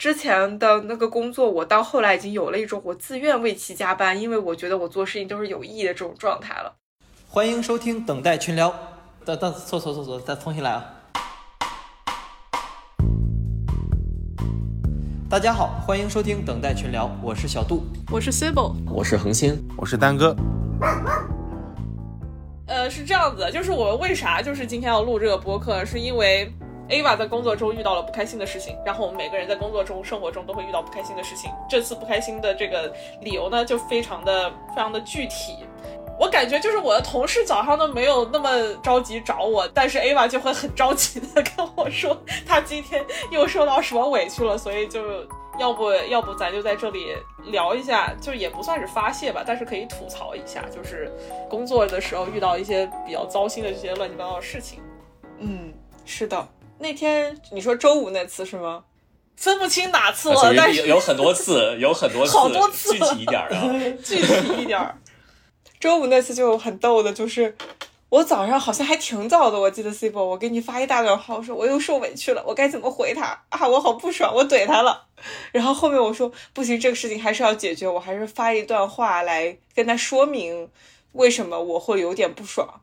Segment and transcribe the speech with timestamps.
[0.00, 6.74] 之前的那个工作，我到后来已经有了一种我自愿为其加班，因为我觉得我做事情都是有意义的这种状态了。
[7.28, 8.74] 欢迎收听等待群聊。
[9.26, 10.94] 等等，错错错错，再重新来啊！
[15.28, 20.34] 大家好，欢迎收听等待群聊，我是小杜，我是 Sibyl，我是恒星，我是丹哥。
[22.66, 26.50] 呃，是这样子，就是我们为啥就是今天要录这个播客，是因为
[26.90, 31.50] Ava 在工作中遇到了不开心的事情，然后我们每个人在工作中、生活中都会遇到不开心的事情。
[31.68, 35.58] 这次不开心的这个理由呢，就非常的非常的具体。
[36.18, 45.00] 我感觉就是我的同事早上都没有那么着急找我，但是 Ava 就会很着急的跟我说，他今天又受到什么委屈了，所以就
[45.58, 51.10] 要不要不咱就在这里聊一下，就也不算是发泄吧，但是可以吐槽一下，就是
[51.48, 54.80] 工作的时候遇到一些比较糟心的这些乱七八糟的事情。
[55.38, 55.72] 嗯，
[56.04, 56.46] 是的，
[56.80, 58.84] 那天你说周五那次是吗？
[59.36, 63.72] 分不清哪次了，但是有很多次， 有很多次，好多次，具体一点啊，
[64.04, 64.78] 具体一点。
[65.78, 67.56] 周五那次就很逗的，就是
[68.10, 73.66] 我早上好像还挺早的，我记得 C 波，我给你发一大段话，我说我又受委屈了，我该怎么回他啊？
[73.66, 75.06] 我好不爽，我怼他了。
[75.52, 80.68] 然后后面我说不行，这个事情还是要解决，我还是发一段话来跟他说明
[81.12, 82.82] 为什么我会有点不爽。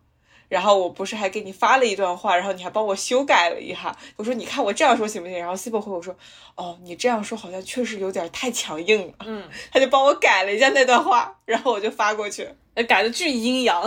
[0.49, 3.95] 然后我不是还给你发了一段话，然后你还帮我修改了一下。
[4.15, 5.37] 我说你看我这样说行不行？
[5.37, 6.15] 然后 C 波回我说
[6.55, 9.13] 哦，你这样说好像确实有点太强硬了。
[9.25, 12.47] 嗯，他就帮我改了一下那段话，然后我就发过去。
[12.87, 13.81] 改的巨阴阳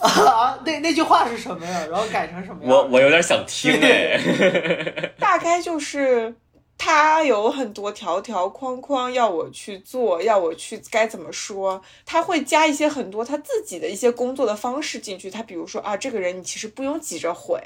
[0.00, 0.58] 啊！
[0.66, 1.86] 那那句话是什么呀？
[1.90, 2.70] 然后改成什么呀？
[2.70, 4.18] 我我有点想听哎。
[5.18, 6.34] 大概就是
[6.82, 11.82] 他有很多条条框框要我去做，要我去该怎么说？
[12.06, 15.30] 他会加一些很多他自己的一些工作的方式进去。
[15.30, 17.60] 他比如说啊，这个人你其实不用急着回。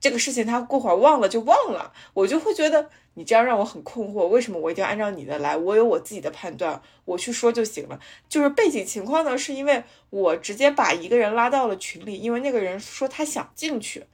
[0.00, 5.54] 这个事情他过会儿忘了就忘了，我就会觉得你这样让我很困惑，为什么我一定要按照你的来？
[5.58, 8.00] 我有我自己的判断，我去说就行了。
[8.30, 14.04] 就是背景情况呢，是因为我直接把一个人拉到了群里，因为那个人说他想进去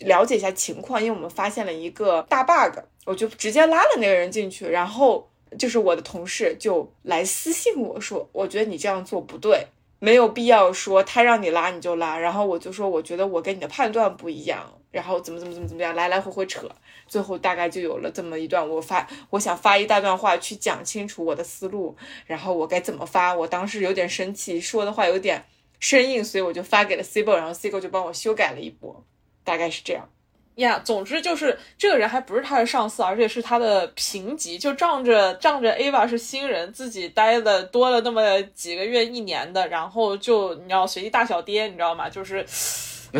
[0.00, 5.28] 了解一下情况，因为我们发现了一个大 bug，我就直接拉了那个人进去，然后
[5.58, 9.66] 就是我的同事就来私信我说，我觉得你这样做不对。
[10.00, 16.68] 没有必要说他让你拉你就拉，然后我就说我觉得我跟你的判断不一样，然后怎么怎么怎么怎么样，来来回回扯，
[17.06, 25.42] 最后大概就有了这么一段，我发我想发一大段话去讲清楚我的思路，然后我该怎么发，我当时有点生气，说的话有点
[25.80, 29.02] 生硬，所以我就发给了 CBO，，然后 CBO 就帮我修改了一波，
[29.44, 30.08] 大概是这样。
[30.56, 42.08] 呀，总之就是这个人还不是他的上司，而且是他的平级，就仗着仗着 Ava 是新人，自己待的多了那么几个月、一年的，然后就你要随地大小跌，你知道吗？
[42.08, 42.46] 就是。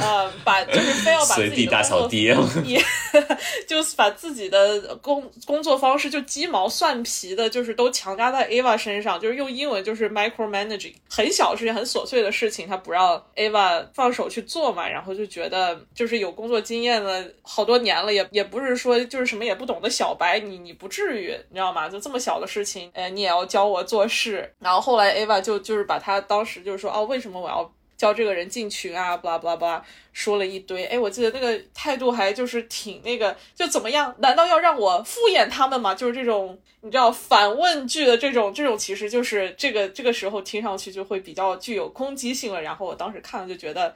[0.00, 2.82] 呃，把就是非要把自己的工作，也
[3.68, 21.88] 就是把自己的工工作方式就鸡毛蒜皮的，就是都强加在 Ava 身上，就是用英文就是 micromanaging，很小的事情，很琐碎的事情，他不让 Ava 放手去做嘛，然后就觉得就是有工作经验了好多年了，也也不是说就是什么也不懂的小白，你你不至于，你知道吗？
[21.88, 24.52] 就这么小的事情，呃，你也要教我做事。
[24.58, 27.72] 然后后来 Ava 就就是把他当时就是说，哦，为什么我要？
[27.96, 30.84] 叫这个人进群啊，巴拉巴拉巴拉，说了一堆。
[30.86, 34.14] 哎，我记得那个态度还就是挺那个，就怎么样？
[34.18, 35.94] 难道要让我敷衍他们吗？
[35.94, 42.62] 就是这种你知道反问句的这种这种，其实就是这个这个时候听上去就会比较具有攻击性了。
[42.62, 43.94] 然后我当时看了就觉得。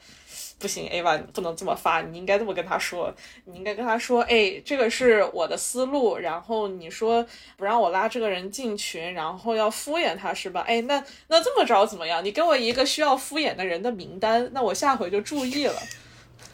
[0.58, 3.14] 不行，Ava，不能这么发，你应该这么跟他说，
[3.44, 7.24] 你应该跟他说，哎，这个是我的思路，然后你说
[7.56, 10.64] 不让我拉这个人进群，然后要敷衍他是吧？
[10.66, 12.24] 哎，那那这么着怎么样？
[12.24, 15.80] 你给我一个需要敷衍的人的名单，那我下回就注意了。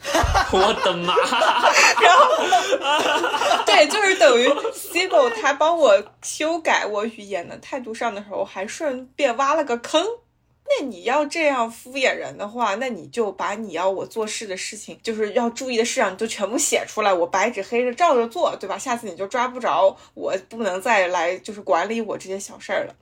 [0.51, 1.15] 我的妈！
[1.99, 10.05] 然后，对，就是等于 Sibo 他帮我修改我语言的态度上的时候，还顺便挖了个坑。
[10.67, 18.77] 那你要这样敷衍人的话，那你就把你要我做事的事情，就是要注意的事项，就全部写出来，我白纸黑着照着做，对吧？
[18.77, 22.95] 下次你就抓不着我，不能再来就是管理我这些小事儿了。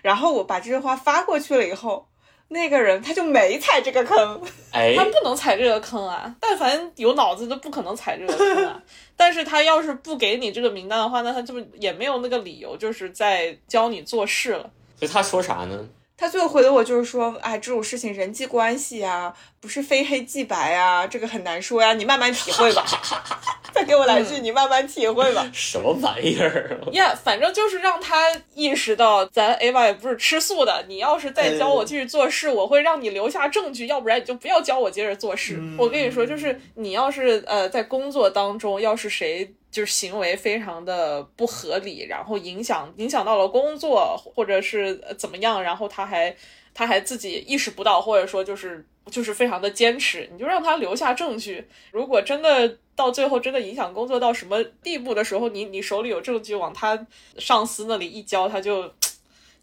[0.00, 2.06] 然后我把这句话发过去了以后，
[2.50, 4.40] 那个人他就没踩这个坑，
[4.70, 6.34] 哎，他不能踩这个坑啊！
[6.40, 8.82] 但凡有脑子的不可能踩这个坑啊！
[9.16, 14.70] 但是他要是不给你这个名单的话，那他就也没有那个理由，就是在教你做事了。
[14.96, 15.88] 所以他说啥呢？
[16.20, 22.84] 他最后回的我就是说，哎，这种事情人际关系啊，不是非黑即白啊，这个很难说呀，你慢慢体会吧。
[23.72, 25.48] 再给我来句，你慢慢体会吧。
[25.52, 26.80] 什么玩意儿？
[26.90, 28.16] 呀，反正就是让他
[28.54, 30.84] 意识到，咱 Ava 也不是吃素的。
[30.88, 35.62] 你要是再教我继续做事，我会让你留下证据，要不然你就不要教我接着做事。
[35.78, 39.54] 我跟你说，就是你要是呃在工作当中，要是谁。
[39.78, 46.34] 就是行为非常的不合理，然后影响影响到了工作，或者是怎么样，然后他还
[46.74, 51.64] 他还自己意识不到，或者说就是就是非常的坚持，你就让他留下证据。
[51.92, 57.06] 如果真的到最后真的影响工作到什么地步的时候，你你手里有证据往他
[57.38, 58.92] 上司那里一交，他就。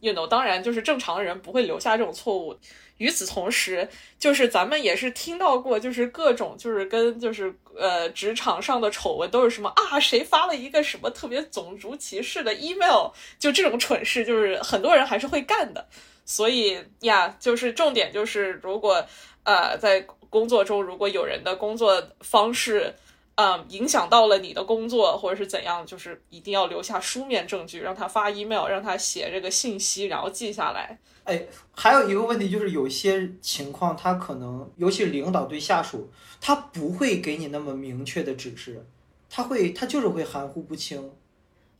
[0.02, 2.56] you know，当然就是正常人不会留下这种错误。
[2.98, 3.88] 与此同时，
[4.18, 15.88] 就是咱们也是听到过，就是各种就是跟就是呃职场上的丑闻都是什么啊，谁发了一个什么特别种族歧视的 email，就这种蠢事，就是很多人还是会干的。
[16.26, 19.06] 所以呀，就是重点就是，如果
[19.44, 22.94] 呃在工作中，如果有人的工作方式。
[23.36, 30.98] 嗯，影响到了你的工作，或者是怎样，就是一定要留下书面证据，让他发 email，让他写这个信息，然后记下来。
[31.26, 36.10] 哎，还有一个问题就是，有些情况他可能，尤其是领导对下属，
[36.40, 38.86] 他不会给你那么明确的指示，
[39.30, 41.12] 他会，他就是会含糊不清。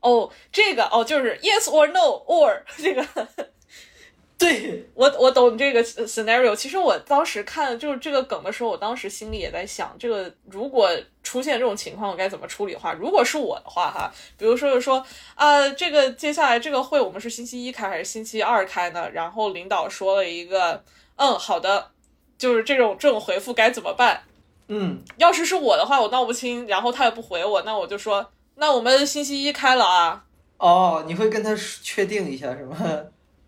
[0.00, 3.06] 哦，这个哦，就是 yes or no or 这个。
[4.38, 6.54] 对我，我懂这个 scenario。
[6.54, 10.90] 其实我当时看就是这个梗的时候，我当时心里也在想，这个如果
[11.22, 12.92] 出现这种情况，我该怎么处理的话？
[12.92, 15.02] 如果是我的话，哈，比如说是说
[15.34, 19.08] 啊，这个接下来这个会我们是星期一开还是星期二开呢？
[19.10, 20.84] 然后领导说了一个，
[21.16, 21.92] 嗯，好的，
[22.36, 24.24] 就是这种这种回复该怎么办？
[24.68, 30.24] 嗯，要是是我的话，我闹不清，然后他也不回我，那我就说，那我们星期一开了啊。
[30.58, 32.76] 哦，你会跟他确定一下是吗？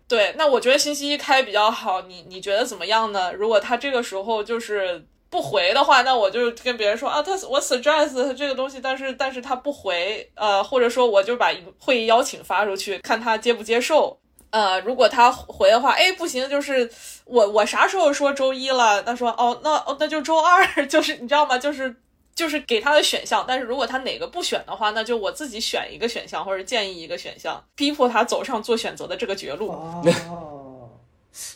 [0.09, 3.31] 对，那我觉得星期一开比较好，你你觉得怎么样呢？
[3.31, 14.19] 如果他这个时候就是不回的话，那我就跟别人说啊，他我 suggest 这个东西，但是但是他不回，呃，或者说我就把会议邀请发出去，看他接不接受。
[14.49, 16.89] 呃，如果他回的话，哎，不行，就是
[17.25, 19.03] 我我啥时候说周一了？
[19.03, 21.55] 他说哦，那哦那就周二， 就是你知道吗？
[21.55, 21.95] 就是。
[22.39, 29.67] 就是给他的选项，但是如果他哪个不选的话，那就我自己选一个选项或者建议一个选项，逼迫他走上做选择的这个绝路。
[29.71, 30.89] 哦，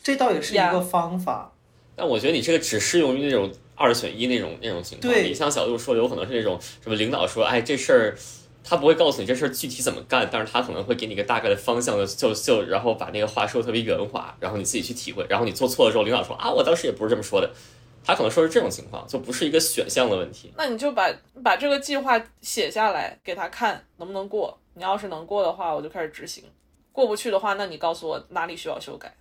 [0.03, 1.53] 这倒也是一个方法。
[1.95, 5.09] 但我觉得你这个只适用于那种二选一那种那种情况。
[5.09, 8.17] 对你像小杜说的，有可能是那种什么领导说，哎，这事儿
[8.61, 17.49] 他不会告诉你这事儿具体怎么干，但是他可能会给你一个大概的方向的，就就然后把那个话说的特别圆滑，然后你自己去体会，然后你做错了之后，领导说啊，我当时也不是这么说的。
[18.03, 20.51] 他可能说是这种情况，就不是一个选项的问题。
[20.57, 21.09] 那你就把
[21.43, 24.57] 把这个计划写下来给他看，能不能过？
[24.73, 26.43] 你要是能过的话，我就开始执行；
[26.91, 29.15] 过不去的话，那你告诉我哪里需要修改。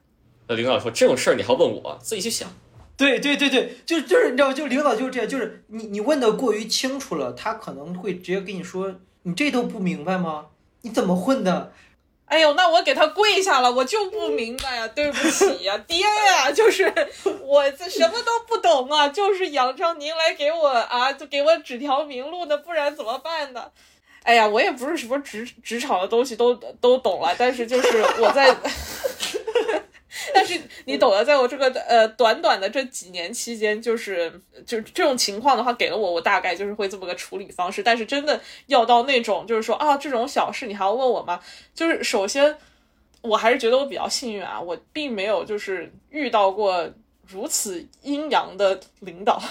[0.48, 1.98] 那领导说这种事儿你还问我？
[2.02, 2.48] 自己去想。
[2.96, 10.46] 对对对对，就就是你知道，就领导就是这样，就是你你问的过于清楚了，他可能会直接跟你说：“你这都不明白吗？
[10.82, 11.72] 你怎么混的？”
[12.32, 16.90] 哎呦，那我给他跪下了，我就不明白呀，对不起呀， 爹呀，就是
[17.42, 23.70] 我这什么都不懂啊，就是仰仗您来给我啊，就给我指条明路的，不然怎么办呢？
[24.22, 28.56] 哎呀，我也不是什么职职场的东西都都懂了，但是就是我在。
[30.34, 34.30] 但是你懂得，在我这个呃短短的这几年期间，就是
[34.66, 37.82] 就是这种情况的话，给了我，我大概就是会这么个处理方式。
[37.82, 41.40] 但是真的要到那种，就是说啊，这种小事你还要问我吗？
[41.74, 42.54] 就是首先，
[43.22, 46.86] 我还是觉得我比较幸运啊，我并没有就是遇到过
[47.26, 49.42] 如此阴阳的领导，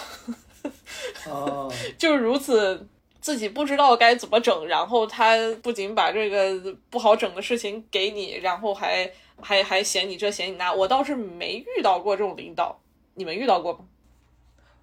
[1.27, 2.87] 哦，就是如此
[3.21, 9.09] 自己不知道该怎么整，然后他不仅把这个不好整的事情给你，然后还。
[9.43, 12.79] 还还嫌你这嫌你那，我倒是没遇到过这种领导，
[13.15, 13.79] 你们遇到过吗？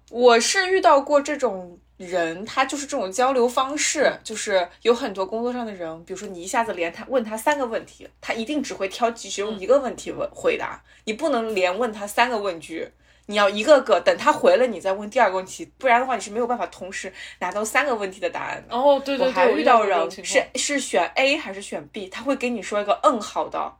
[0.09, 12.89] 我是遇到过这种人，他就是这种交流方式，就是有很多工作上的人，比如说你一下子连他问他三个问题，他一定只会挑其中一个问题问回答，你不能连问他三个问句，
[13.29, 18.75] 你要一个个等他回了你再问第二个问题，不然的话你是没有办法同时拿到三个问题的答案的。
[18.75, 23.71] 哦，对对对，我还遇到人是是选 A 还是选 B，他会给你说一个嗯好的。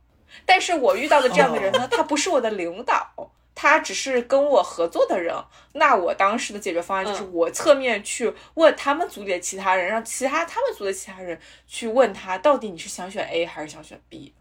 [0.46, 3.10] 但是我遇到的这样的人呢，他不是我的领导，
[3.56, 5.36] 他只是跟我合作的人。
[5.74, 14.36] 那我当时的解决方案就是我侧面去问他们组里的其他人，让其他他们组的其他人去问他，到底你是想选 A 还是想选 B。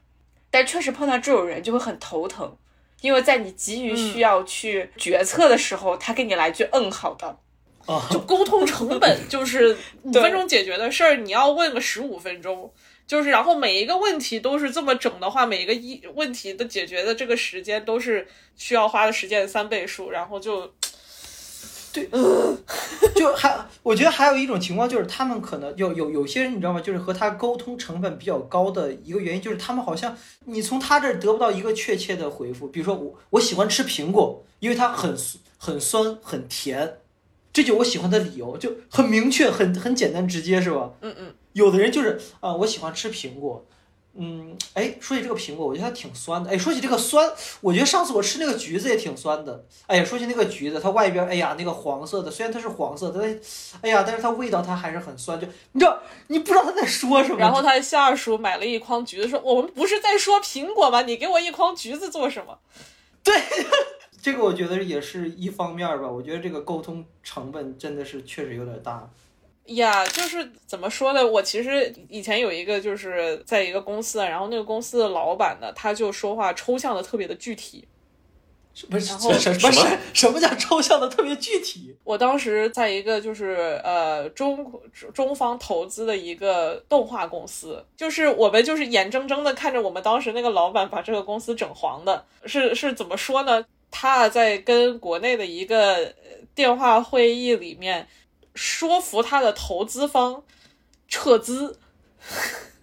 [0.51, 2.55] 但确实碰到这种人就会很头疼，
[3.01, 7.39] 因为在你急于需要去决策的时候，他给你来句嗯好的，
[8.11, 12.73] 就沟通成本 就是五分钟解决的事儿，你要问个十五分钟。
[13.07, 20.71] 就是，然后每一个问题都是这么整的话，每一个一问题的解决的这个时间都是需要花的时间的三倍数，然后就，
[21.93, 22.09] 对，
[23.15, 26.81] 就还我觉得还有一种情况就是他们可能有有有些人你知道吗？
[26.81, 35.17] 就是和他沟通成本比较高的一个原因就是他们好像你从他这儿得不到一个确切的回复，比如说我我喜欢吃苹果，因为它很
[35.57, 36.99] 很酸很甜，
[37.53, 40.91] 这就我喜欢的理由就很明确很很简单直接是吧？
[41.01, 41.35] 嗯嗯。
[41.55, 43.65] 有的人就是啊、我喜欢吃苹果。
[44.15, 46.51] 嗯，哎，说起这个苹果，我觉得它挺酸的。
[46.51, 49.65] 哎，说起这个酸，我觉得上次我吃那个橘子也挺酸的。
[49.87, 53.41] 哎呀，说起那个橘子，它外边，哎呀，那个黄色的，虽然它是黄色的，但
[53.83, 55.39] 哎呀，但是它味道它还是很酸。
[55.41, 57.39] 就你知道，你不知道他在说什么。
[57.39, 61.03] 然后他下属买了一筐橘子，说：“我们不是在说苹果吗？
[61.03, 62.59] 你给我一筐橘子做什么？”
[63.23, 63.41] 对
[64.21, 66.09] 这个我觉得也是一方面吧。
[66.09, 69.09] 我觉得这个沟通成本真的是确实有点大。
[69.77, 71.27] 呀，就是怎么说呢？
[71.27, 77.87] 我其实以前有一个，就是在一个公司，然后那个公司的老板呢，他就说话抽象的特别的具体。
[78.89, 81.97] 不是然后什什么什 什么叫抽象的特别具体？
[82.05, 84.81] 我当时在一个就是呃中
[85.13, 93.65] 中方投资的一个动画公司，就是我们就是眼睁睁的看着我们当时那个老板把这个公司整黄的，是是怎么说呢？
[93.91, 98.07] 他在跟国内的一个呃电话会议里面
[98.59, 100.43] 说服他的投资方
[101.07, 101.79] 撤资，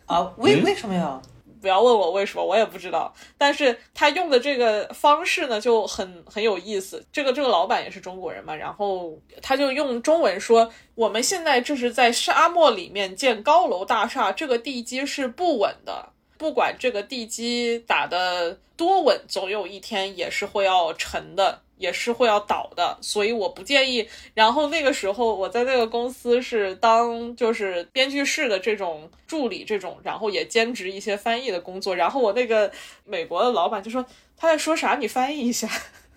[0.06, 0.34] 啊？
[0.38, 1.22] 为嗯为什么呀？
[1.62, 3.14] 不要问我为什么，我也不知道。
[3.38, 7.06] 但是他用的这个方式呢，就很很有意思。
[7.12, 16.10] 这个这个老板也是中国人嘛，然后他就用中文说：“我们现在这是在沙漠里面建高楼大厦，这个地基是不稳的。
[16.38, 22.98] 不管这个地基打得多稳，总有一天也是会要沉的，也是会要倒的。
[23.02, 24.08] 所以我不建议。
[24.34, 31.96] 然后那个时候我在那个公司是当就是编剧室的这种助理这种，然后也兼职一些翻译的工作。
[31.96, 32.72] 然后我那个
[33.04, 34.06] 美国的老板就说
[34.38, 35.70] 他在说啥，你翻译一下。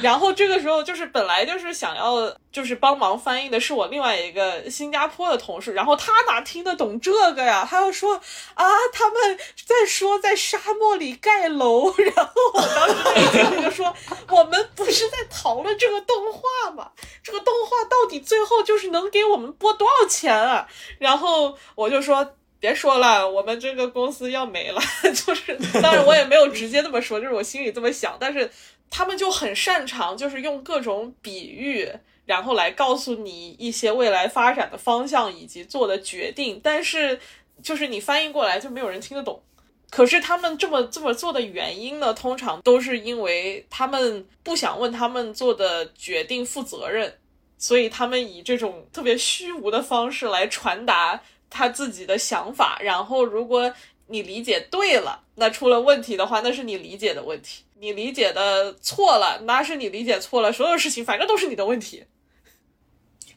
[0.02, 7.68] 然后这个时候就是本来就是想要就是帮忙翻译的是我另外一个新加坡的同事，然后他哪听得懂这个呀？
[7.70, 8.16] 他又说
[8.54, 13.96] 啊，他们在说在沙漠里盖楼，然后我当时就说，
[14.30, 16.92] 我们不是在讨论这个动画吗？
[17.24, 20.68] 这个动画到底最后就是能给我们播多少钱啊？
[21.00, 22.34] 然后我就说。
[22.60, 24.82] 别说了，我们这个公司要没了。
[25.14, 28.18] 就是，当然我也没有直接这么说，就是我心里这么想。
[28.20, 28.50] 但是
[28.90, 31.90] 他们就很擅长，就是用各种比喻，
[32.26, 36.60] 然后来告诉你一些未来发展的方向以及做的决定。
[36.64, 37.20] 但是，
[37.62, 39.42] 就是你翻译过来就没有人听得懂。
[39.90, 47.18] 可是他们这么这么做的原因呢，通常都是因为他们不想问他们做的决定负责任，
[47.58, 52.78] 所以他们以这种特别虚无的方式来传达他自己的想法。
[52.82, 53.74] 然后，如果
[54.08, 60.52] 你理解对了，那出了问题的话，那是你理解的问题；你理解的错了，那是你理解错了。
[60.52, 62.06] 所有事情反正都是你的问题。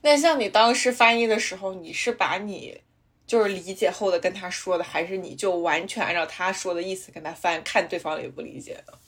[0.03, 2.81] 那像你当时翻译的时候，你是把你
[3.27, 8.99] 就是理解后的跟他说的，还是你就完全按照他说的意思跟他翻，看对方理不理解的？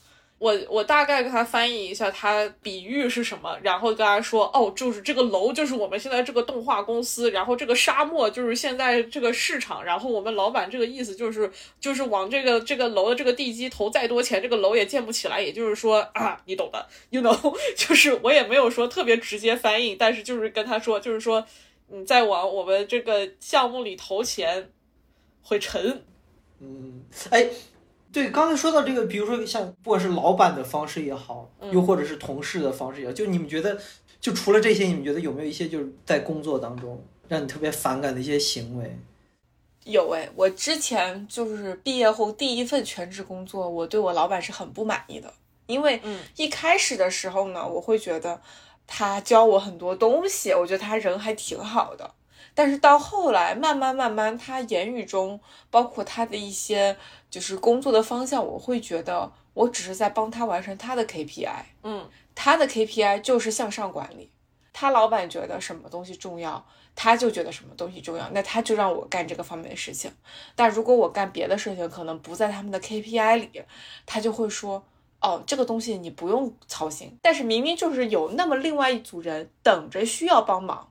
[0.42, 21.46] 我我大概跟他翻译一下，他比喻是什么，然后跟他说，哦，就是这个楼就是我们现在这个动画公司，然后这个沙漠就是现在这个市场，然后我们老板这个意思就是就是往这个这个楼的这个地基投再多钱，这个楼也建不起来，也就是说啊，你懂的，you know， 就是我也没有说特别直接翻译，但是就是跟他说，就是说
[21.86, 24.72] 你再往我们这个项目里投钱
[25.40, 26.02] 会沉，
[26.60, 27.46] 嗯，哎，
[28.12, 33.78] 对，刚才说到这个，比如说像不管是老板的方式也好，又或者是同事的方式也好，就你们觉得，
[34.20, 38.98] 就除了这些，你们觉得有没有一些就是在工作当中让你特别反感的一些行为？
[39.84, 45.32] 有哎，我之前就是毕业后第一份全职工作，我对我老板是很不满意的，
[45.66, 48.40] 因为嗯一开始的时候呢，我会觉得
[48.86, 52.14] 他教我很多东西，我觉得他人还挺好的。
[52.54, 55.40] 但是到后来，慢慢慢慢，他言语中
[55.70, 56.96] 包括他的一些
[57.30, 64.30] 就是工作的方向，我会觉得我只是在帮他完成他的 KPI，嗯他的 KPI 就是向上管理。
[64.72, 70.10] 他老板觉得什么东西重要，他就觉得什么东西重要，那他就让我干这个方面的事情。
[70.54, 73.62] 但如果我干别的事情，可能不在他们的 KPI 里，
[74.06, 74.84] 他就会说。
[75.24, 80.88] 哦，这个东西你不用操心，但是明明就是有那么另外一组人等着需要帮忙，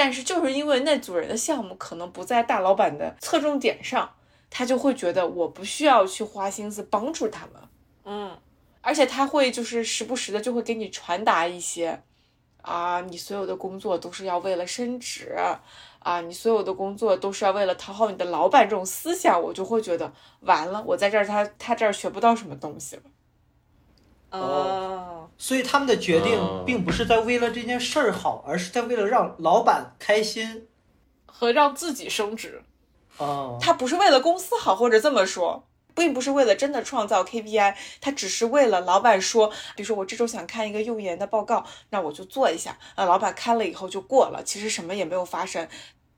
[0.00, 4.08] 但是就是因为那组人的项目可能不在大老板的侧重点上，
[4.48, 7.54] 他就会觉得我不需要去花心思帮助他们，
[8.04, 8.38] 嗯
[8.80, 12.00] 而且他会就是时不时的就会给你传达一些，
[12.62, 15.34] 啊，你所有的工作都是要为了升职，
[16.00, 20.12] 啊，你所有的工作都是要为了讨好你的老板这种思想，我就会觉得
[20.42, 23.02] 完了，我在这儿他他这儿学不到什么东西了。
[24.30, 30.66] 哦所以他们的决定哦并不是在为了这件事儿好，而是在为了让老板开心。
[31.26, 32.62] 和让自己升职。
[33.18, 45.68] 哦，他不是为了公司好，或者这么说，并不是为了真的创造 KPI，他只是为了老板说，比如说我这周想看一个用研的报告，那我就做一下，啊，老板看了以后就过了，其实什么也没有发生。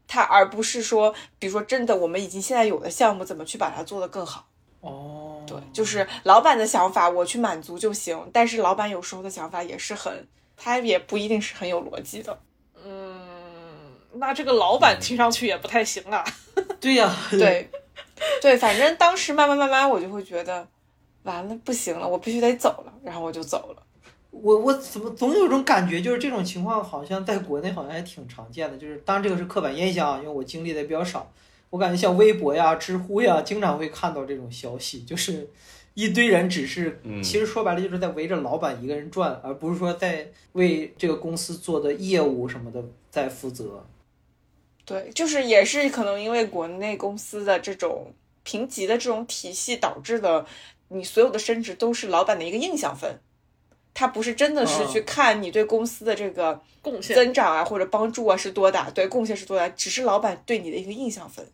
[0.06, 4.46] 他而不是说，比如说真的，我们已经现在有的项目怎么去把它做得更好？
[4.80, 12.38] 哦，对，就是老板的想法我去满足就行，但是老板有时候的想法也是很，他也不一定是很有逻辑的。
[12.82, 16.24] 嗯，那这个老板听上去也不太行啊。
[16.80, 17.70] 对呀，对，
[18.40, 20.66] 对，反正当时慢慢慢慢我就会觉得，
[21.24, 23.82] 完了不行了，我必须得走了，然后我就走了。
[24.30, 31.30] 我我怎么总有种感觉，就是这种情况好像在国内好像还挺常见的，就是当然这个是刻板印象啊，因为我经历的比较少。
[31.70, 35.48] 我感觉像微博呀、知乎呀，经常会看到这种消息，就是
[35.94, 43.86] 一堆人只是，其实说白了就是在围着老板一个人转，而不是说在为这个公司做的业务什么的在负责。
[44.84, 48.12] 对，就是也是可能因为国内公司的这种
[48.42, 50.44] 评级的这种体系导致的，
[50.88, 53.20] 你所有的升职都是老板的一个印象分。
[53.94, 61.46] 他不是真的是去看你对公司的这个贡献增长啊，或者帮助啊是多大，对贡献是多大，只是老板对你的一个印象分。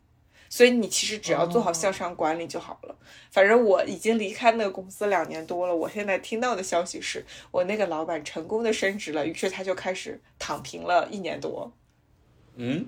[0.56, 2.96] 所以你其实只要做好向上管理就好了。
[3.30, 11.70] 反正我已经离开那个公司两年多了，我现在听到的消息是我那个老板成功的升职了，于是他就开始躺平了一年多。
[12.54, 12.86] 嗯？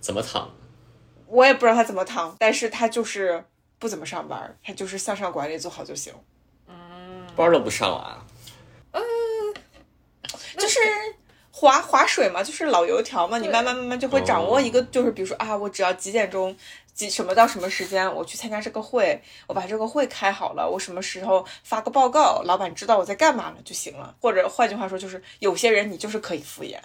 [0.00, 0.50] 怎么躺？
[1.28, 3.44] 我也不知道他怎么躺，但是他就是
[3.78, 6.12] 不怎么上班，他就是向上管理做好就行。
[6.66, 8.26] 嗯班都不上啊？
[8.90, 9.00] 嗯，
[10.58, 10.80] 就是
[11.50, 13.38] 划划水嘛，就是老油条嘛。
[13.38, 16.56] 你慢慢慢慢就会掌握一个，就是比如说啊，我只要几点钟
[16.94, 24.14] 几什么到什么时间，我去参加这个会，我把这个会开好了，我什么时候发个报告，老板知道我在干嘛了就行了。
[24.20, 26.76] 或者换句话说，就是有些人你就是可以敷衍，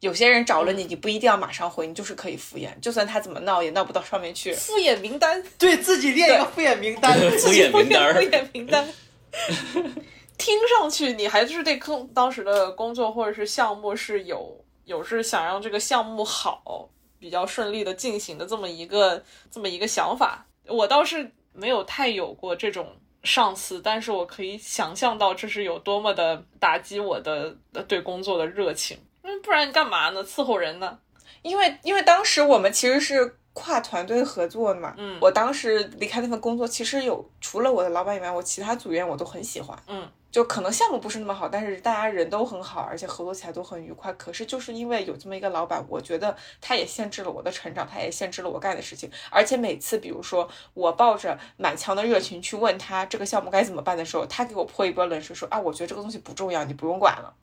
[0.00, 4.52] 有些人找了你，你不一定要马上回，你就是可以敷衍，就算他怎么闹也闹不到上面去。
[4.54, 8.88] 敷衍名单，对自己列一个敷衍名单，敷衍名单，敷衍名单。
[10.40, 20.46] 听上去你还是对工当时的工作或者是项目是有有是想让这个项目好，比较顺利的进行的这么一个这么一个想法。
[20.66, 27.54] 我倒是没有太有过这种上司，但是我可以想象到这是有多么的打击我的
[27.86, 28.98] 对工作的热情。
[29.22, 30.24] 嗯，不然干嘛呢？
[30.24, 30.98] 伺候人呢？
[31.42, 33.36] 因为因为当时我们其实是。
[33.60, 44.10] 跨团队合作的嘛，嗯，我当时离开那份工作，其实有除了我的老板以外，我其他组员我都很喜欢，嗯，就可能项目不是那么好，但是大家人都很好，而且合作起来都很愉快。
[44.14, 49.10] 可是就是因为有这么一个老板，我觉得他也限制了我的成长，他也限制了我干的事情。
[49.30, 57.34] 而且每次，比如说我抱着满腔的热情去问他这个项目该怎么办的时候，他给我泼一波冷水，说啊，我觉得这个东西不重要，你不用管了。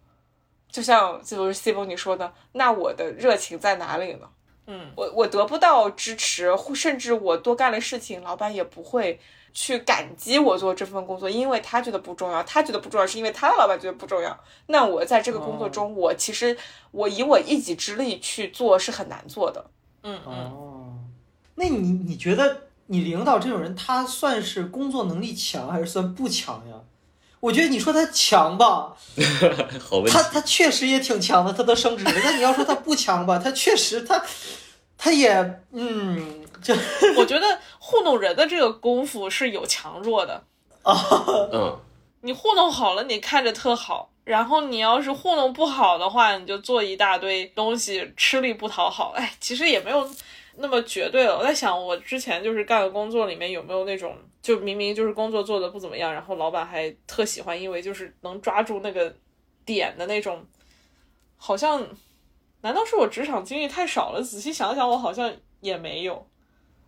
[0.70, 4.28] 就像就是 C 波你说的，那我的热情在哪里呢？
[4.68, 9.20] 嗯，我我得不到支持，甚至我多干了事情，老板也不会
[9.54, 14.38] 去感激我做这份工作，因为他觉得不重要，他觉得不重要是因为他的老板觉得不重要。
[14.68, 16.58] 那我在这个工作中，我其实
[16.92, 19.66] 我以我一己之力去做是很难做的。
[20.04, 20.94] 嗯哦，
[21.56, 26.76] 那你你觉得你领导这种人，他算是工作能力强还是算不强呀？
[27.40, 28.96] 我觉得你说他强吧，
[30.10, 32.12] 他他确实也挺强的，他的升职了。
[32.24, 34.22] 但你要说他不强吧，他确实他
[34.98, 36.74] 他也嗯，就
[37.16, 40.44] 我觉得糊弄人的这个功夫是有强弱的
[40.82, 40.96] 啊。
[41.54, 41.80] 嗯，
[42.22, 49.14] 你糊弄好了，你看着特好；然后你要是糊弄不好的话，你就做一大堆东西，吃力不讨好。
[49.16, 50.10] 哎，其实也没有
[50.56, 51.38] 那么绝对了。
[51.38, 54.18] 我在想，我之前就是干的工作里面有没有那种。
[54.48, 59.14] 就明明就是工作做的不怎么样，然后老板还特喜欢，因为就是能抓住那个
[59.66, 60.42] 点的那种，
[61.36, 61.86] 好像，
[62.62, 64.22] 难道是我职场经历太少了？
[64.24, 65.30] 仔细想想，我好像
[65.60, 66.26] 也没有。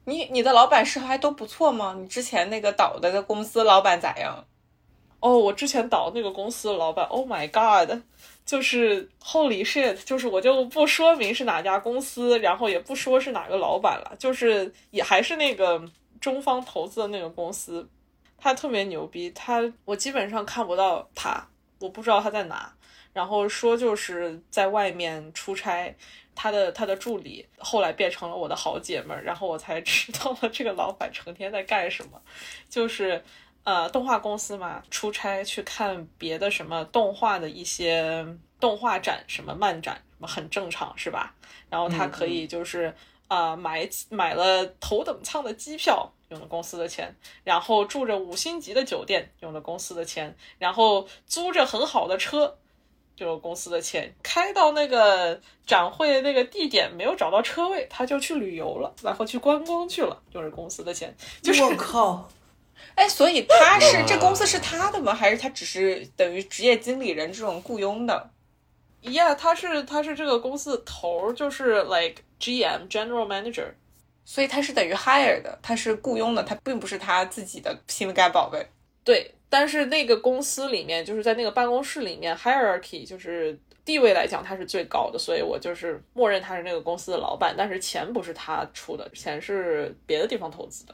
[0.06, 1.98] 你你的老板是还都不错吗？
[2.00, 4.46] 你之前那个倒的那公司老板咋样？
[5.20, 8.00] 哦，我之前倒那个公司的老板，Oh my God，
[8.46, 15.84] 就是 Holy shit，就是我就不说明是哪家公司，然后也不说是哪个老板了，就是也还是那个。
[16.20, 17.88] 中方投资的那个公司，
[18.38, 21.48] 他特别牛逼，他我基本上看不到他，
[21.80, 22.74] 我不知道他在哪。
[23.12, 25.94] 然后说就是在外面出差，
[26.36, 32.22] 他的他的助理后来变成了我的好姐妹儿，然后我才知道了这个老板成天在干什么，
[32.70, 33.22] 就是
[33.64, 38.26] 呃动画公司嘛，出差去看别的什么动画的一些
[38.60, 41.34] 动画展，什么漫展，什么很正常是吧？
[41.70, 42.94] 然后他可以就是。
[43.30, 47.08] 啊，买买了头等舱的机票，用了公司的钱；
[47.44, 52.58] 然后住着五星级的酒店，用了公司的钱；然后租着很好的车，
[53.16, 54.16] 就有公司的钱。
[54.24, 61.16] 开到那个展会那个地点没有找到车位，他就去旅游了，然后去观光去了，就是公司的钱。
[61.44, 62.28] 就是我靠，
[62.96, 65.14] 哎，所以他是这公司是他的吗？
[65.14, 68.32] 还是他只是等于职业经理人这种雇佣的？
[69.04, 73.68] Yeah，他是他是这个公司的头儿，就是 like GM General Manager。
[74.26, 78.64] 所以他是等于 hire 的，他是雇佣的，他并不是他自己的心肝宝贝。
[79.04, 87.56] 对，但是那个公司里面，就是在那个办公室里面，hierarchy 就是地位来讲，他是最高的，所以我就是默认他是那个公司的老板。
[87.58, 90.94] 但是钱不是他出的，钱是别的地方投资的。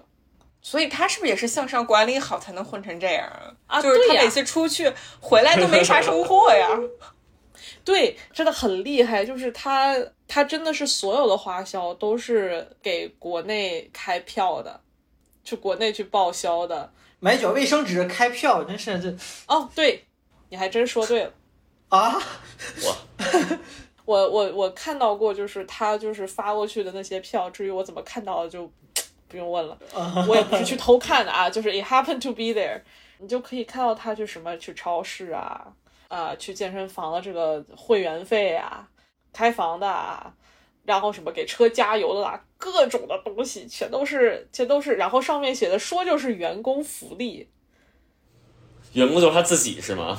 [0.61, 3.53] 所以他是不是也是向上管理好才能混成这样啊？
[3.67, 4.89] 啊就是他每次出去
[5.19, 6.69] 回来都没啥收获呀。
[7.83, 9.95] 对，真的很厉害，就是他，
[10.27, 14.79] 他真的是所有的花销都是给国内开票的，
[15.43, 16.91] 去国内去报销的。
[17.19, 19.15] 买卷卫生纸、开票，真是这
[19.47, 20.05] 哦，对，
[20.49, 21.31] 你还真说对了。
[21.89, 22.19] 啊！
[24.05, 28.69] 我我我我看到过，就是他就是发过去的那些票，至于我怎么看到的就
[29.27, 29.77] 不用问了，
[30.27, 32.81] 我也不是去偷看的啊，就是 it happened to be there，
[33.19, 35.73] 你就可以看到他去什么去超市啊，
[36.07, 38.87] 啊、去健身房的这个会员费啊，
[39.33, 40.33] 开房的啊，
[40.83, 47.49] 然后什么给车加油的啦，各种的东西全都是全都是，然后上面写的说就是员工福利
[48.93, 50.17] 员工就是他自己是吗？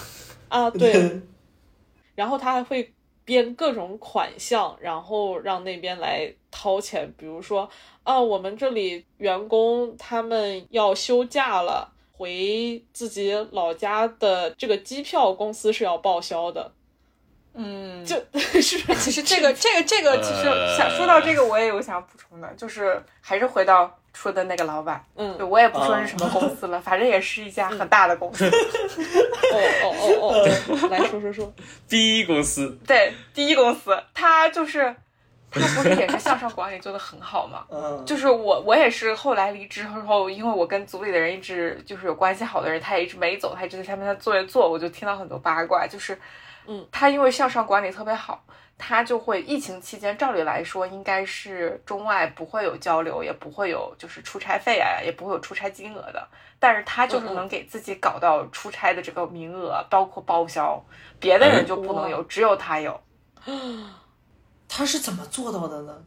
[0.48, 1.20] 啊，对，
[2.14, 2.92] 然后他还会
[3.24, 7.12] 编各种款项，然后让那边来掏钱。
[7.16, 7.68] 比如说，
[8.02, 16.72] 啊，我们这里员工他们要休假了，回自己老家的这个机票公司是要报销的。
[17.58, 18.60] 嗯，就是
[18.96, 28.44] 其实这个 这个这个，其实呃想说到这个，我也有想补充的，就是还是回到说的那个老板，嗯，我也不说是什么公司了，反正也是一家很大的公司。
[29.52, 31.50] 哦哦哦哦， 来说说说。
[31.88, 34.94] 第一公司，对，第一公司，他就是
[35.50, 37.64] 他不是也是向上管理做的很好吗？
[37.72, 46.18] 嗯，就是我，我也是后来离职后，因为我跟组里的人一直就是有关系好的人，他也一直没走，他一直在下面他做一做，我就听到很多八卦，就是，
[46.66, 48.44] 嗯，他因为向上管理特别好，
[48.76, 56.28] 他就会疫情期间照理来说应该是中外不会有交流，也不会有就是出差费啊，也不会有出差金额的，
[56.58, 60.82] 但是他就是能给自己搞到出差的这个名额，包括报销，
[61.18, 63.00] 别的人就不能有，只有他有。
[64.68, 66.04] 他是怎么做到的呢？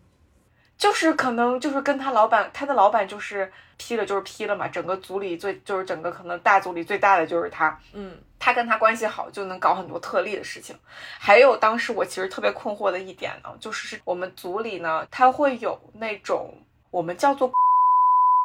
[0.77, 10.75] 就是可能就是跟他老板，他的老板就是批了就是批了嘛，整个组里最就是整个可能大组里最大的就是他，嗯他跟他关系好就能搞很多特例的事情。
[11.19, 16.53] 还有当时我其实特别困惑的一点呢，就是是我们组里呢，他会有那种
[16.91, 17.51] 我们叫做。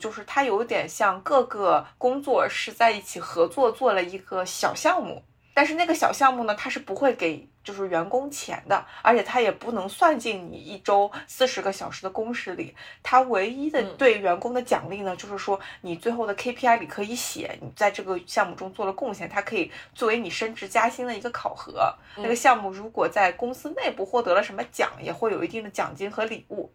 [0.03, 5.22] 就是他有点像各个工作室在一起合作做了一个小项目，
[5.55, 12.75] 但是那个小项目呢，它是不会给就是员工钱的，而且它也不能算进你一周四十个小时的工时里。
[13.05, 21.95] 它唯一的嗯对员工的奖励呢，就是说你最后的 KPI 里可以写你在这个项目中做了贡献，它可以作为你升职加薪的一个考核。
[22.17, 26.73] 那个项目如果在公司内部获得了什么奖，也会有一定的奖金和礼物。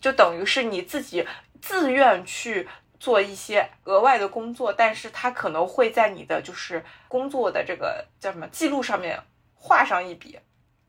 [0.00, 1.26] 就等于是你自己
[1.60, 2.66] 自愿去
[3.00, 9.18] 做一些额外的工作，但是它可能会在你的就是工作的这个叫什么记录上面
[9.54, 10.38] 画上一笔，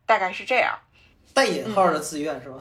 [0.06, 0.78] 大概是这样。
[1.34, 2.60] 带引号的自愿是吧？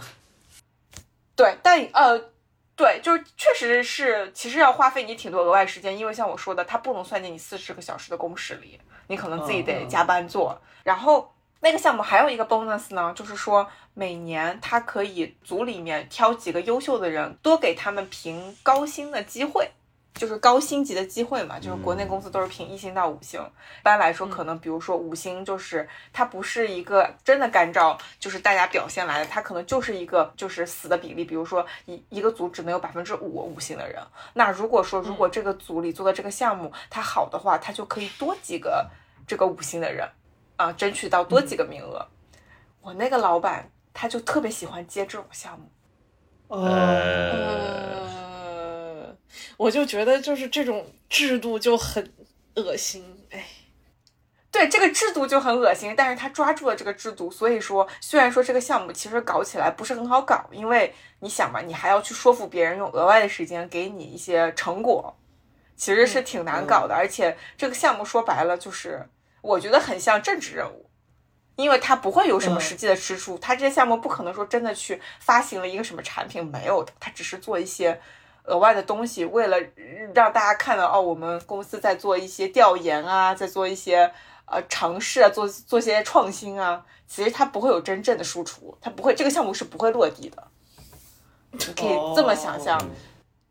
[1.35, 2.31] 对，但呃，
[2.77, 10.61] 对，就是确实是，其实要花费你挺多额外时间，因为像我说的，它不能算进你四十个小时的工时里，你可能自己得加班做。
[10.85, 19.70] 然后那个项目还有一个 bonus 呢，就是说每年他可以组里面挑几个优秀的人，多给他们评高薪的机会。
[20.12, 23.40] 就是高星级的机会嘛，就是国内公司都是评一星到五星。
[23.40, 31.25] 一般来说，可能比如说五星，就是它不是一个真的干照，就是大家表现来的，它可能就是一个就是死的比例。
[31.25, 34.03] 比如说一一个组只能有百分之五五星的人，
[34.35, 38.90] 那如果说如果这个组里做的这个项目它好的话，它就可以多几个
[39.29, 40.07] 这个五星的人
[40.61, 42.07] 啊，争取到多几个名额。
[42.83, 45.70] 我那个老板他就特别喜欢接这种项目。
[46.49, 48.07] 哦，呃，
[49.07, 49.16] 呃，
[49.57, 52.12] 我就觉得就是这种制度就很
[52.57, 53.42] 恶心，哎，
[54.51, 65.16] 对这个制度就很恶心，但是他抓住了这个制度，所以说虽然说这个项目其实搞起来不是很好搞，因为你想嘛，你还要去说服别人用额外的时间给你一些成果，
[65.75, 66.94] 其实是挺难搞的。
[66.94, 69.09] 而且这个项目说白了就是，
[69.40, 70.90] 我觉得很像政治任务，
[71.57, 78.00] 因为它不会有什么嗯实际的支出，它这些项目不可能说真的去发行了一个什么产品，没有的，它只是做一些。
[78.44, 79.57] 额外的东西，为了
[80.14, 84.11] 让大家看到哦，我们公司在做一些调研啊，在做一些
[84.46, 90.42] 呃尝试啊，做做些创新啊，其实它不会有真正的输出，它不会这个项目是不会落地的。
[91.53, 92.81] 你可以这么想象，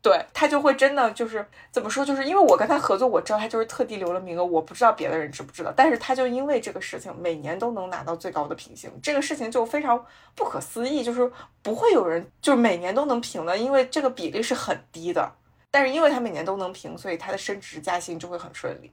[0.02, 10.02] 对他就会真的就是怎么说，就是因为我跟他合作，我知道他就是特地留了名额，我不知道别的人知不知道，但是他就因为这个事情，每年都能拿到最高的评星，这个事情就非常
[10.34, 11.30] 不可思议，就是
[11.62, 15.30] 不会有人就是每年都能评的，因为这个比例是很低的，
[15.70, 18.90] 但是因为他每年都能评，所以他的升职加薪就会很顺利，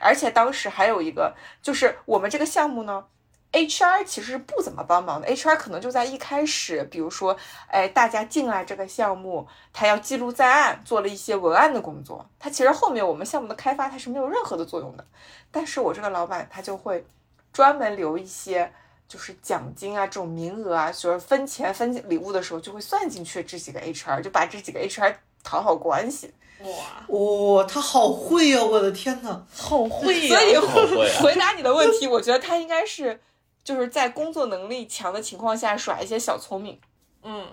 [0.00, 3.06] 而且当时还有一个就是我们这个项目呢。
[3.50, 7.34] HR 其实是不怎么帮忙的，HR 可能就在一开始，比如说，
[7.68, 12.28] 哎，大家进来这个项目，他要记录在案，做了一些文案的工作。
[12.38, 15.06] 他其实后面我们项目的开发，他是没有任何的作用的。
[15.50, 17.02] 但是我这个老板他就会
[17.50, 18.70] 专门留一些，
[19.08, 26.34] 就是奖金啊这种名额啊，就是分钱分礼物的时候就会算进去这几个 HR，就把这几个 HR 讨好关系。
[26.60, 26.68] 哇
[27.16, 28.62] 哇，他好会呀！
[28.62, 30.62] 我的天呐，好会呀所以啊
[31.22, 33.18] 回答你的问题，我觉得他应该是。
[33.68, 36.80] 就是在工作能力强的情况下耍一些小聪明，
[37.22, 37.46] 嗯，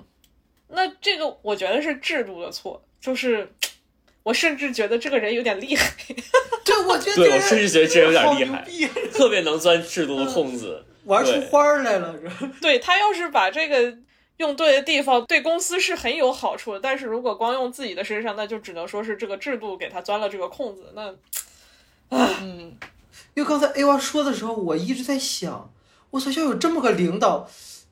[0.69, 3.53] 那这个我觉得是制度的错，就是
[4.23, 5.91] 我甚至觉得这个人有点厉害，
[6.63, 8.23] 对，我觉得对我甚至觉得这人有点
[8.65, 10.85] 厉好害特别能钻制度的空子。
[11.03, 13.97] 玩出对花儿来了，这对他要是把这个
[14.37, 21.13] 用对的地方，对公司是很有好处的，但是如果光用自己的身上，那就只能说是这个制度给他钻了这个空子，那
[22.11, 22.77] 嗯，
[23.33, 25.69] 因为刚才 A 娃说的时候，我一直在想，
[26.15, 27.45] 我操，要有这么个领导，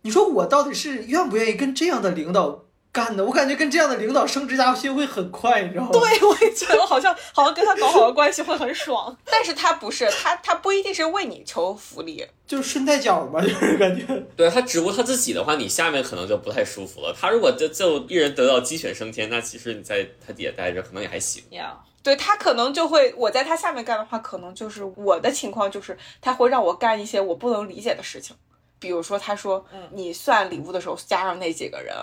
[0.03, 3.25] 你说我到底是愿不愿意跟这样的领导干的？
[3.25, 5.89] 我感觉跟这样的领导升职加薪会很快，你知道吗？
[5.91, 9.13] 对我也觉得我好像好像跟他搞好的关系会很爽。
[9.29, 14.05] 但是他不是他，他不一定是为你求福利，就是顺带脚嘛，就是感觉。
[14.37, 17.13] 对他只不过他自己的话，你下面可能就不太舒服了。
[17.19, 21.43] 他如果就就一人得到鸡犬升天，那其实你在他底下待着可能也还行。
[21.49, 28.35] 呀、对他可能就会我在他下面干的话，可能就是我的情况就是他会让我干一些我不能理解的事情，
[28.77, 31.95] 比如说他说，嗯你算礼物的时候加上那几个人。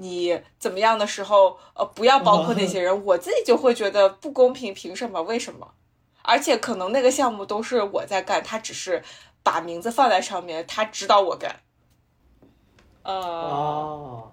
[0.00, 5.20] 你怎么样的时候，呃，不要包括那些人， 我自己就会觉得不公平，凭什么？
[5.22, 5.72] 为什么？
[6.22, 9.02] 而且可能那个项目都是我在干，他只是
[9.42, 11.56] 把名字放在上面，他指导我干。
[13.02, 14.32] 呃，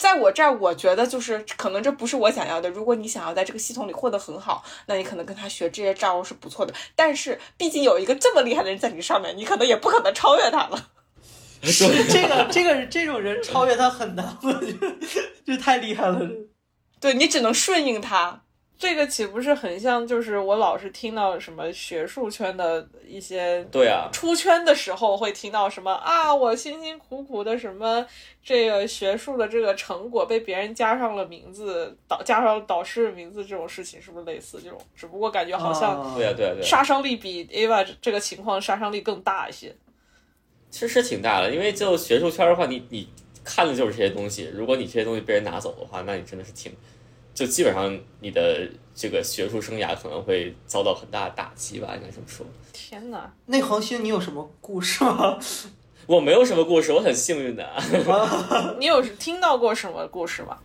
[0.00, 2.70] 在我这儿，我觉得就是可能这不是我想要的。
[2.70, 6.72] 如果你想要在这个系统里获得很好，那你可能跟他学这些招是不错的。
[6.96, 10.88] 但是毕竟有一个这么厉害的人在你上面，你可能也不可能超越他了。
[11.62, 14.96] 是这个这个这种人超越他很难，我觉得
[15.44, 16.26] 这太厉害了。
[16.98, 18.44] 对你只能顺应他。
[18.80, 20.06] 这个岂不是很像？
[20.06, 28.06] 就是我老是听到什么学术圈的一些对啊，出圈的时候会听到什么啊，我辛辛苦苦的什么
[28.42, 34.80] 这个学术的这个成果被别人加上了名字，导加上导师的名字，这种事情是不是类似这种？
[34.96, 36.66] 只不过感觉好像啊对啊，对啊，对啊。
[36.66, 39.76] 杀伤力比 Ava 这个情况杀伤力更大一些。
[40.70, 43.06] 其实是挺大的，因为就学术圈的话，你你
[43.44, 44.50] 看的就是这些东西。
[44.54, 46.72] 如果你这些东西被人拿走的话，那你真的是挺，
[47.34, 52.44] 就基本上你的这个学术生涯可能会遭到很大的打击吧，应该这么说。
[52.72, 53.32] 天哪！
[53.46, 55.38] 内行星，你有什么故事吗？
[56.06, 57.66] 我没有什么故事，我很幸运的。
[58.78, 60.58] 你有听到过什么故事吗？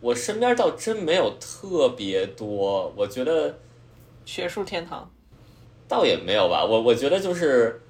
[0.00, 3.58] 我身边倒真没有特别多，我觉得
[4.24, 5.10] 学术天堂。
[5.88, 6.64] 倒也没有吧。
[6.64, 7.80] 我我觉得就是，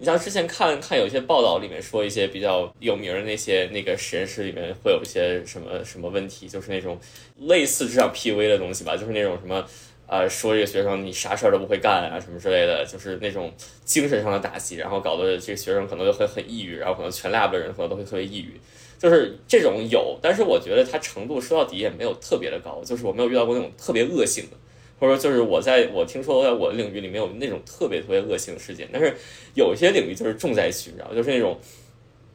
[0.00, 6.98] 你像之前看看有一些报道里面说一些比较有名的那些那个实验室里面会有一些什么什么问题，就是那种
[7.40, 9.62] 类似这样 PUA 的东西吧，就是那种什么。
[10.06, 13.52] 呃，说这个学生你啥事儿都不会干啊，什么之类的，就是那种
[13.84, 18.60] 精神上的打击，然后搞得这个学生可能就会很抑郁，然后可能全 lab 的人可能都会特别抑郁，
[18.98, 24.56] 就是这种有，但是我觉得它程度说到底也没有特别的高，就是我没有遇到过那种特别恶性的，
[25.00, 29.12] 或者说就是我在我听说在我的领域里面有那种特别特别恶性的事件，但是
[29.54, 31.58] 有一些领域就是重灾区，你知道，就是那种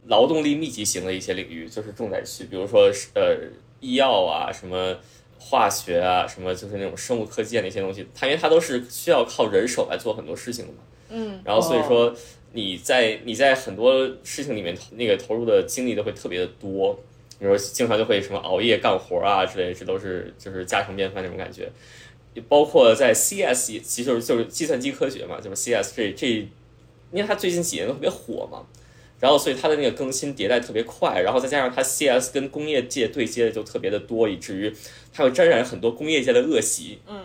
[0.08, 3.38] 劳动力密集型的一些领域就是重灾区，比如说呃
[3.80, 4.98] 医药啊什么。
[5.38, 10.80] 化学啊，什么就是那种生物科技啊那些东西，它因为它都是需要靠人手来做很多事情的嘛。
[11.10, 12.12] 嗯，然后所以说
[12.54, 16.96] 你在你在很多事情里面那个投入的精力都会特别的多，
[17.38, 21.70] 比如说经常就会什么熬夜干活啊之类，这都是就是家常便饭那种感觉。
[22.36, 26.28] 也包括在 CS，其实就是就是计算机科学嘛，就是 CS 这这，
[27.12, 28.68] 因为它最近几年都特别火嘛。
[29.18, 34.72] 然后，所以它的那个更新迭代特别快，然后再加上它 CS 跟工业界对接的就特别的多，以至于
[35.14, 37.00] 它会沾染很多工业界的恶习。
[37.08, 37.24] 嗯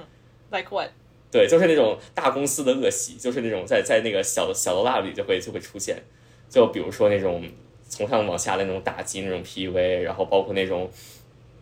[0.50, 0.90] Like what？
[1.32, 6.00] 对，就是那种大公司的恶习，就是那种在在那个小小的 lab 里就会就会出现，
[6.48, 7.44] 就比如说那种
[7.88, 10.88] 从上往下的那种打击，那种 PUA，然后包括那种，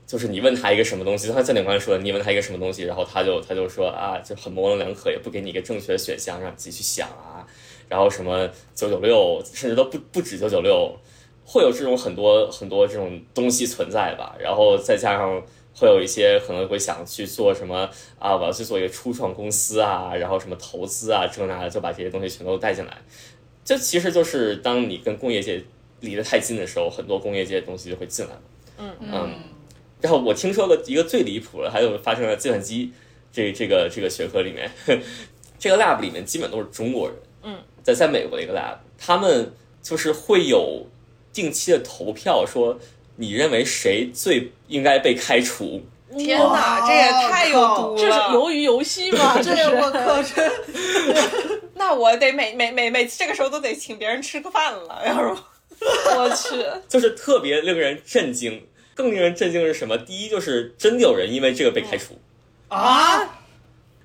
[0.09, 7.47] 就是你问他一个什么东西，他像在领官说的，你问他一个什么东西，然后他就他就说啊，就很模棱两可，也不给你一个正确的选项，让你自己去想啊，
[7.89, 10.93] 然后什么九九六，甚至都不不止九九六，
[11.45, 15.41] 会有这种很多很多这种东西存在吧，然后再加上。
[15.81, 22.99] 会有一些可能会想去做什么啊，我要去做一个初创公司啊，然后什么投资啊，这那的，就把这些东西全都带进来。
[23.65, 25.63] 这其实就是当你跟工业界
[26.01, 28.41] 离得太近的时候，很多工业界的东西就会进来了。
[28.79, 29.35] 嗯嗯。
[30.01, 32.93] 然后我听说了一个最离谱的，还有发生在计算机
[33.33, 34.71] 这这个这个学科里面，
[35.59, 37.17] 这个 lab 里面基本都是中国人。
[37.43, 37.59] 嗯。
[37.83, 40.87] 在在美国的一个 lab，他们就是会有
[41.33, 42.79] 定期的投票，说
[43.17, 45.81] 你认为谁最应该被开除？
[46.19, 47.99] 天哪，这也太有毒了！
[47.99, 49.41] 这是鱿鱼游戏吗？
[49.43, 50.51] 这是我靠，这
[51.75, 55.41] 那我得每每每每次这个时候都得请别人吃个饭了，要是
[56.17, 58.68] 我去，就是特别令人震惊。
[58.99, 59.97] 更令人震惊的是什么？
[59.97, 62.19] 第一，就是真的有人因为这个被开除
[62.67, 63.39] 啊。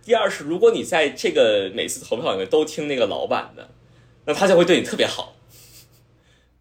[0.05, 3.71] 第二是，如果你在这个每次投票里面都听那个老板的，
[4.25, 5.33] 那他就会对你特别好。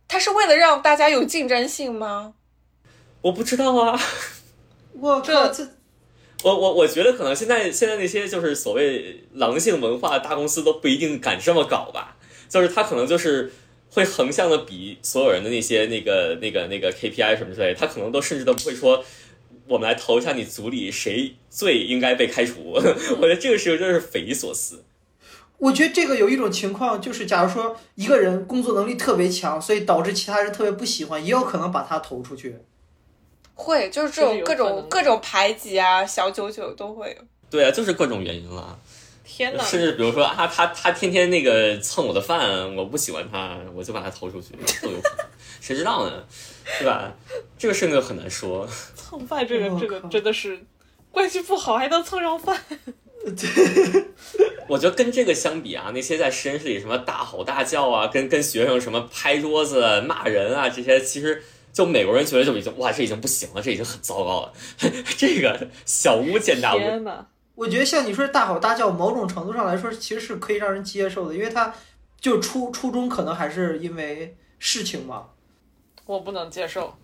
[0.08, 2.32] 他是为了让大家有竞争性吗？
[3.20, 4.00] 我不知道啊。
[4.94, 5.68] 我靠，这
[6.42, 12.16] 我我我觉得可能现在现在那些就是所谓狼性文化的大公司都不一定敢这么搞吧。
[12.48, 13.52] 就是他可能就是
[13.92, 19.04] 会横向的比所有人的那些那个那个那个 KPI 什么之类，他可能都甚至都不会说。
[19.68, 22.72] 我们来投一下你组里谁最应该被开除？
[22.74, 24.84] 我觉得这个事情真是匪夷所思。
[25.58, 32.56] 我觉得这个有一种情况，就是假如说一个人工作能力特别强，所以导致其他人特别不喜欢，也有可能把他投出去。
[33.54, 37.24] 会，就是这种各种各种排挤啊，小九九都会有。
[37.48, 38.78] 对啊，就是各种原因了。
[39.24, 39.62] 天哪！
[39.62, 44.48] 甚至比如说啊，他他天天那个蹭我的饭，我不喜欢他，我就把他投出去，
[44.82, 45.26] 都有可能。
[45.60, 46.24] 谁知道呢？
[46.78, 47.12] 对吧？
[47.56, 48.68] 这个事情很难说。
[48.96, 50.60] 蹭饭这个这个真的是
[51.10, 52.60] 关系不好还能蹭上饭。
[54.68, 61.40] 我觉得跟这个相比啊，那些在实验室里什么大吼大叫啊，跟跟学生什么拍桌子骂人啊，这些其实
[61.72, 64.52] 就美国人觉得就已经哇，这已经不行了，这已经很糟糕了。
[65.16, 66.80] 这个小巫见大巫。
[67.54, 71.74] 我觉得像你说大吼大叫，某种程度上来说其实是可以让人接受的，因为他
[72.20, 75.26] 就初初中可能还是因为事情嘛。
[76.06, 76.94] 我不能接受。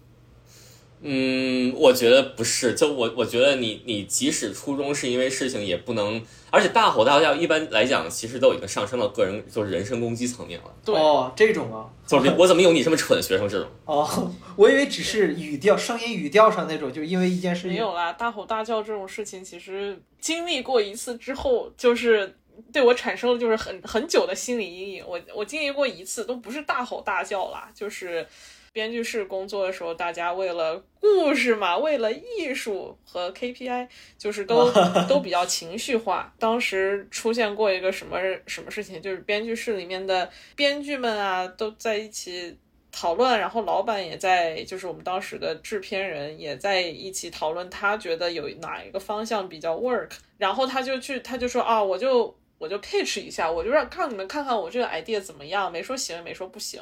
[1.00, 2.74] 嗯，我觉得不是。
[2.74, 10.66] 就我，我觉得你，你即使初衷是因为事情，也不能，而且大吼大叫，一般来讲，其实都已经上升到个人，就是人身攻击层面了。
[10.84, 13.68] 对，哦，这种啊，就是我怎么有你这么蠢的学生这种？
[13.86, 17.72] 哦，我以为只是语调、声音语调上那种，就因为一件事情。
[17.72, 22.36] 没有啦，大吼大叫这种事情，其实经历过一次之后，就是
[22.72, 25.04] 对我产生了就是很很久的心理阴影。
[25.06, 28.26] 我我经历过一次，都不是大吼大叫啦，就是。
[28.72, 34.70] 编剧室工作的时候，大家为了故事嘛， 为了艺术和 KPI，就是都
[35.08, 36.32] 都比较情绪化。
[36.38, 42.56] 当时出现过一个什么什么事情，就是编剧室里面的编剧们啊，都在一起
[42.90, 56.80] 讨论，然后老板也在，就是我们当时的制片人也在一起讨论，他觉得有哪一个方向比较 work，然后他就去，他就说啊，我就我就 pitch 一下，我就让让你们看看我这个 idea 怎么样，没说行，没说不行。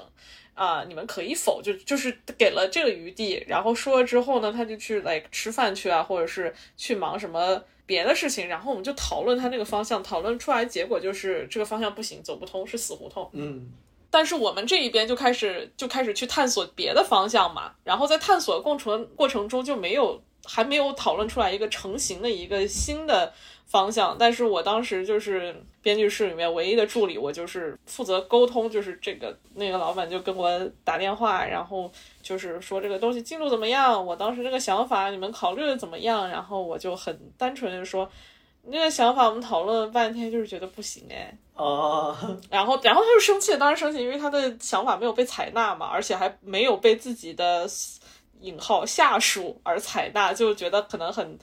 [0.57, 13.29] 啊，你们可以否就就是给了这个余地，然后说了之后呢，他就去来吃饭去啊，或者是去忙什么别的事情，然后我们就讨论他那个方向，讨论出来结果就是这个方向不行，走不通，是死胡同。
[13.35, 13.71] 嗯，
[14.11, 23.33] 但是我们这一边就开始就开始去探索别的方向嘛，然后在探索过程过程中就没有还没有讨论出来一个成型的一个新的。
[23.67, 30.49] 方向，但是我当时就是编剧室里面唯一的助理，我就是负责沟通，就是这个那个老板就跟我
[30.85, 31.91] 打电话，然后
[32.23, 38.09] 就是说这个东西进度怎么样，我当时这个想法你们考虑的怎么样，然后我就很单纯的说，
[38.63, 42.17] 那个想法我们讨论了半天，就是觉得不行哎，哦，
[42.49, 47.69] 然后然后他就生气，当时生气，因为他的想法没有被采纳嘛，而且还没有被自己的
[48.41, 51.37] 引号下属而采纳，就觉得可能很。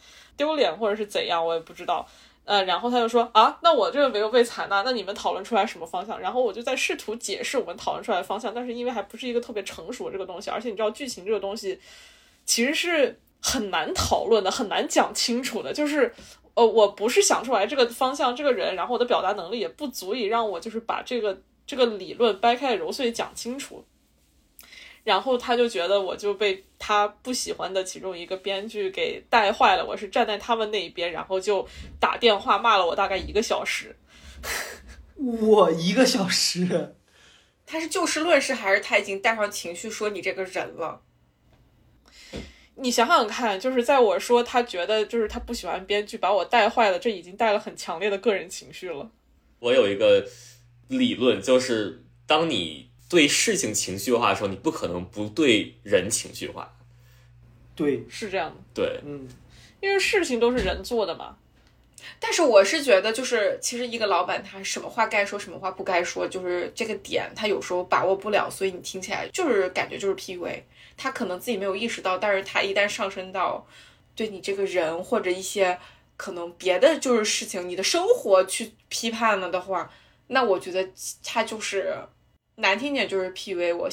[0.44, 2.06] 丢脸或者是怎样，我也不知道。
[2.44, 6.20] 呃，然后他就说啊，那我这个没有被采纳，那你们讨论出来什么方向？
[6.20, 11.80] 然后我就在试图解释我们讨论出来的方向，但是因为还不是一个特别成熟这个东西，而且你知道剧情这个东西
[12.44, 15.72] 其实是很难讨论的，很难讲清楚的。
[15.72, 16.14] 就是
[16.56, 23.86] 呃，我不是想出来这个方向，这个人，然后我的表达能力也不足以让我就是把这个这个理论掰开揉碎讲清楚。
[25.04, 31.68] 然后他就觉得我就被他不喜欢的其中一个编剧给带坏了，我是站在他们那一边，然后就
[32.00, 33.94] 打电话骂了我大概一个小时。
[35.20, 36.96] 我一个小时，
[37.66, 41.02] 他是就事论事，还是他已经带上情绪说你这个人了？
[42.76, 49.12] 你想想看，就是在我说他觉得就是他不喜欢编剧把我带坏了，这已经带了很强烈的个人情绪了。
[49.60, 50.26] 我有一个
[50.88, 52.93] 理论，就是当你。
[53.14, 56.74] 对事情情绪化的时候，你不可能不对人情绪化。
[57.76, 58.56] 对，是这样的。
[58.74, 59.28] 对，嗯，
[59.80, 61.38] 因为事情都是人做的嘛。
[62.20, 70.64] 但是我是觉得，就是其实一个老板他什么话该说，什么话不该说，就是这个点他有时候把握不了，所以你听起来就是感觉就是 PUA。
[70.98, 73.68] 他可能自己没有意识到，但是他一旦上升到
[74.16, 75.78] 对你这个人或者一些
[76.18, 79.92] 可能别的就是事情，你的生活去批判了的话，
[80.28, 80.90] 那我觉得
[81.24, 81.96] 他就是
[82.56, 83.90] 难听点就是 PUA，我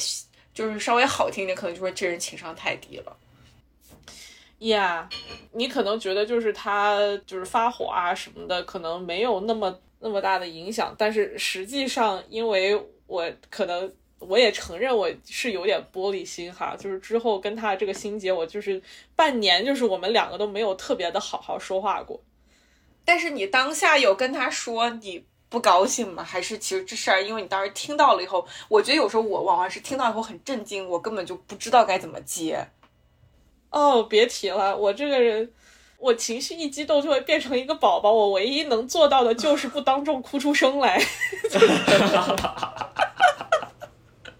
[0.53, 3.17] 就是稍微好听点，可能就说这人情商太低了。
[4.59, 5.09] 呀，
[5.53, 18.79] 你可能觉得就是他就是发火啊什么的，可能没有那么那么大的影响，但是实际上，因为我可能我也承认我是有点玻璃心哈，就是之后跟他这个心结，我就是
[19.15, 22.21] 半年，就是我们两个都没有特别的好好说话过。
[23.03, 26.23] 但是你当下有跟他说你不高兴吗？
[26.23, 32.65] 还是其实这事儿，因为你当时听到了以后，我觉得有时候我往往是听到以后很震惊，我根本就不知道该怎么接。
[33.69, 35.51] 哦，别提了，我这个人，
[35.97, 38.13] 我情绪一激动就会变成一个宝宝。
[38.13, 40.97] 我唯一能做到的就是不当众哭出声来。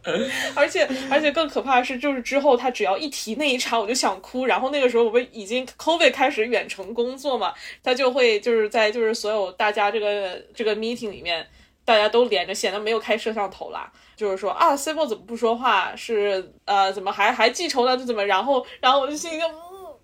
[0.56, 4.46] 而且，而且更可怕的是，就是之后他只要一提那一茬，我就想哭。
[4.46, 11.48] 然后那个时候我们已经 COVID 开始远程工作嘛，他就会就是在就是所有大家这个这个 meeting 里面，
[11.86, 13.92] 大家都连着线，他没有开摄像头啦。
[14.16, 15.96] 就是说啊，C 波怎么不说话？
[15.96, 17.98] 是呃，怎么还还记仇呢？
[17.98, 18.26] 就怎么？
[18.26, 19.98] 然后，然后我就心里就嗯，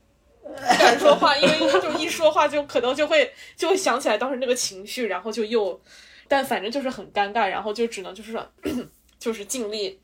[0.44, 5.80] 不敢说话，因为就一说话就可能就会就会想起来当时那个情绪，然后就又，
[6.28, 8.34] 但反正就是很尴尬，然后就只能就是，
[9.20, 10.00] 就是尽力，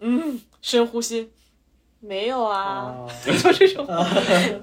[0.00, 1.30] 嗯，深呼吸，
[2.00, 3.86] 没有啊， 就这种，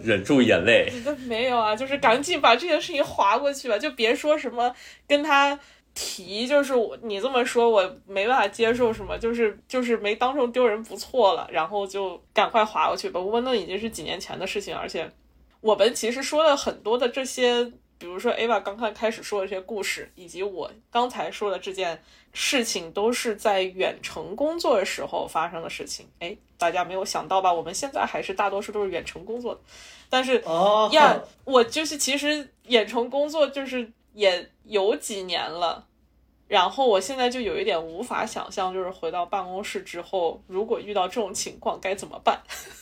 [0.02, 0.91] 忍住眼泪，
[1.28, 4.76] 没有啊，就是赶紧把这件事情划过去吧，就别说什么
[5.08, 5.60] 跟他。
[5.93, 13.20] 提就是我，你这么说，我没办法接受什么，就是就是没当众丢人不错了，然后就赶快划过去吧。
[13.20, 15.12] 不过那已经是几年前的事情，而且
[15.60, 17.66] 我们其实说了很多的这些，
[17.97, 22.02] 比如说 Ava 刚刚开始说的这些故事，以及我刚才说的这件
[22.34, 26.08] 事情，都是在远程工作的时候发生的事情。
[26.20, 27.52] 哎，大家没有想到吧？
[27.54, 29.62] 我们现在还是大多数都是远程工作的，
[30.10, 33.92] 但是哦呀，我就是其实远程工作就是。
[34.14, 35.86] 也有几年了，
[36.46, 42.42] 然后我现在就有一点无法想象，就是回到办公室之后，如果遇到这种情况该怎么办？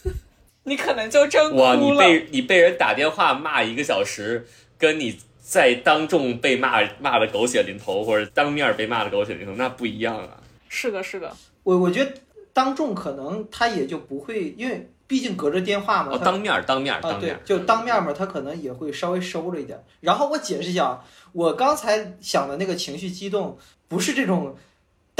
[0.65, 1.75] 你可能就真哇！
[1.75, 5.19] 你被你被人打电话骂一个小时，跟你
[5.49, 10.37] 在当众被骂骂的狗血淋头，或者当面被骂的狗血淋头，那不一样啊！
[10.69, 12.13] 是的，是的，我我觉得
[12.53, 14.89] 当众可能他也就不会，因为。
[15.09, 19.83] 毕竟隔着电话嘛，哦当面当面啊，对，就当面嘛，他可能也会稍微收着一点。
[20.01, 24.55] 然后我解释一下，我刚才想的那个情绪激动，不是这种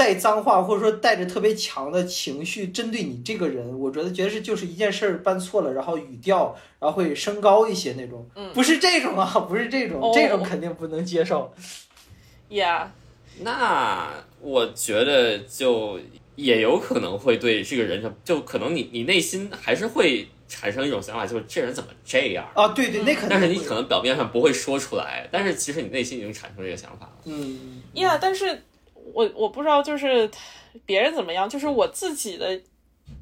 [0.00, 3.78] 带脏话或者说带着特别强的情绪针对你这个人。
[3.78, 11.52] 我觉得觉得是就是一件事儿办错了，然后语调然后会升高一些那种，不是这种啊，不是这种，这种肯定不能接受。
[12.48, 12.86] Yeah，
[13.40, 14.08] 那
[14.40, 16.00] 我觉得就。
[16.36, 22.68] 也有可能会对这个人，就可能你你内心还是会产生一种想法，就是这人怎么这样啊？
[22.68, 23.28] 对对，那肯定。
[23.28, 27.12] 但是你可能表面上不会说出来，但是其实你内心已经产生这个想法了。
[27.26, 28.62] 嗯，，Yeah，，但是
[29.14, 30.30] 我我不知道，就是
[30.84, 32.60] 别人怎么样，就是我自己的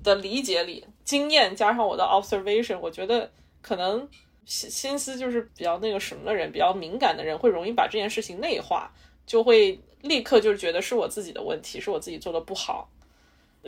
[0.03, 3.31] 的理解里，经验加上我的 observation，我觉得
[3.61, 4.09] 可能
[4.45, 8.93] 心心思就是比较那个什么的人，比较敏感的人，会容易把这件事情内化，
[9.27, 12.89] 就会立刻就觉得是我自己的问题，是我自己做的不好。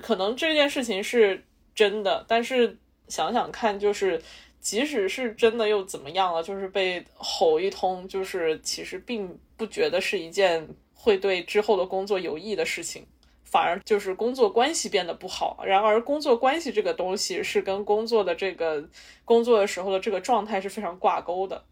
[0.00, 1.44] 可能这件事情是
[1.74, 4.22] 真的，但是想想看，就是
[4.60, 6.42] 即使是真的又怎么样了？
[6.42, 10.66] 就是被吼一通，就是其实并不觉得是一件
[11.00, 13.06] 会对之后的工作有益的事情，
[13.44, 15.62] 反而就是工作关系变得不好。
[15.64, 18.86] 然而，工作关系这个东西是跟工作的这个
[19.24, 21.64] 工作的时候的这个状态是非常挂钩的，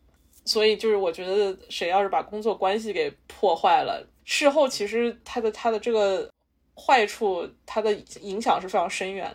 [0.44, 6.30] 所以就是我觉得谁要是把工作关系给破坏了，事后其实他的他的这个。
[6.80, 9.34] 坏处，它的影响是非常深远。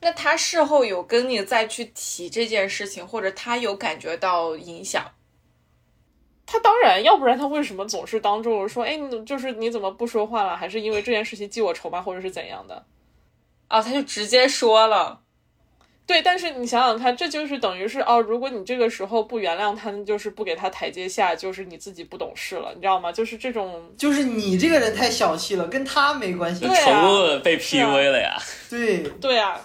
[0.00, 5.04] 那他事后有跟你再去提这件事情，或者他有感觉到影响？
[6.46, 8.84] 他当然，要不然他为什么总是当众说？
[8.84, 10.56] 哎，你就是你怎么不说话了？
[10.56, 12.02] 还是因为这件事情记我仇吗？
[12.02, 12.84] 或者是怎样的？
[13.68, 15.20] 啊，他就直接说了。
[16.04, 23.12] 对，但是你想想看，这就是等于是哦，如果你这个时候不原谅他，就是不给他台阶下，就是你自己不懂事了，你知道吗？
[23.12, 26.66] 就是这种，就是你这个人太小气了，跟他没关系。
[26.66, 28.36] 对啊，被 PUA 了呀。
[28.68, 29.58] 对对啊，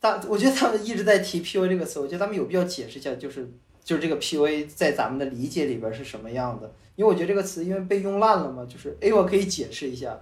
[0.00, 3.48] 大， 我觉得他们一直在提 PUA 这个词，我觉得他们有必要解释一下，就是
[3.84, 6.70] 就是这个 PUA 在咱们的理解里边是什么样的？
[6.96, 10.18] 因为我觉得这个词因为被用烂了嘛，就是哎，我可以解释一下。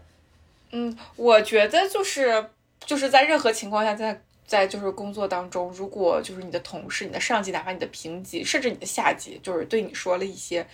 [0.70, 2.46] 嗯，我觉得就是
[2.84, 4.22] 就是在任何情况下在。
[4.48, 10.66] 在就是工作当中，如果就是你的同事、你的上级，哪怕你的平级，甚至你的下级，就是对你说了一些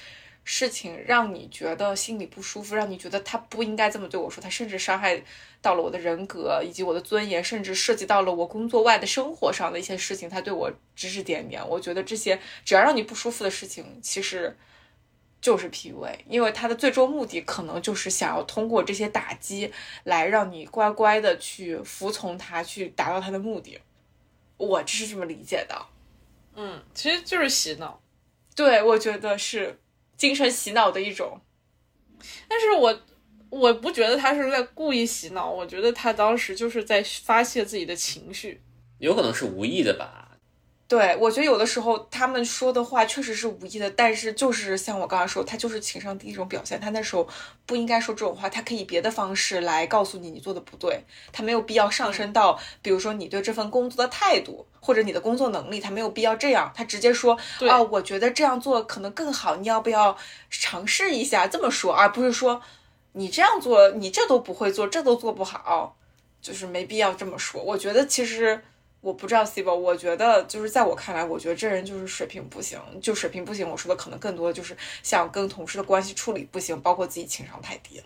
[0.44, 5.22] 事情，让你觉得心里不舒服，让你觉得他不应该这么对我说，他甚至伤害
[5.62, 11.66] 到了我的人格以及我的尊严，甚至涉及到了我工作外的生活上的一些事情，他对我指指点点。
[11.66, 14.54] 我觉得这些只要让你不舒服的事情，其实
[15.40, 19.72] 就是 PUA，因为他的最终目的可能就是想要通过这些打击
[20.04, 23.80] 来让你乖乖的去服从他，去达到他的目的。
[24.56, 25.86] 我这是这么理解的。
[26.54, 28.00] 嗯，其实就是洗脑。
[28.54, 29.76] 对，我觉得是
[30.16, 31.40] 精神洗脑的一种。
[32.48, 33.02] 但是我
[33.50, 38.62] 我不觉得他是在故意洗脑，我觉得他当时就是在发泄自己的情绪。
[38.98, 40.23] 有可能是无意的吧。
[40.86, 46.78] 对，我觉得有的时候他们说的话确实是无意的，但是就是像我刚刚说，他就是情商低一种表现。
[46.78, 47.26] 他那时候
[47.64, 60.14] 不应该说这种话，他可以别的方式来告诉你你做的不对，他没有必要上升到，比如说你对这份工作的态度或者你的工作能力，他没有必要这样，他直接说啊，我觉得这样做可能更好，你要不要
[60.50, 61.46] 尝试一下？
[61.46, 62.60] 这么说，而不是说
[63.12, 65.96] 你这样做，你这都不会做，这都做不好，
[66.42, 67.62] 就是没必要这么说。
[67.62, 68.62] 我觉得其实。
[69.04, 73.68] 我不知道 C 宝，我觉得就是在我看来，我觉得这人就是水平不行，就水平不行。
[73.68, 78.04] 我说的可能更多的就是像跟同事的关系处理不行，包括自己情商太低了。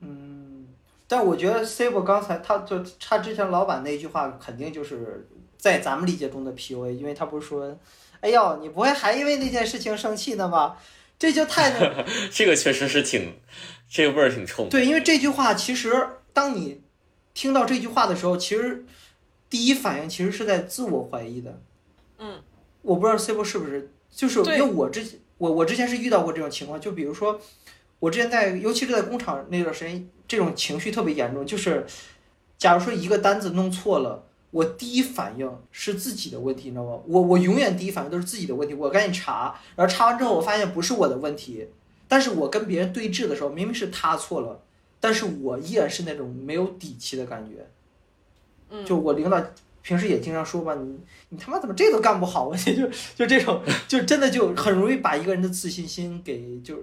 [0.00, 0.66] 嗯，
[1.06, 7.78] 但我觉得 C 宝刚才他就他之前老板那句话，肯定就是在咱们理解中的 PUA，因为他不是说，
[8.18, 10.76] 哎呦，你不会还因为那件事情生气呢吧？
[11.20, 11.70] 这就太
[12.34, 13.32] 这个确实是挺
[13.88, 14.68] 这个味儿挺冲。
[14.68, 16.80] 对，因为这句话其实当你
[17.32, 18.84] 听到这句话的时候，其实。
[19.50, 21.60] 第一反应其实是在自我怀疑的，
[22.18, 22.40] 嗯，
[22.82, 27.40] 我不知道 C 波是不是，就是因为我之前我我之前是遇到过这种情况，就比如说
[27.98, 31.86] 我之前在，尤其是在工厂那段时间，这种情绪特别严重，就是
[32.58, 37.00] 假如说一个单子弄错了，我第一反应是自己的问题，你知道吗？
[37.06, 41.68] 我我永远第一反应都是自己的问题，我赶紧查，然后查完之后我发现不是我的问题，
[42.06, 44.60] 但是我跟别人对峙的时候，明明是他错了，
[45.00, 47.66] 但是我依然是那种没有底气的感觉。
[48.84, 49.42] 就我领导
[49.82, 50.98] 平时也经常说吧，你
[51.30, 52.56] 你他妈怎么这都干不好啊？
[52.60, 56.76] 就就这种，就真的就很容易把一个人的自信心给就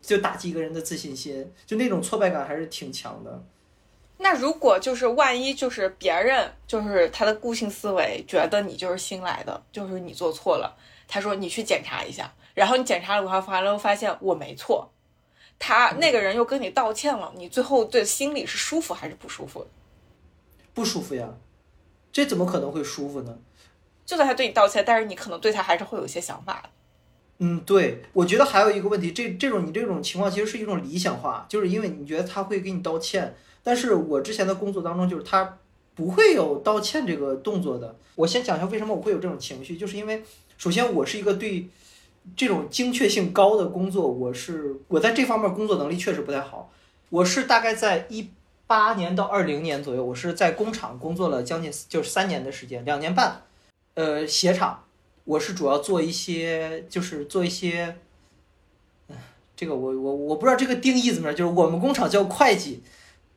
[0.00, 3.42] 就打击一个人的自信心，就那种挫败感还是挺强的。
[4.18, 10.74] 那如果就是万一就是别人就是他的固性思维觉得你就是新来的，就是你做错了，
[11.06, 14.88] 他说你去检查一下，然后你检查了，完完了发现我没错，
[15.58, 19.66] 他那个人又跟你道歉了，你最后对心里是舒服还是不舒服？
[20.76, 21.26] 不舒服呀，
[22.12, 23.38] 这怎么可能会舒服呢？
[24.04, 26.62] 就算他对你道歉，但是你可能对他还是会有一些想法。
[27.38, 35.56] 嗯，对，我觉得还有一个问题，这这种你这种情况其实是一种理想化，就是因为你觉得他会给你道歉，但是我之前的工作当中，就是他
[35.94, 37.96] 不会有道歉这个动作的。
[38.14, 40.22] 我先讲一下为什么我会有这种情绪，就是因为
[40.58, 41.70] 首先我是一个对
[42.36, 46.70] 这种精确性高的工作，我是我在这方面工作能力确实不太好，
[47.08, 48.28] 我是大概在一。
[48.66, 53.42] 八年到二零年左右，我是在工厂工作了将近就是三年的时间，两年半。
[53.94, 54.84] 呃，鞋厂，
[55.24, 57.96] 我是主要做一些，就是做一些，
[59.08, 59.16] 嗯，
[59.54, 62.82] 这个我我我不知道这个定义怎么样，就是我们工厂叫会计，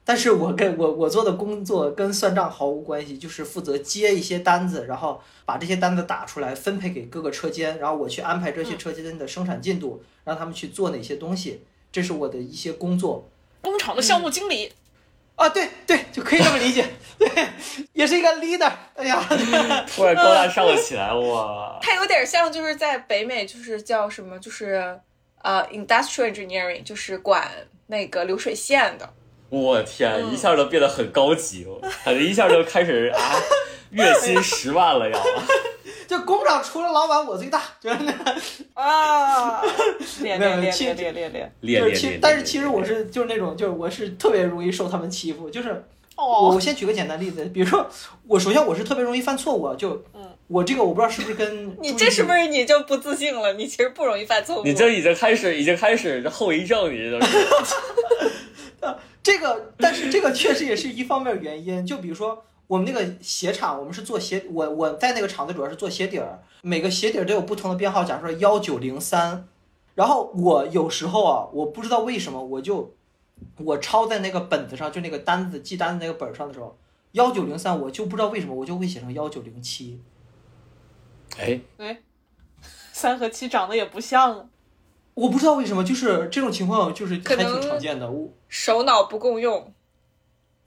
[0.03, 11.61] 但是我跟我我做的工作跟算账毫无关系，就是负责接一些单子，然后把这些单子打出来，分配给各个车间，然后我去安排这些车间的生产进度，让他们去做哪些东西，
[11.91, 13.29] 这是我的一些工作。
[13.61, 14.73] 工厂的项目经理。
[15.39, 16.85] 啊，对对，就可以这么理解，
[17.17, 17.27] 对，
[17.93, 18.69] 也是一个 leader。
[18.95, 19.23] 哎呀，
[19.87, 21.79] 突然高大上了起来，哇！
[21.81, 24.99] 他有点像，就是在北美，就是叫什么，就是
[25.41, 27.49] 呃，industrial engineering，就是管
[27.87, 29.09] 那个流水线的。
[29.49, 31.65] 我天，一下就变得很高级，
[32.05, 33.19] 感觉一下就开始啊，
[33.91, 35.19] 月薪十万了要。
[36.07, 38.11] 就工厂除了老板我最大，就是那
[38.73, 39.61] 啊，
[40.21, 41.53] 练练练练练练。
[41.61, 45.83] 练，就是其但是其实我是就是那种就是我是特别容易受他们欺负，就是
[46.15, 47.87] 我我先举个简单例子，比如说
[48.27, 50.03] 我首先我是特别容易犯错误，就
[50.47, 53.53] 我这个我不知道是不是跟你这是不是你就不自信了？
[53.53, 57.37] 你其实不容易犯错误，你这已经开始已经开始后遗症，你这都是。
[59.21, 62.43] 这个但是这个确实也是一方面原因，就比如说。
[62.69, 69.47] 我们那个鞋厂，我们是做鞋，我我在那个厂子主要是做鞋底儿，每个鞋底儿都有不同的编号，假如说幺九零三，
[69.95, 72.93] 然后我有时候啊，我不知道为什么，我就
[73.57, 76.77] 我抄在那个本子上，就那个单子记单子那个本上的时候，
[77.13, 79.99] 幺九零三，我就不知道为什么，我就会写成幺九零七。
[81.39, 81.99] 哎哎，
[82.93, 84.47] 三和七长得也不像，
[85.19, 89.73] 我不知道为什么，就是这种情况就是还挺常见的，我手脑不共用。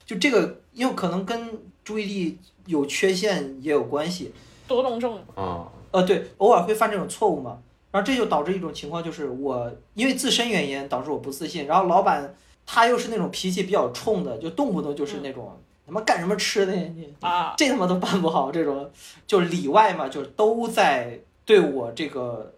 [0.05, 2.37] 就这个，因为可能跟注意力
[2.67, 4.31] 有缺陷也有关系。
[4.67, 7.59] 多动症啊，呃，对，偶尔会犯这种错误嘛。
[7.91, 12.35] 然后这就导致一种情况，就是我因为自身原因导致我不自信，然后老板
[12.65, 18.89] 他又是那种脾气比较冲的，就动不动就是那种他妈干什么吃的你啊，这他妈都办不好，这种
[19.25, 22.52] 就是里外嘛，就都在对我这个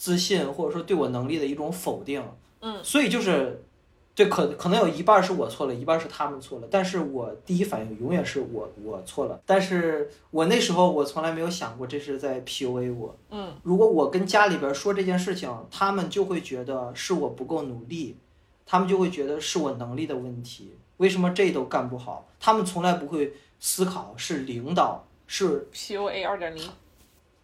[0.00, 2.22] 自信或者说对我能力的一种否定。
[2.60, 3.62] 嗯，所以就是。
[4.12, 9.40] 对，可可能有一半是我错了，一半是他们错了，但是我第一反应永远是我我错了。
[9.46, 13.16] 但是我那时候我从来没有想过这是在 PUA 我。
[13.30, 18.16] 嗯，如果我跟家里边说这件事情，他们就会觉得是我不够努力，
[18.66, 20.74] 他们就会觉得是我能力的问题。
[20.98, 22.28] 为什么这都干不好？
[22.38, 26.62] 他们从来不会思考是领导是 PUA 二点零，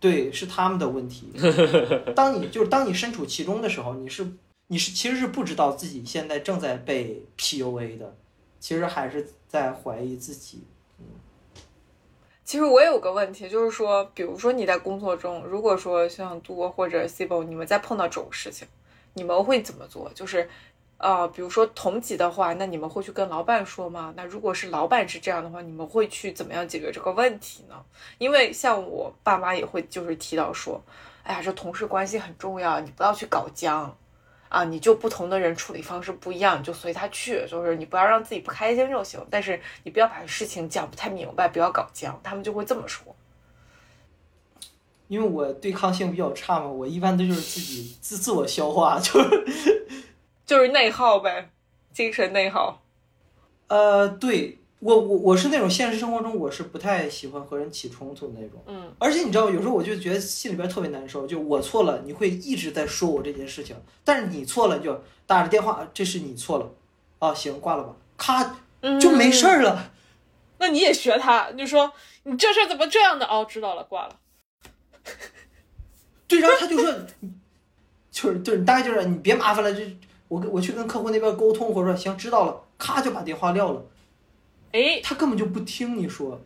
[0.01, 1.33] 对，是他们的问题。
[2.15, 4.27] 当你就是当你身处其中的时候，你是。
[4.69, 8.17] 你是其实是不知道自己现在正在被 PUA 的，
[8.59, 10.65] 其实还是在怀疑自己。
[10.99, 11.05] 嗯，
[12.45, 18.67] 其实我有个问题，就是说，比如说你在工作中，如果说像多或者 Cibo，你们在碰到这种事情，
[19.15, 20.11] 你们会怎么做？
[20.13, 20.51] 就是，
[20.99, 24.13] 呃，比如说同级的话，那你们会去跟老板说吗？
[24.17, 27.75] 那如果是老板是这样的话，你们会去怎么样解决这个问题呢？
[28.19, 30.83] 因为像我爸妈也会就是提到说，
[31.23, 33.97] 哎呀，这同事关系很重要，你不要去搞僵。
[34.49, 39.21] 啊，你就不同的人处理方式不一样，你就随他去，就是你不要让自己不开心就行。
[39.29, 43.15] 但是你不要把事情讲不太明白，不要搞僵，他们就会这么说。
[45.09, 50.06] 因为我对抗性比较差嘛，我一般都就是自己自自我消化，就是
[50.47, 51.51] 就是内耗呗，
[51.93, 52.81] 精神内耗。
[53.67, 54.59] 呃，对。
[54.81, 63.75] 我我我是那种现实生活中我是不太喜欢和人起冲突的那种，嗯，而且你知道，有时候我就觉得心里边特别难受，就我错了，你会一直在说我这件事情，
[64.05, 66.71] 但是你错了，就打着电话，这是你错了，
[67.19, 68.61] 啊，行，挂了吧，咔，
[69.01, 69.93] 就没事儿了。
[70.59, 71.91] 那你也学他，你就说
[72.25, 73.25] 你这事怎么这样的？
[73.27, 74.17] 哦，知道了，挂了。
[76.29, 76.93] 对，然后他就说，
[78.11, 79.83] 就是就是，大概就是你别麻烦了，就
[80.29, 83.85] 我跟我去跟客户那边沟通，或者说行，知道了，咔就把电话撂了。
[84.73, 86.41] 哎，他根本就不听你说。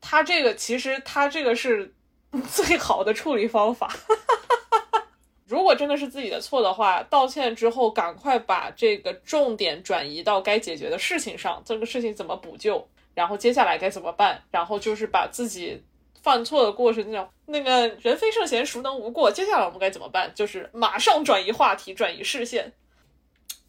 [0.00, 1.94] 他这个其实他这个是
[2.50, 3.94] 最好的处理方法。
[5.46, 15.82] 如果真的是自己的错的话，道歉之后赶快把这个重点转移到该解决的事情上，这个事情怎么补救，然后接下来该怎么办，然后就是把自己
[16.22, 19.30] 犯错的过程那种那个人非圣贤，孰能无过？
[19.30, 20.32] 接下来我们该怎么办？
[20.34, 22.72] 就是马上转移话题，转移视线，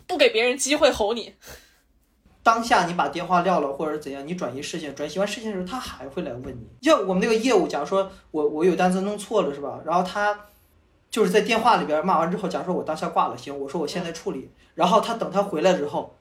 [0.05, 1.35] 不给别人机会吼你。
[2.43, 6.67] 当下你把电话撂了，或者怎样，你转移视线，转移完视线的时候，他还会来问你。
[6.81, 9.79] 要我们那个业务，假如说我我有单子弄错了，是吧？
[9.85, 10.47] 然后他
[11.11, 14.49] 就是在电话里边骂完之后，假如说我当下挂了，行，我说我现在处理。
[14.73, 16.17] 然后他等他回来之后，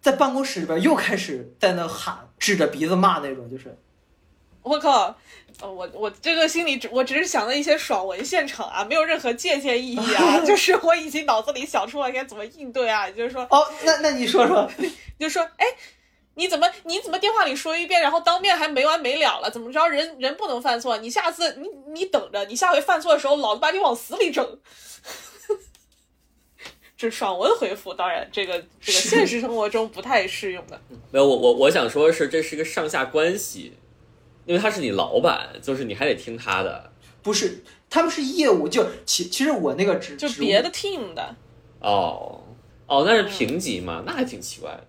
[0.00, 3.78] 在办公室里边又开始在那喊，指着鼻子骂那种，就是
[4.62, 5.16] 我靠。
[5.60, 14.68] 呃，我我这个心里只我只是想了一些爽文现场啊，没有任何借鉴意义啊， 就是我已经脑子里想出了该怎么应对啊，就是说，哦，那那你说说，
[15.20, 15.66] 就说，哎，
[16.34, 19.50] 你怎么你怎么电话里说一遍，然后当面还没完没了了？
[19.50, 19.86] 怎么着？
[19.86, 24.58] 人人不能犯错，你下次你你等着，你下回犯错的时候，老子把你往死里整。
[26.96, 30.80] 这爽文回复，当然这个这个现实生活中不太适用的。
[31.10, 33.74] 没有，我我我想说的是，这是一个上下关系。
[34.44, 36.90] 因为他是你老板，就是你还得听他的。
[37.22, 41.34] 不是，他们是业务，就其其实我那个职就别的 team 的。
[41.80, 42.40] 哦
[42.86, 44.86] 哦，那是评级嘛，那还挺奇怪的。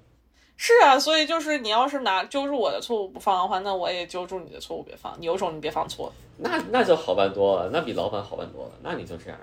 [0.57, 5.15] 是啊，所以就是你要是拿揪住我的错误不放的话，那我也揪住你的错误别放。
[5.19, 6.11] 你有种你别放错。
[6.37, 8.71] 那那就好办多了，那比老板好办多了。
[8.81, 9.39] 那你就这样。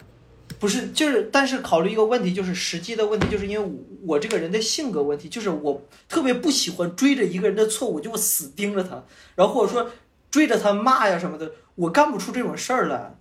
[0.61, 3.73] 不是，就是但是考虑一个问题，就是实际的问题，就是因为我
[4.15, 9.03] 我这个人的性格问题，就是我特别不喜欢追着一个人的错误就死盯着他，
[9.35, 9.91] 然后或者说
[10.31, 13.17] 追着他骂呀什么的，我干不出这种事儿来。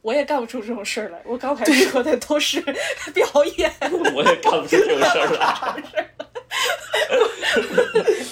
[0.00, 2.60] 我也干不出这种事儿来，我刚才说的都是
[3.12, 3.70] 表演。
[4.14, 5.82] 我也干不出这种事儿来。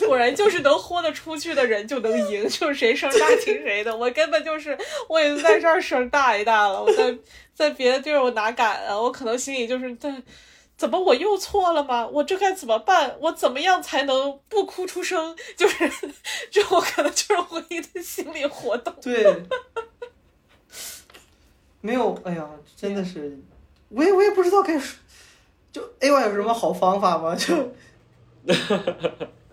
[0.06, 3.96] 果然就是能豁得出去的人就能赢， 就是谁声大听谁的。
[3.96, 4.76] 我根本就是
[5.08, 7.16] 我已经在这儿声大一大了，我在
[7.54, 9.00] 在别的地儿我哪敢啊？
[9.00, 10.12] 我可能心里就是在
[10.76, 12.06] 怎么我又错了吗？
[12.06, 13.16] 我这该怎么办？
[13.20, 15.36] 我怎么样才能不哭出声？
[15.56, 15.90] 就是
[16.50, 18.92] 这我可能就是唯一的心理活动。
[19.02, 19.42] 对，
[21.80, 23.38] 没有，哎呀，真的是，
[23.90, 24.98] 我也我也不知道该说，
[25.72, 27.34] 就 A Y 有什么好方法吗？
[27.36, 27.72] 就。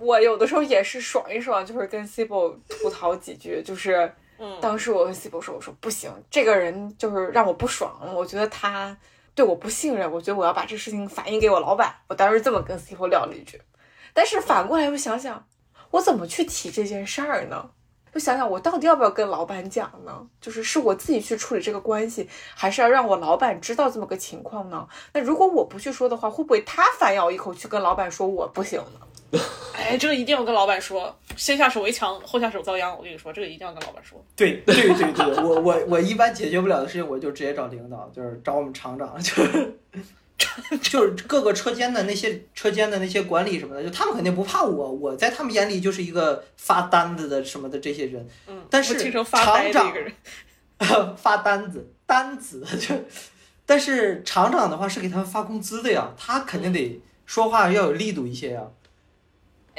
[0.01, 4.11] 我有的时候也是爽一爽，就是跟 Cibo 吐槽几句，就是，
[4.59, 8.97] 当时我跟 Cibo 说，我说不行，这个人就是让我不爽，我觉得他
[9.35, 11.93] 对我不信任，我觉得我要把这事情反映给我老板。
[12.07, 13.61] 我当时这么跟 Cibo 聊了一句，
[14.11, 15.45] 但是反过来又想想，
[15.91, 17.69] 我怎么去提这件事儿呢？
[18.13, 20.27] 就想想我到底要不要跟老板讲呢？
[20.41, 24.85] 就是是我自己去处理这个关系，还是要让我老板知道这么个情况呢？
[25.13, 29.07] 那如果我不去说的话，会不会他反咬一口去跟老板说我不行呢？
[29.73, 32.95] 哎，这个一定要跟老板说，先下手为强，后下手遭殃。
[32.95, 34.23] 我跟你说，这个一定要跟老板说。
[34.35, 39.79] 对对对对，我我我一般解决不了的事情，我就直接找领导，就是找我们厂长，就是
[40.81, 48.27] 就是各个车间的那些车间的那些管理什么的，就他们肯定不怕我，我在他们眼里就是一个发单子的什么的这些人。
[48.47, 49.93] 嗯，但是厂长。
[51.15, 52.95] 发单子单子就，
[53.67, 58.63] 但是厂长的话是给他们发工资的呀，他肯定得说话要有力度一些呀。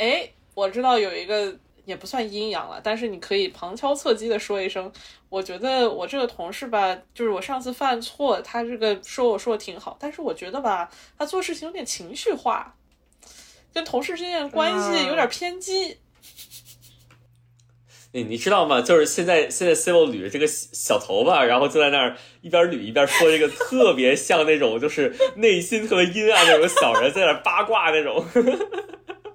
[0.02, 4.92] 哎，我知道有一个也不算阴阳了，但是你可以旁敲侧击的说一声，
[5.28, 12.74] 我觉得我这个同事吧，就是我上次犯错，他这个说我说的挺好，但是我觉得吧，他做事情有点情绪化，
[13.72, 15.98] 跟同事之间的关系有点偏激。
[18.14, 18.80] 你你知道吗？
[18.82, 28.26] 就是现在现在 Civil 捋着这个小小头发，然后就在那儿一边捋一边说这个特别像那种就是内心特别阴暗那种小人在那儿八卦那种。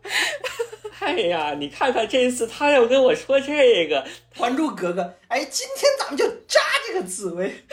[1.00, 4.06] 哎呀，你看看这次他要跟我说这个，
[4.36, 7.64] 还珠格格，哎，今天咱们就扎这个紫薇，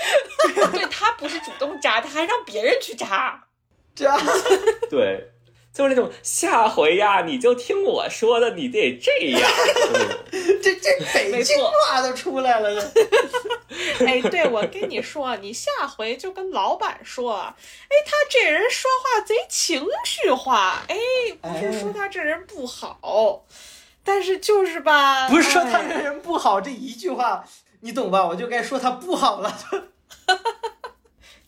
[0.72, 3.44] 对他不是主动扎，他还让别人去扎。
[3.94, 4.18] 扎。
[4.90, 5.32] 对，
[5.74, 9.50] 就是那种下回呀，你就听我说的，你得这样。
[10.62, 20.96] 这这北京没错话都出来了，这 哎，对，我跟你说，你下回就跟老板说，哎，他这人说话贼情绪化，哎，
[21.42, 23.44] 不是说他这人不好，
[24.04, 27.44] 但是就是吧，不是说他这哎人不好这一句话，
[27.80, 28.24] 你懂吧？
[28.24, 29.52] 我就该说他不好了。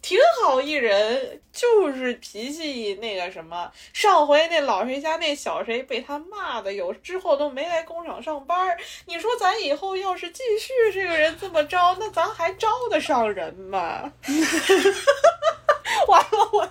[0.07, 3.69] 挺好一人，就是脾气那个什么。
[3.93, 8.77] 上回那老谁家那小谁被他骂的，有之后都没来工厂上班。
[9.07, 14.13] 你说咱以后要是继续这个人这么招，那咱还招得上人吗？
[16.07, 16.61] 完了，我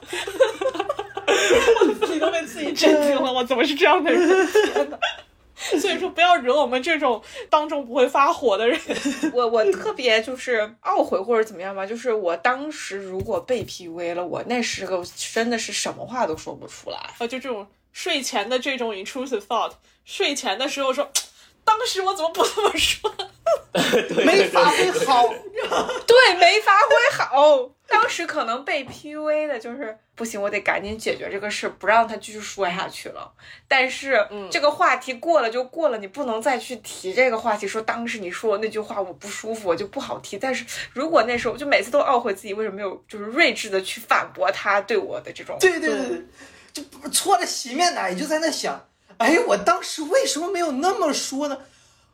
[1.81, 4.47] 我自己都被自己震惊了，我怎么是这样的人？
[4.73, 4.97] 天哪！
[5.79, 8.79] 所以说，不要惹我们这种当众不会发火的人。
[9.33, 15.03] 我我特别就是懊悔或者怎么样吧，就是我当时如果被 PUA 了，我那时候
[15.33, 16.97] 真的是什么话都说不出来。
[17.17, 19.71] 啊，就这种睡前的这种 intrusive thought，
[20.03, 21.09] 睡前的时候说，
[21.65, 23.11] 当时我怎么不这么说？
[24.25, 25.27] 没发挥好，
[26.07, 27.69] 对，没发挥好。
[27.87, 33.31] 当时可能被 PUA 的就是不行，我得赶紧解决这个事，不让他继续说下去了。
[33.67, 40.37] 但是、嗯这个话题过了就过了，你不能再去提这个话题，说当时你说的那句话我不舒服，我就不好提。
[40.37, 46.25] 但是如果那时候就每次都懊悔自己为什么没有就是睿智的去反驳他对我的这种，对对对，
[46.73, 48.83] 就不搓着洗面奶就在那想，
[49.17, 51.57] 哎，我当时为什么没有那么说呢？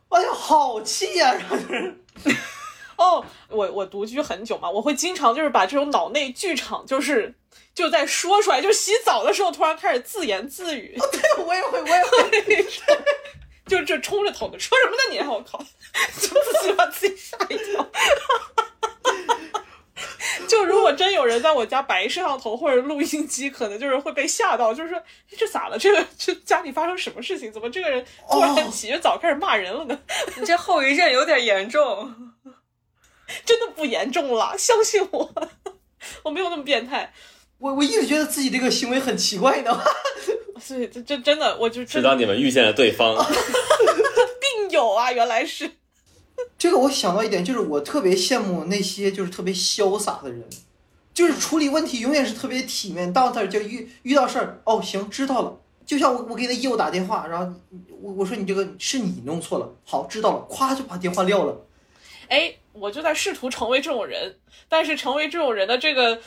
[0.10, 1.96] 哎呀，好气呀、然后就是
[2.98, 7.34] 哦，我我独居很久嘛，我会经常就是把这种脑内剧场就是
[7.74, 12.68] 就在说出来，就洗澡的时候突然开始自言自语，哦对我也会，我也会。
[13.68, 15.20] 就这冲着头的说什么呢你？
[15.30, 17.90] 我靠，就自己把自己吓一跳。
[20.48, 25.04] 就如果真有人在我家摆摄像头或者录音机，可能就是会被吓到，就是说哎
[25.38, 25.78] 这咋了？
[25.78, 27.52] 这个这家里发生什么事情？
[27.52, 30.00] 怎么这个人突然起着早开始骂人了呢？
[30.38, 32.14] 你这后遗症有点严重。
[33.46, 35.34] 真的不严重了，相信我，
[36.24, 37.14] 我没有那么变态。
[37.60, 39.72] 我我一直觉得自己这个行为很奇怪的，
[40.60, 45.72] 所以这这真的，我就直真到你们遇见了对方，病有啊，原来是。
[46.58, 50.44] 这个我想到一点，就是我特别羡慕那些就是特别潇洒的人，
[51.14, 57.54] 就是处理问题永远是特别体面，到那儿就遇遇到事儿，哦行知道了，就像我我给那业务打电话，然后
[58.02, 61.66] 我我说你这个是你弄错了，好知道了，咵就把电话撂了。
[62.28, 64.38] 哎，我就在试图成为这种人，
[64.70, 66.22] 但是成为这种人的这个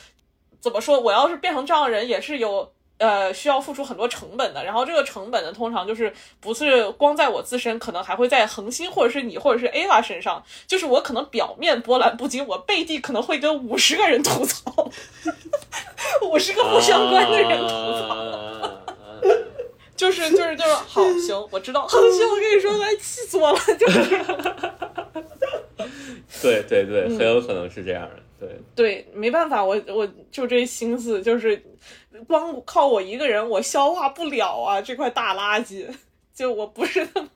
[0.59, 0.99] 怎么说？
[0.99, 4.63] 我要是变成这样的人，也是有呃需要付出很多成本的。
[4.63, 10.43] 然后这个成本呢，通常就是不是光在我自身，可能还会在恒星或者是你或者是 Ava 身上。
[10.67, 14.89] 就是我可能表面波澜不惊，我背地可能会跟五十个人吐槽，
[16.29, 17.75] 五十个不相关的人吐槽。
[18.07, 18.71] 啊
[19.95, 24.01] 就是就是就是，好行，我知道， 恒星，我跟你说，来气死我了，就是。
[26.43, 28.09] 对对对，嗯很有可能是这样的。
[28.45, 31.61] 对，对，没办法，我我就这心思，就是
[32.27, 35.85] 光靠我一个人，我消化不了啊这块大垃圾。
[36.35, 37.29] 就我不是那么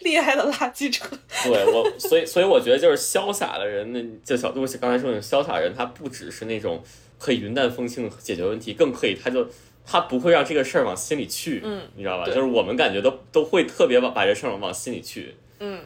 [0.00, 1.06] 厉害的垃圾车，
[1.44, 6.82] 对我，所以所以我觉得就是潇洒的人，那就小杜刚才说那种潇洒人，他不只是那种
[7.16, 9.46] 可以云淡风轻解决问题，更可以他就
[9.86, 12.26] 他不会让这个事儿往心里去，嗯，你知道吧？
[12.26, 15.36] 就是我们感觉都都会特别把把这事儿往心里去。
[15.60, 15.84] 嗯，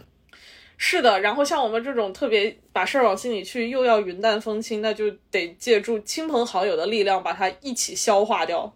[0.76, 1.20] 是的。
[1.20, 8.72] 然后像我们这种特别把事儿往心里去，又要云淡风轻，那就得借助亲朋好友的力量把它一起消化掉。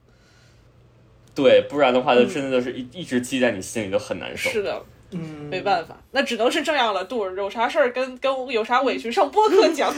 [1.34, 4.50] 对，不然的话，就真的就是一、一直记在你心里，就很难受。
[4.50, 7.04] 是的，嗯，没办法，那只能是这样了。
[7.04, 9.94] 杜儿有啥事儿跟跟有啥委屈上播客 讲，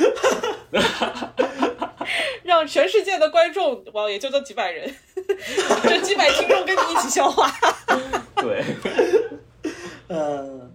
[2.45, 4.95] 让全世界的观众，哇，也就这几百人，
[5.85, 7.51] 这几百听众跟你一起消化。
[8.37, 8.63] 对，
[10.09, 10.73] 嗯，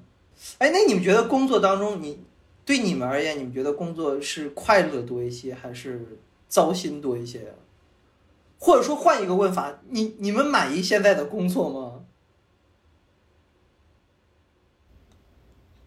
[0.58, 2.24] 哎，那你们觉得工作当中，你
[2.66, 7.52] 对你们而言，你们觉得工作是快乐多一些，还是糟心多一些呀？
[8.58, 12.02] 或者说换一个问法，你你们满意现在的工作吗？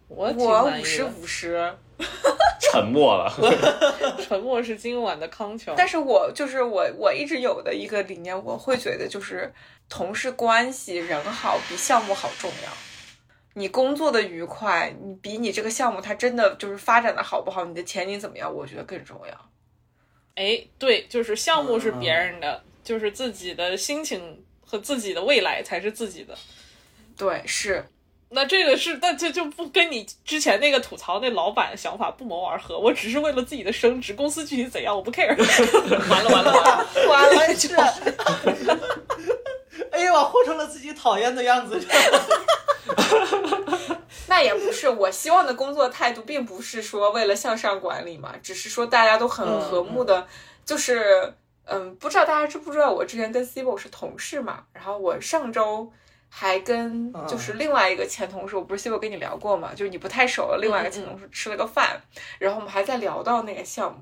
[0.08, 1.74] 我我五十五十，
[2.60, 3.32] 沉默了。
[4.20, 5.74] 沉默是今晚的康桥。
[5.76, 9.52] 但是我就是我我一直有的一个理念，我会觉得就是
[9.88, 12.72] 同事关系人好比项目好重要。
[13.54, 19.50] 你工作的愉快，你比你这个项目它真的就是发展的好不好，你的前景怎么样，我觉得更重要。
[20.36, 26.36] 哎，对，就是项目是别人的，就是自己的心情和自己的未来才是自己的。
[27.16, 27.84] 对，是
[28.30, 32.78] 那这个是，那就就不跟你之前那个吐槽那老板想法不谋而合。
[32.78, 35.34] 我只是为了自己的升职，公司具体怎样我不 care。
[36.08, 37.74] 完了完了完了，完了是。
[39.90, 41.80] 哎呀，活成了自己讨厌的样子。
[44.28, 50.26] 那也不是，我希望的工作态度并不是说为了向上管理嘛，只是说大家都很和睦的，
[50.64, 51.32] 就是
[51.64, 55.90] 嗯，不知道大家知不知道，我之前跟 Cibo 是同事嘛，然后我上周
[56.28, 62.00] 还跟就是另外一个前同事，我不是 Cibo 跟你聊过嘛，就是你不太熟的，另外一个前同事吃了个饭，
[62.38, 64.00] 然后我们还在聊到那个项目，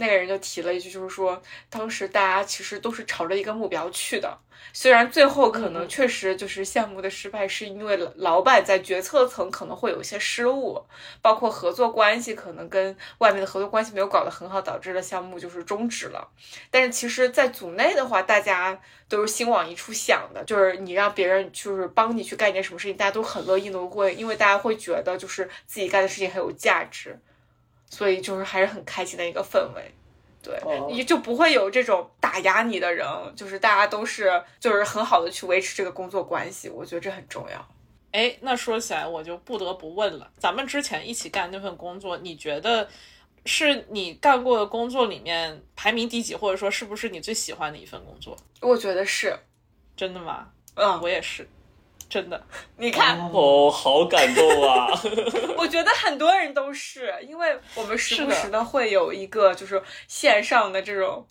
[0.00, 4.38] 那个人就提了一句，就是说当时大家其实都是朝着一个目标去的。
[4.72, 10.80] 虽然最后可能确实就是项目的失败，是因为老板在决策层可能会有一些失误，
[11.20, 16.28] 包括合作关系可能跟外面的合作关系没有搞得很好，导致了项目就是终止了。
[16.70, 18.78] 但是其实，在组内的话，大家
[19.08, 27.18] 都是心往一处想的，就是你让别人就是帮你去干一件什么事情，大家都很乐意的会，因为大家会觉得就是自己干的事情很有价值，
[27.88, 29.92] 所以就是还是很开心的一个氛围。
[30.40, 30.56] 对，
[30.88, 37.68] 你就不会有这种打压你的人，就是大家都是就是很好的去维持这个工作关系，我觉得这很重要。
[38.12, 42.88] 哎，那说起来我就不得不问了，咱们之前一起干那份工作，你觉得
[43.44, 48.36] 是你干过的工作里面排名第几，或者说是不是你最喜欢的一份工作？
[48.60, 49.36] 我觉得是，
[49.96, 50.48] 真的吗？
[50.76, 51.46] 嗯，我也是。
[52.08, 52.42] 真的，
[52.78, 54.88] 你看哦，好感动啊！
[55.58, 61.26] 我觉得很多人都是，因为我们时不时的会有一个就是线上的这种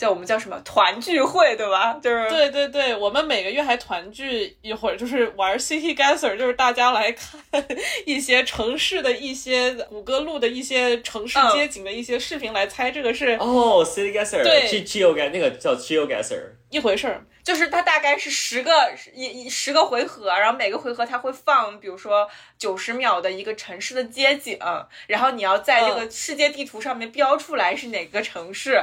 [0.00, 1.92] 叫我们叫什么团聚会，对吧？
[2.02, 7.38] 就是对对对，我们每个月还团聚一会儿，就是玩 City Gather，就是大家来看
[8.06, 16.40] 一些城市的一些谷歌录的一些城市街景的一些视频，来猜这个是哦，City Gather，对，G Geo Gather 那个叫 g e o Gasser，。
[16.70, 18.72] 一回事儿，就是它大概是十个
[19.12, 22.26] 一一十个回合，然后每个回合它会放，比如说
[22.56, 24.56] 九十秒的一个城市的街景，
[25.08, 28.80] 然后你要在这个世界地图上面标出来是哪个城市，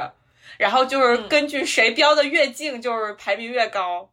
[0.56, 4.08] 然后就是根据谁标的越近，就是排名越高。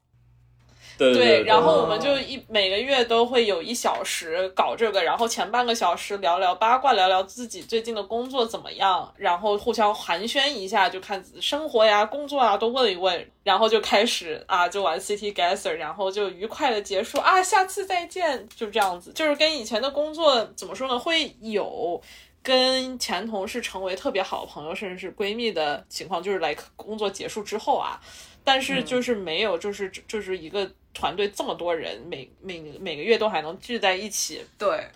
[0.97, 22.01] 对对，然后我们就一每个月都会有一小时搞这个，然后前半个小时聊聊八卦，聊聊自己最近的工作怎么样，然后互相寒暄一下，就看生活呀、工作啊都问一问，然后就开始啊就玩 City Gather，然后就愉快的结束啊，下次再见，就这样子，就是跟以前的工作怎么说呢，会有
[22.45, 27.99] 跟前同事成为特别好的朋友，甚至是闺蜜的情况，就是来工作结束之后啊，
[28.45, 30.71] 但是就是没有，就是就是一个。
[30.97, 34.87] 团队这么多人，每每每个月都还能聚在一起，对，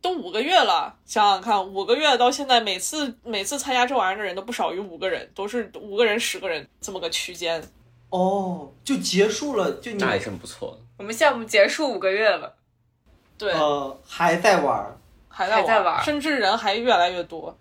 [0.00, 7.60] 都五个月了，想想看，五个月到现在，每次每次参加这玩意儿的人都不少于五个人，都是五个人、十个人这么个区间。
[8.10, 10.78] 哦，就结束了，就你那还真不错。
[10.98, 12.54] 我们项目结束五个月了，
[13.36, 14.99] 对，呃，还在玩，
[15.46, 17.56] 还在在玩，甚至人还越来越多。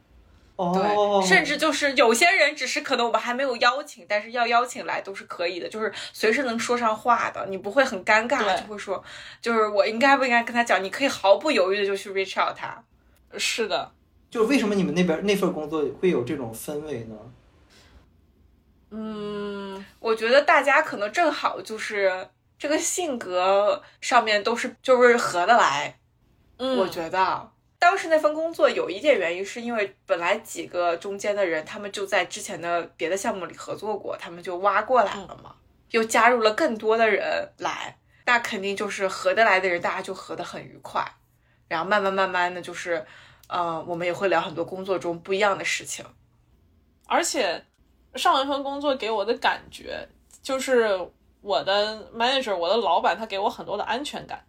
[0.57, 9.01] 哦，对，甚至就是有些人只是可能我们还没有邀请，但是要邀请来都是可以的，就是随时能说上话的，你不会很尴尬，就会说，
[9.41, 12.83] 就是我应该不应该跟他讲，你可以毫不犹豫的就去 reach out 他。
[13.37, 13.89] 是的，
[14.29, 17.15] 就是为什么你们那边那份工作会有这种氛围呢？
[18.91, 22.27] 嗯，我觉得大家可能正好就是
[22.57, 25.97] 这个性格上面都是就是合得来，
[26.57, 27.49] 嗯，我觉得。
[27.79, 35.55] 当时那份工作有一点原因，是因为本来几个中间的人，他们就在之前的别的项目里合作过，他们就挖过来了嘛。
[35.91, 41.03] 又加入了更多的人来，那肯定就是合得来的人，大家就合得很愉快。
[41.67, 43.03] 然后慢慢慢慢的就是，
[43.47, 46.05] 呃，我们也会聊很多工作中不一样的事情。
[47.07, 47.63] 而且
[48.15, 50.07] 上一份工作给我的感觉
[50.43, 50.85] 就是
[51.41, 54.43] 我的 manager，我的老板，他给我很多的安全感。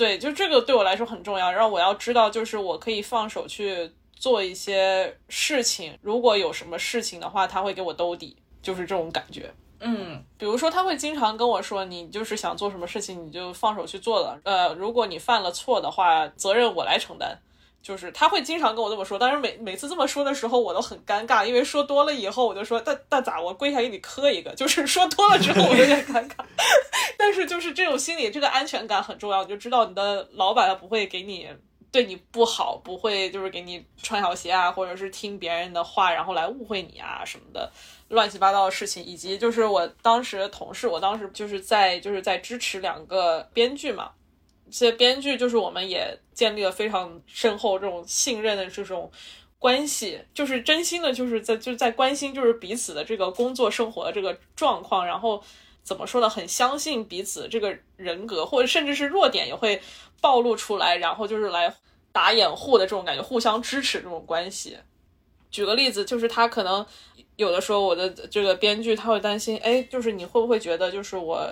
[0.00, 5.94] 对，就这个对我来说很重要，让我要知道，就是我可以放手去做一些事情。
[6.00, 9.52] 如果有什么事情的话，他会给我兜底，就是这种感觉。
[9.80, 14.40] 嗯，比如说他会经常跟我说，你就是想做什么事情，你就放手去做了。
[14.44, 17.38] 呃，如果你犯了错的话，责任我来承担。
[17.82, 23.40] 就是他会经常跟我这么说，但是每每次这么说的时候，我都很尴尬，因为说多了以后，我就说，那那咋？
[23.40, 24.54] 我跪下给你磕一个。
[24.54, 26.44] 就是说多了之后，我有点尴尬。
[27.16, 31.48] 但是就是这种心理，这个安全感很重要，就知道你的老板不会给你
[31.90, 37.70] 对你不好，不会就是给你穿小鞋啊，或者是听别人的话，然后来误会你啊什么的。
[38.08, 44.10] 乱七八糟的事情，以及就是我当时同事，我当时就是在就是在支持两个编剧嘛，
[44.70, 49.10] 些编剧就是我们也建立了非常深厚这种信任的这种
[49.58, 55.42] 关系，就是真心的，就是在就在关心就是彼此的这个工作生活的这个状况，然后
[55.82, 59.80] 怎么说呢，很相信彼此这个人格，或者甚至是弱点也会
[60.20, 61.74] 暴露出来，然后就是来
[62.12, 64.78] 打掩护的这种感觉，互相支持这种关系。
[65.50, 66.86] 举个例子，就是他可能。
[67.36, 71.50] 有的时候，我的这个编剧他会担心，哎，就是你会不会觉得，就是我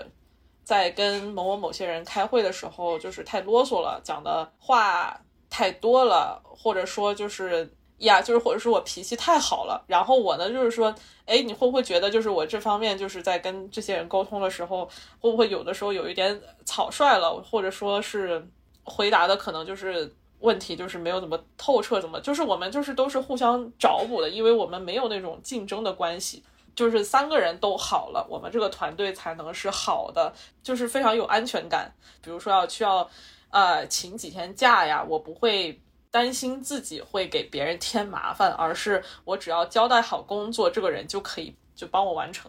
[0.69, 7.67] 在跟某某某些人开会的时候，就是太啰嗦了，讲的话太多了，或者说就是
[8.01, 9.83] 呀，就是或者说我脾气太好了。
[9.87, 10.95] 然后我呢，就是说，
[11.25, 14.85] 哎，你会不会觉得，就是我这方面就是在跟这些人沟通的时候，
[15.19, 18.47] 会不会有的时候有一点草率了，或者说是
[18.85, 20.15] 回答的可能就是。
[20.41, 26.45] 问题就是没有怎么透彻，怎么就是我们就是都是互相找补的，因为我们没有那种竞争的关系，
[26.79, 31.93] 就是三个人都好了，我们这个团队才能是好的，就是非常有安全感。
[32.23, 33.11] 比如说要需要
[33.51, 42.49] 呃请几天假呀，我不会担心自己会给别人添麻烦，而是我只要交代好工作，这个人就可以就帮我完成。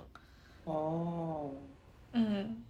[0.66, 1.50] 哦，
[2.12, 2.64] 嗯。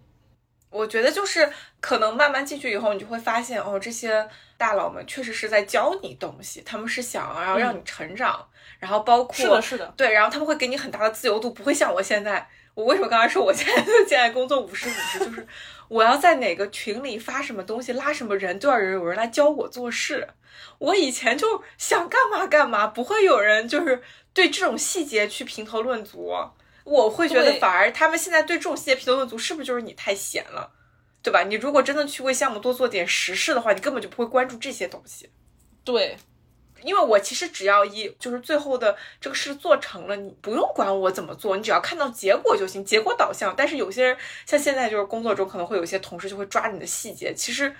[0.70, 8.46] 我觉得就是可能慢慢进去以后，你就会发现哦，这些大佬们确实是在教你东西，他们是想要让你成长，
[8.80, 15.46] 然后包括是的，是的，对，然后他们会给你很大的自由度，不会像我现在，我为什么刚才说我现在 现在工作五十五十，就是
[15.86, 20.26] 我要在哪个群里发什么东西，拉什么人，都要有人来教我做事。
[20.78, 24.02] 我以前就想干嘛干嘛，不会有人就是
[24.32, 26.34] 对这种细节去评头论足。
[26.84, 30.70] 我会觉得，反而他们现在对这种细节评头论足，是不是就是你太闲了，
[31.22, 31.42] 对吧？
[31.42, 35.28] 你如果真的去为项目多做点实事的话，你根本就不会关注这些东西。
[35.84, 36.16] 对，
[36.82, 43.54] 因为我其实只要一就是最后的这个事做成了，你不用管我怎么做，你只要看到结果就行，结果导向。
[43.56, 44.16] 但是有些人
[44.46, 47.74] 像现在就是工作中可能会有些同事就会抓你的细节，其实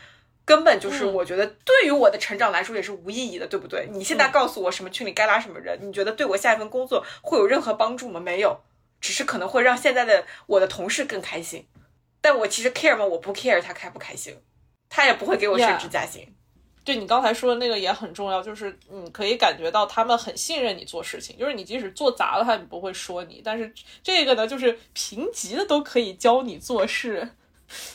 [0.45, 3.89] 根本就是我觉得对于我的成长来说也是无意义的，对不对？
[3.91, 8.21] 你现在告诉我什么群里该拉什么人，你觉得对我下一份工作会有任何帮助吗？
[8.21, 8.61] 没有。
[9.01, 11.67] 只是可能会让现在的我的同事更开心，
[12.21, 13.03] 但我其实 care 吗？
[13.03, 14.37] 我不 care 他开不开心，
[14.91, 16.35] 他也不会给我升职加薪。
[16.91, 23.41] 对你刚才说的那个也很重要，就是你可以感觉到他们很信任你做事情，就是你即使做砸了，他也不会说你。
[23.45, 23.73] 但是
[24.03, 27.29] 这个呢，就是评级的都可以教你做事，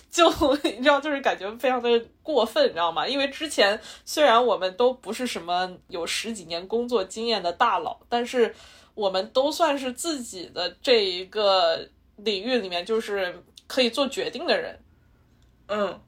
[0.09, 0.29] 就
[0.63, 3.07] 你知道，就是感觉非常的过分，你知道吗？
[3.07, 8.55] 因为之前虽然我们都不是什么有十几年工作经验的大佬，但是。
[8.95, 11.85] 我们都算是自己的这一个
[12.15, 14.79] 领域里面，就是可以做决定的人。
[15.67, 15.99] 嗯，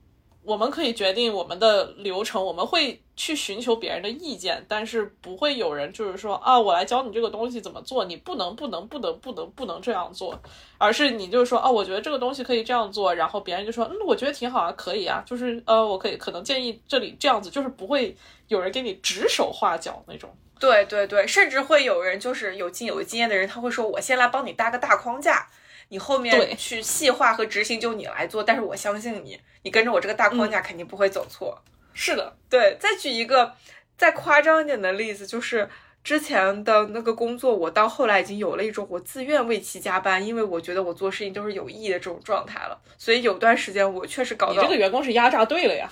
[0.47, 10.41] 我们可以决定我们的流程，我们会去寻求别人的意见，但是不会有人就是说啊，我来教你这个东西怎么做，你不能不能不能不能不能这样做，
[10.77, 18.15] 而是你就是说啊，我觉得这个东西可以这样做，然后别人就说嗯，我觉得挺好啊，可以啊，就是呃，我可以可能建议这里这样子，就是不会
[18.47, 20.33] 有人给你指手画脚那种。
[20.59, 25.47] 对对对，甚至会有人就是有经有经验的人，他会说：“我先来帮你搭个大框架，
[25.89, 31.61] 你后面去细化和执行就你来做。”但是我相信你，你跟着我这个大框架肯定不会走错。
[31.93, 32.77] 是的，对。
[32.79, 33.53] 再举一个
[33.97, 35.69] 再夸张一点的例子，就是
[36.03, 42.79] 之前的那个工作，我到后来已经有了一种我自愿为其加班，因为我觉得我做事情都是有意义的这种状态了。
[42.97, 45.91] 所以有段时间我确实搞到你这个员工是压榨对了呀？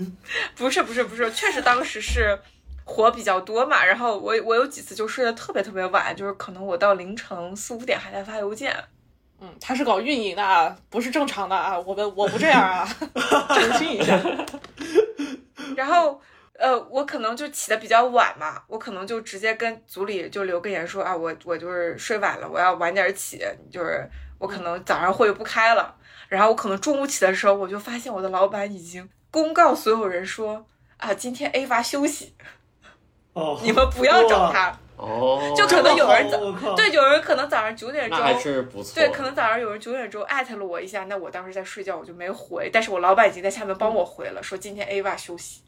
[0.56, 2.38] 不是不是不是，确实当时是。
[2.90, 8.74] 活比较多嘛，然后我我有几次就睡得特别特别晚，就是可能我到凌晨四五点还在发邮件。
[9.40, 12.88] 嗯，他是搞运营的啊，不是正常的啊，我们我不这样啊，
[13.54, 14.18] 澄清一下。
[15.76, 16.20] 然后
[16.58, 24.08] 呃，我可能就起的比较晚嘛，我可能就直接跟组里就留个言说啊，我我就是睡晚了，我要晚点起，就是
[24.38, 25.94] 我可能早上会不开了，
[26.28, 30.66] 然后我可能中午起的时候，我就发现我的老板已经公告所有人说
[30.96, 32.34] 啊，今天 A 发休息，
[33.34, 34.76] 哦，你们不要找他。
[34.98, 36.38] 哦，就可能有人早
[36.76, 38.94] 对，有人可能早上九点钟那，还是不错。
[38.94, 45.62] 对，可能早上有人九点钟艾特了我一下，那我当时在睡觉，我就没回，但是我老板已经在下面帮我回了，说今天 A 娃休息。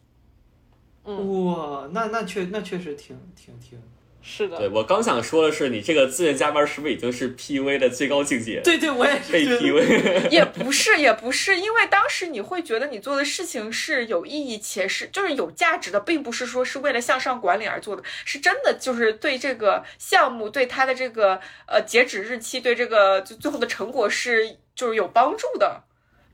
[1.05, 3.81] 哇，那那确那确实挺挺挺，
[4.23, 8.61] 是的，对我刚想说的是，你这个自愿加班是不是已经是 PUA 的最高境界？
[8.63, 10.29] 对对，我也是被 PUA。
[10.31, 25.85] 也不是，也不是，因为当时你会觉得你做的事情是有意义且是就是有价值的，并不是说是为了向上管理而做的，是真的就是对这个项目、对它的这个呃截止日期、对这个就最后的成果是就是有帮助的。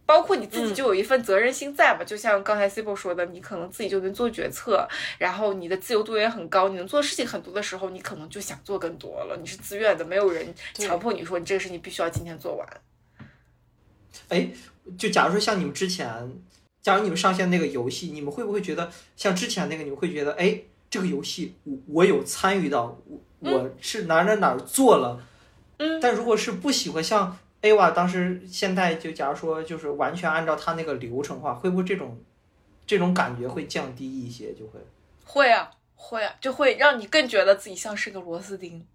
[0.07, 0.75] 包括你自己嗯。
[0.75, 4.89] 就有一份责任心在嘛，就像刚才 Cibo 说的，你可能自己就能做决策，
[5.19, 12.67] 然后你的自由度也很高，你能做的事情很多的时候，你可能就想做更多了，你是自愿的，没有人强迫你说你这个事情必须要今天做完。
[14.29, 14.49] 哎，
[14.97, 16.07] 就假如说像你们之前，
[16.83, 22.97] 假如你们上线那个游戏，你们会不会觉得像之前那个，你们会觉得哎，这个游戏我我有参与到，
[23.41, 25.21] 我我是哪哪哪儿做了，
[25.79, 26.01] 嗯。
[26.01, 27.37] 但如果是不喜欢像
[27.91, 32.19] 当时现在就假如说就是完全按照他那个流程化，会不会这种
[32.87, 34.53] 这种感觉会降低一些？
[34.53, 34.81] 就会
[35.25, 38.87] 会啊，会啊，就会让你更觉得自己像是个螺丝钉。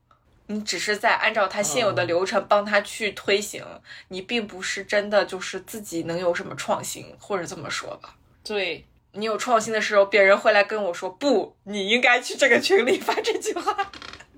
[0.48, 3.64] 你只是在按照它现有的流程帮他去推行，
[4.10, 8.18] 你并不是真的就是自己能有什么创新，或者这么说吧。
[8.44, 13.92] 对，你有创新的时候，别人会来跟我说不，你应该去这个群里发这句话。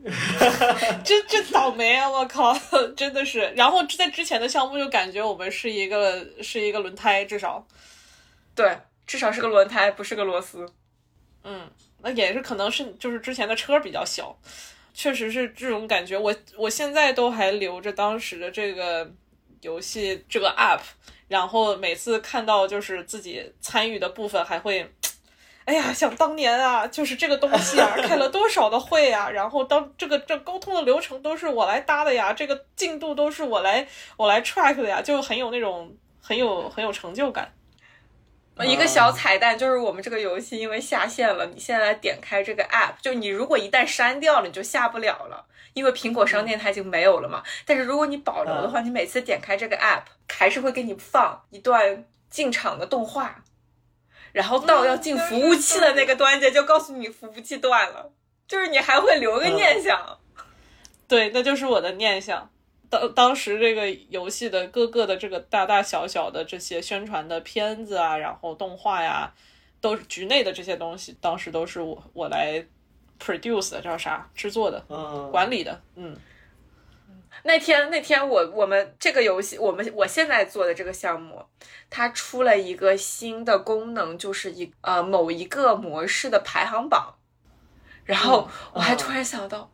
[1.03, 2.09] 这这倒霉啊！
[2.09, 2.53] 我靠，
[2.95, 3.39] 真的是。
[3.55, 7.65] 然后在之前的项目就感觉我们是一个是一个轮胎，至少，
[8.53, 8.77] 对，
[9.07, 10.65] 至少是个轮胎，不是个螺丝。
[11.43, 11.69] 嗯，
[12.01, 14.37] 那也是可能是就是之前的车比较小，
[14.93, 16.17] 确实是这种感觉。
[16.17, 19.09] 我我现在都还留着当时的这个
[19.61, 20.81] 游戏这个 app，
[21.29, 24.91] 然后每次看到就是自己参与的部分，还会。
[25.65, 33.87] 哎呀，想当年啊，就是这个东西啊，开了多少的会啊，然后当这个这沟通的流程都是我来搭的呀，这个进度都是我来
[34.17, 37.53] 我来 track 的呀，就很有那种很有很有成就感。
[38.65, 45.43] 一个小彩蛋就是我们这个游戏因为下线了，你现在点开这个 app，就你如果一旦删掉了，你就下不了了，
[45.73, 47.41] 因为苹果商店它已经没有了嘛。
[47.65, 53.43] 但是如果你保留的话，你每次点开这个 app，还是会给你放一段进场的动画，
[54.33, 58.11] 然后到要进服务器的那个端节就告诉你服务器断了，
[58.45, 60.19] 就是你还会留个念想。
[61.07, 62.49] 对，那就是我的念想。
[62.89, 69.33] 当当时这个游戏的各个的这个大大小小的这些宣传的片子啊，然后动画呀，
[69.81, 72.63] 都是局内的这些东西，当时都是我我来
[73.19, 76.15] produce 的，叫啥制作的、嗯，管理的，嗯
[77.43, 81.45] 那天那天我我们这个游戏，我们我现在做的这个项目，
[81.89, 87.15] 它出了一个新的功能，就是一呃某一个模式的排行榜。
[88.05, 89.71] 然后我还突然想到，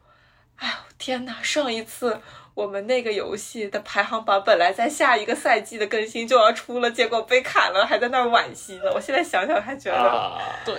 [0.57, 1.37] 哎呦天哪！
[1.41, 2.19] 上一次
[2.53, 8.91] 我们那个游戏的排行榜本来在下一个赛季的更新就要出了，结果被砍了，还在那儿惋惜呢。
[8.93, 10.75] 我现在想想还觉得，啊，对，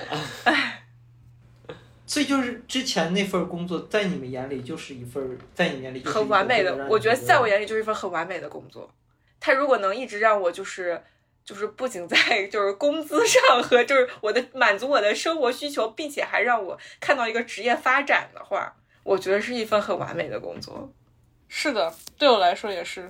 [2.10, 8.92] 所以就是之前那份工作，在你们眼里就是一份，在你眼里就是很完美的我觉得在我，眼里就是一份很完美的工作。
[9.38, 11.00] 他如果能一直让我就是
[11.44, 12.16] 就是不仅在
[12.50, 20.92] 就是工资上和就是我的满足我的生活需求，并且还让我看到一个职业发展的话，我觉得是一份很完美的工作。
[21.46, 23.08] 是的，对我来说也是。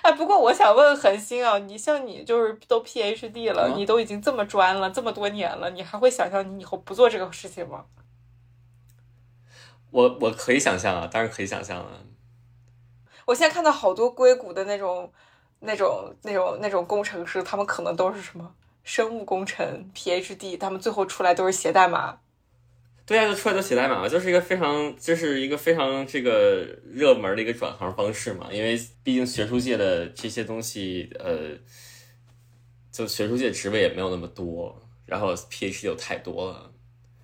[0.00, 7.84] 哎，不过我想问恒星啊，你像你就是都 PhD 了，嗯你都已经这么专了，这么多年了，你还会想象你以后不做这个事情吗？
[9.90, 11.90] 我我可以想象啊，当然可以想象啊。
[13.26, 15.12] 我现在看到好多硅谷的那种、
[15.60, 22.18] 那种、那种、那种工程师，他们可能都是什么生物工程 PhD，他们最后出来都是写代码。
[23.04, 28.48] 对呀、就出来就写代码嘛，就是一个非常，就是一个非常这个热门的一个转行方式嘛。
[28.52, 31.50] 因为毕竟学术界的这些东西，呃，
[32.90, 36.72] 就学术界职位也没有那么多，然后 PhD 又太多了。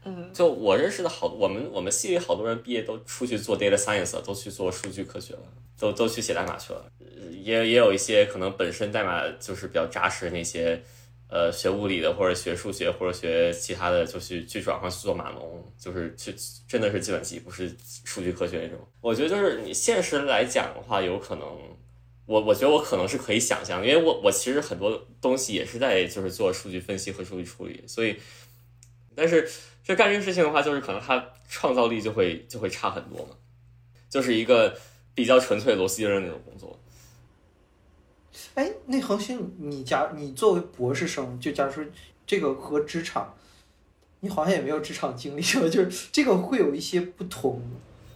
[0.04, 5.42] 嗯，就我认识的好，我们我们系里好多人毕业都出去做 data science 了，都去做数据科学了，
[5.78, 6.90] 都都去写代码去了。
[7.00, 7.06] 呃
[7.40, 10.82] 也也有一些可能本身代码就是比较扎实的那些，
[11.30, 16.34] 呃，学物理的或者学数学或者学其他的，就去去转行去做码农，就是去
[16.66, 17.70] 真的是计算机，不是
[18.04, 18.78] 数据科学那种。
[19.02, 21.46] 我觉得就是你现实来讲的话，有可能
[22.24, 28.16] 我我觉得我可能是可以想象，因为我我其实很多东西也是在就是做数据分析和数据处理，所以，
[29.14, 29.46] 但是
[29.84, 33.36] 这干这个事情的话，就是可能它创造力就会就会差很多嘛，
[34.08, 34.74] 就是一个
[35.14, 36.77] 比较纯粹螺丝钉的那种工作。
[38.54, 41.84] 哎，那恒星，你假你作为博士生，就假如说
[42.26, 43.34] 这个和职场，
[44.20, 45.62] 你好像也没有职场经历，吧？
[45.70, 47.62] 就是这个会有一些不同。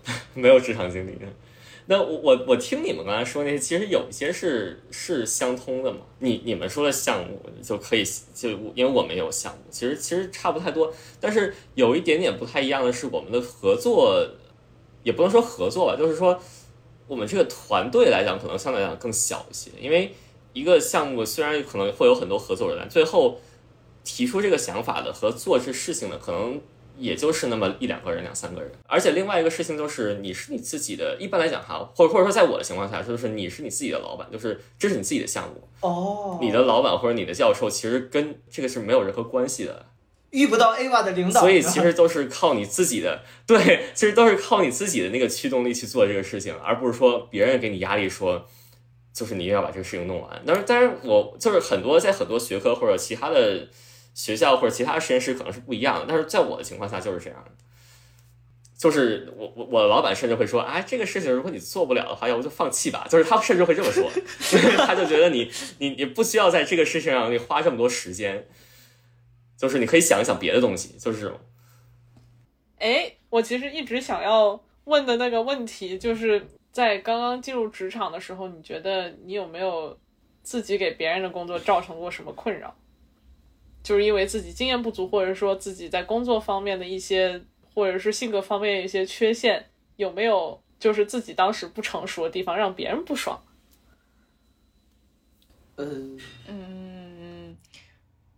[0.34, 1.16] 没有职场经历。
[1.86, 5.98] 那我我我听你们刚才说那些，其实有一些是是相通的嘛。
[6.20, 10.92] 你你们说的项目就可以就因为我们有项目，其实其实差不太多。
[11.20, 14.24] 但是有一点点不太一样的是，我们的合作
[15.02, 16.40] 也不能说合作吧，就是说
[17.12, 19.70] 我们这个团队来讲，可能相对来讲更小一些。
[19.78, 20.14] 因为
[20.54, 23.38] 一个项目虽然可能会有很多合作人，最后
[24.02, 26.58] 提出这个想法的和做这事情的可能。
[26.98, 31.16] 也就是那么一两个人、两三个人，而且另外一个事情就是，你是你自己的。
[31.18, 36.38] 一般来讲哈，或者或者说在我的情况下，就是你是你自己的老板，就是这是你自己的项目哦。
[36.40, 39.86] 你的老板或者你的教授其实跟这个是没有任何关系的，
[40.32, 43.22] 遇不到 AVA 的领导，所以其实都是靠你自己的。
[43.46, 48.46] 对，其实都是靠你自己的那个驱动力去做这个事情，而不是说别人给你压力说，
[49.14, 50.42] 就是你一定要把这个事情弄完。
[50.44, 53.68] 但是，但是我就是很多在很多学科或者其他的。
[54.14, 57.44] 学校或者其他实验室可能是不一样的，但是在我的情况下就是这样，
[58.78, 64.10] 就是我我我的老板甚至会说，哎，这个事情如果你做不了的话，要不就放弃吧，就是他甚至会这么说，
[64.84, 68.46] 他就觉得你你你不需要在这个事情上你花这么多时间，
[69.62, 71.38] 就是你可以想一想别的东西，就是这种。
[72.78, 79.96] 哎，我其实一直想要问的那个问题，就是在刚刚进入职场的时候，你觉得你有没有
[80.42, 82.74] 自己给别人的工作造成过什么困扰？
[83.84, 87.40] 就是因为自己经验不足，或者说自己在工作方面的一些，
[87.72, 89.64] 或者是性格方面一些缺陷，
[89.94, 93.40] 有没有就是自己当时不成熟的地方，让别人不爽？
[95.76, 96.18] 嗯
[96.48, 96.81] 嗯，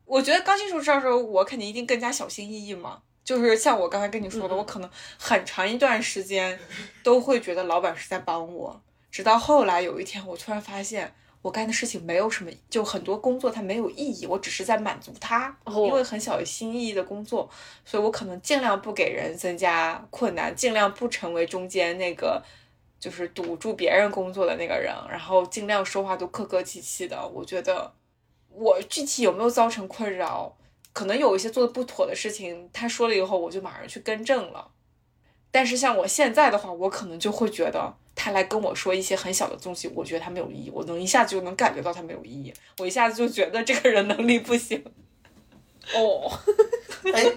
[0.04, 3.02] 我觉得刚进入这儿时候，我肯定一定更加小心翼翼嘛。
[3.24, 6.58] 就是像我刚才跟你说的，我可能很长一段时间
[7.02, 11.14] 都会觉得老板是在帮我，直到后来有一天，我突然发现。
[11.44, 17.46] 我干的事情没有什么，就很多工作它没有意义，我只是在满足他，因为很小心翼翼的工作，
[17.84, 22.42] 所以我可能尽量不给人增加困难，尽量不成为中间那个
[22.98, 27.28] 就是堵住别人工作的那个人，然后尽量说话都客客气气的。
[27.28, 27.92] 我觉得
[28.54, 30.56] 我具体有没有造成困扰，
[30.92, 34.70] 可能有一些做的不妥的事情，他说了以后，我就马上去更正了。
[35.50, 37.96] 但是像我现在的话，我可能就会觉得。
[38.16, 44.84] 他来跟我说一些很小的东西，我觉得他没有意义，我能一下子就能感觉到他没有意义，我一下子就觉得这个人能力不行。
[45.92, 46.30] 哦，
[47.12, 47.32] 哎，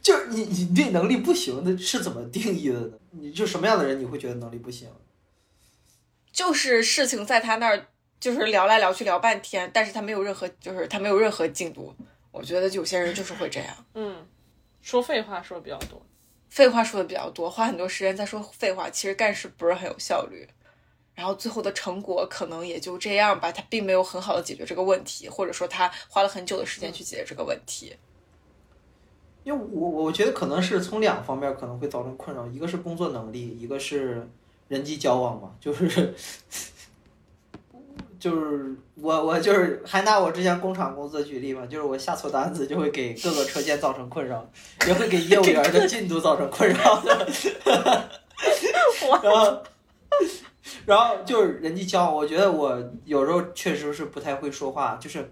[0.00, 2.92] 就是你你对能力不行的是怎么定义的呢？
[3.10, 4.88] 你就什么样的人你会觉得能力不行？
[6.32, 7.88] 就是事情在他那儿，
[8.18, 11.94] 就是聊来聊去聊半天，但是他没有任何，就是他没有任何进度。
[12.32, 14.26] 我觉得有些人就是会这样，嗯，
[14.82, 16.02] 说废话说的比较多。
[16.48, 20.48] 废话说的比较多，花很多时间在说废话，其实干事不是很有效率，
[21.14, 27.94] 然后最后的成果可能也就这样吧，他并没有很好的解决这个问题，或者说他花了很久的时间去解决这个问题。
[29.44, 34.28] 因为我我觉得可能是从两方面可能会造成困扰，一个是工作能力，一个是
[34.66, 36.14] 人际交往嘛，就是。
[38.24, 44.50] 就是我我就是还拿我之前工厂工作举例嘛，就是我下错单子就会给各个车间造成困扰，
[44.86, 47.02] 也会给业务员的进度造成困扰。
[49.22, 49.62] 然后，
[50.86, 55.30] 然后就是人际交往，我觉得我有时候确实是不太会说话，就是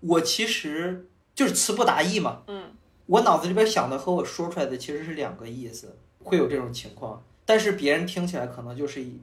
[0.00, 2.42] 我其实就是词不达意嘛。
[2.48, 2.64] 嗯。
[3.06, 9.20] 我脑子里边想的和我说出来的其实是两个意思，会有这种情况，但是别人听起来可能就是一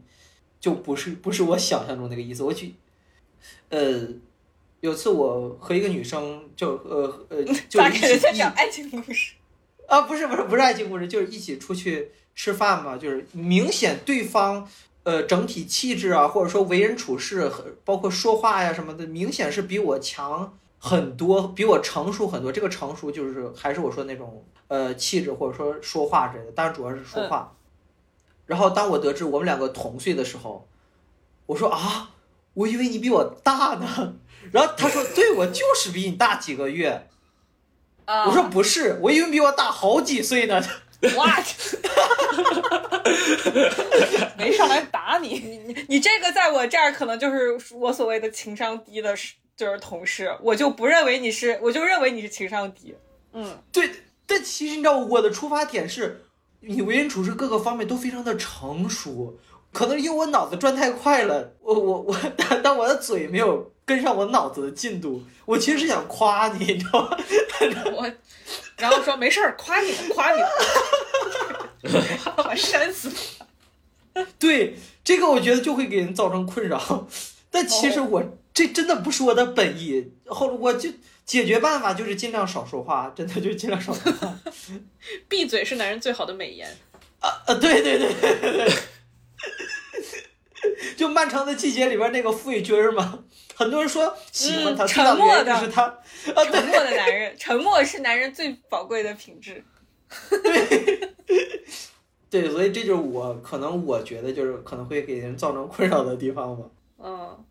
[0.61, 2.41] 就不是不是我想象中那个意思。
[2.43, 2.73] 我举。
[3.69, 4.07] 呃，
[4.81, 9.33] 有次我和一个女生就呃呃，就一起在讲爱情故事
[9.87, 14.67] 啊，不是不是不是爱情故事，就是一起出去吃饭嘛，就是明显对方
[15.03, 17.51] 呃整体气质啊，或者说为人处事，
[17.83, 22.51] 包括说话呀什么的，明显是比我强很多，比我成熟很多。
[22.51, 27.55] 这个成熟就是还是我说那种呃气质或者说说话之类的，当然主要是说话。
[28.45, 30.67] 然后当我得知我们两个同岁的时候，
[31.47, 32.11] 我说啊。
[32.55, 34.15] 我以为你比我大呢，
[34.51, 37.07] 然后他说：“对，我就是比你大几个月。”
[38.07, 40.61] 我说：“不是，我以为比我大好几岁呢。”
[41.01, 41.45] What？
[44.37, 49.15] 没上来打你，你你你这个在我这儿可能就是我所谓的情商低的，
[49.55, 52.95] 就是同事，我就不认为你是，我就认为你是情商低。
[53.33, 53.91] 嗯，对，
[54.25, 56.25] 但其实你知道我的出发点是，
[56.61, 59.37] 你为人处事各个方面都非常的成熟。
[59.75, 62.17] 可能因为我脑子转太快了，我我我，
[62.63, 65.21] 但我的嘴没有跟上我脑子的进度。
[65.43, 67.17] 我其实是想夸你，你知道吗？
[67.93, 68.09] 我，
[68.77, 70.41] 然后说没事儿，夸你，夸你，
[72.37, 74.25] 把扇死你。
[74.39, 77.05] 对，这个我觉得就会给人造成困扰。
[77.51, 78.23] 但其实我
[78.53, 80.13] 这真的不是我的本意。
[80.27, 80.89] 后我就
[81.25, 84.33] 解决办法就是尽量少说话，真的就尽量少说话。
[85.27, 86.65] 闭嘴是男人最好的美颜。
[87.19, 88.73] 啊 啊，对对对对对。
[90.97, 93.23] 就漫长的季节里边那个傅卫军嘛，
[93.55, 99.63] 很多人说喜欢他，沉默的是他，啊，沉默的男人， 沉默是男人最宝贵的品质。
[100.43, 101.13] 对，
[102.29, 106.65] 对，所以这就是我可能我觉得就是可能会给人造成困扰的地方吧。
[106.97, 107.45] 嗯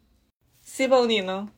[0.62, 1.48] c i b o 你呢？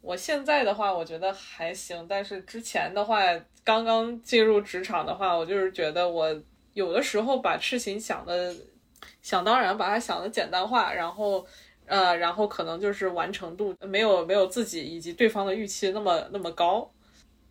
[0.00, 3.20] 我现在的话，我觉得还行，但是之前的话，
[3.62, 8.52] 刚刚进入职场的话，我就是觉得我有的时候把事情想的。
[9.22, 11.46] 想当然把它想的简单化，然后，
[11.86, 16.92] 呃，然后可能就是完成度没有没有自己以及对方的预期那么那么高，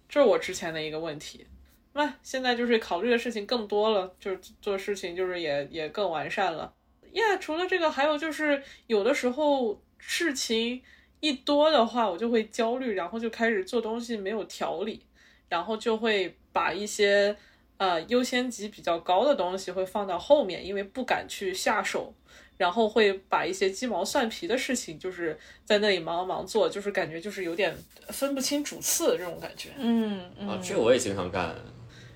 [0.10, 1.48] 这是我之前的一个问题。
[1.94, 6.74] 那现在就是考虑的事情更多了，就是做事情就是也也更完善了。
[7.14, 10.82] 呀，除了这个，还有就是有的时候事情
[11.22, 15.06] 一多的话，我就会焦虑，然后就开始做东西没有条理，
[15.48, 17.36] 然后就会把一些。
[17.82, 22.14] 呃，优先级比较高的东西会放到后面，因为不敢去下手，
[22.56, 25.36] 然后会把一些鸡毛蒜皮的事情，就是
[25.66, 27.76] 在那里忙忙做，就是感觉就是有点
[28.10, 29.70] 分不清主次这种感觉。
[29.78, 31.56] 嗯啊，这我也经常干。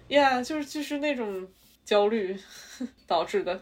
[0.10, 1.48] 呀，就是就是那种
[1.84, 2.40] 焦虑
[3.08, 3.60] 导致的。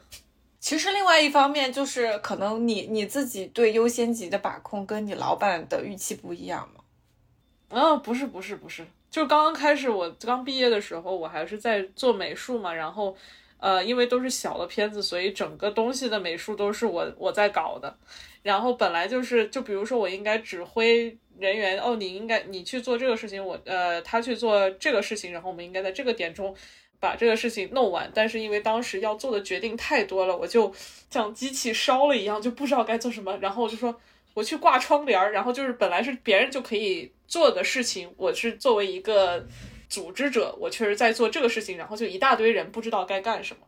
[0.59, 7.79] 其实另外一方面就是，可能你你自己对优先级的把控跟你老板的预期不一样嘛？
[7.79, 8.85] 啊，不是不是不是。
[9.13, 13.15] 就刚刚开始，我刚毕业的时候，我还是在做美术嘛，然后，
[13.59, 17.95] 呃，因为都是小的片子，所以整个东西的美术都是我我在搞的。
[18.41, 26.55] 然后本来就是，就比如说我应该指挥人员，哦，你应该你去做这个事情，我呃他去做这个事情，然后我们应该在这个点中
[26.99, 28.11] 把这个事情弄完。
[28.15, 30.73] 但是因为当时要做的决定太多了，我就
[31.11, 33.37] 像机器烧了一样，就不知道该做什么。
[33.37, 33.95] 然后我就说
[34.33, 37.11] 我去挂窗帘儿，然后就是本来是别人就可以。
[37.25, 39.43] 做的事情，我是作为一个
[39.89, 43.65] 组织者，我确实在做这个事情，然后就一大堆人不知道该干什么。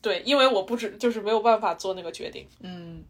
[0.00, 2.48] 对，因为我不知就是没有办法做那个决定。
[2.62, 3.04] 嗯，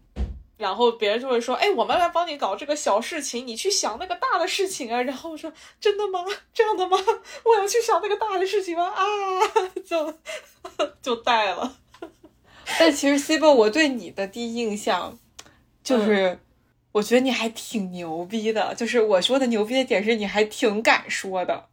[0.58, 6.24] 然后别人就会说：“哎，我们来帮你搞这个小事情，你去想那个大的事情啊。”然后我说：“真的吗？
[6.52, 6.98] 这样的吗？
[7.44, 9.04] 我要去想那个大的事情吗？”啊，
[9.86, 10.12] 就
[11.00, 11.76] 就带了。
[12.80, 15.16] 但其实 c i b 我对你的第一印象
[15.84, 16.40] 就是。
[16.92, 21.68] 我觉得你还挺牛逼的，就是我说的牛逼的点是你还挺敢说的。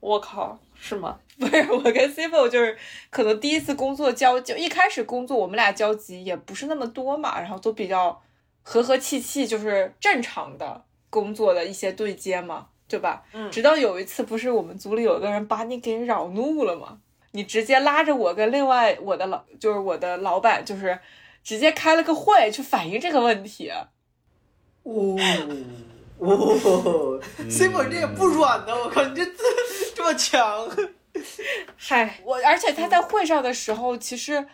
[0.00, 1.18] 我靠，是吗？
[1.38, 2.76] 不是，我跟 c i b o 就是
[3.10, 8.20] 可能第一次工作交就一开始工作我们俩交集也不是那么多嘛，然后都比较
[8.62, 13.24] 和和气气，就是正常的工作的一些对接嘛，对吧？
[13.32, 13.50] 嗯。
[13.50, 16.98] 直到有一次，不是我们组里有个人把你给扰怒了吗？
[17.32, 20.98] 你直接拉着我跟另外我的老就是我的老板，就是
[21.44, 23.70] 直接开了个会去反映这个问题。
[24.88, 25.18] 哦
[26.18, 27.20] 哦
[27.50, 29.24] ，C 波这也不软呢，我靠，你这
[29.94, 30.66] 这么强！
[31.76, 34.46] 嗨，我而且他在会上的时候，其实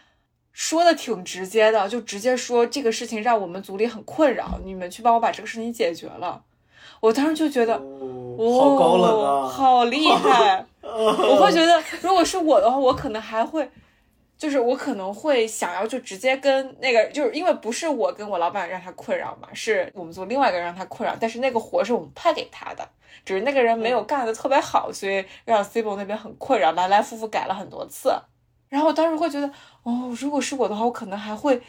[0.52, 6.42] 说的挺直接的，就直接说这个事情让我们组里很困扰，你们去帮我把这个事情解决了。
[7.00, 10.66] 我当时就觉得，哦，好高冷啊，好厉害！
[10.82, 13.70] 我会觉得，如果是我的话，我可能还会。
[14.44, 22.86] 就是我可能会想要就直接跟那个，就是因为不是我跟我老板让他困扰嘛，是我们做另外一个人让他困扰，但是那个活是我们派给他的，
[23.24, 28.12] 只是那个人没有干的特别好，所以让 c i b o 那边很困扰，来来复复改了很多次。
[28.68, 29.50] 然后我当时会觉得，
[29.84, 31.62] 哦，如果是我的话，我可能还会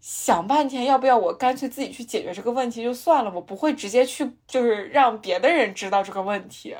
[0.00, 6.76] 想半天，要不要我干脆自己去解决这个问题就算了，我不会直接去就是让别的人知道这个问题。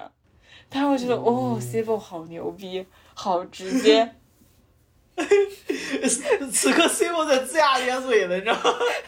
[0.68, 4.14] 但是我觉得，哦 c i b o 好牛逼，好直接。
[6.50, 8.60] 此刻 C 罗在龇牙咧嘴的，你知道吗？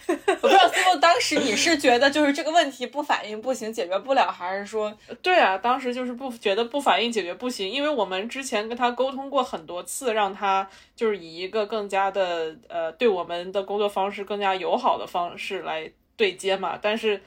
[0.42, 4.94] 我不知道罗当时你是觉得就是这个问题不反应不行，解决不了，还是说？
[5.22, 17.22] 对啊，当时就是不觉得不反应解决不行，因为我们之前跟他沟通过很多次，让他就是以一个更加的呃对我们的工作方式更加友好的方式来对接嘛，但是。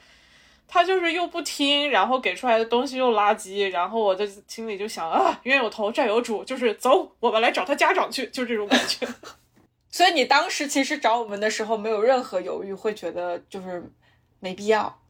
[0.70, 9.08] 他就是又不听，然后给出来的东西又垃圾，然后我的心里就想啊，冤有头债有主，就是走，我们来找他家长去，就这种感觉。
[9.90, 13.82] 所以你当时其实找我们的时候没有任何犹豫，会觉得就是
[14.40, 15.00] 没必要。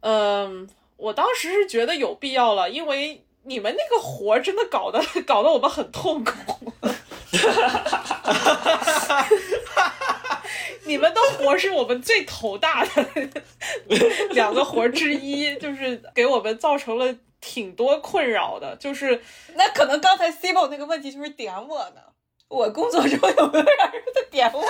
[0.00, 6.32] 嗯，我当时是觉得有必要了，因为你们那个活真的搞得搞得我们很痛苦。
[10.84, 13.06] 你们的活是我们最头大的
[14.30, 18.76] 两个活之一，就是给我们造成了挺多困扰的。
[18.76, 19.22] 就是
[19.54, 22.00] 那可能刚才 Cibo 那个问题就是点我呢，
[22.48, 24.62] 我工作中有没有让人在点我？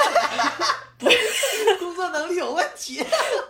[0.99, 3.05] 不是工作能力有问题。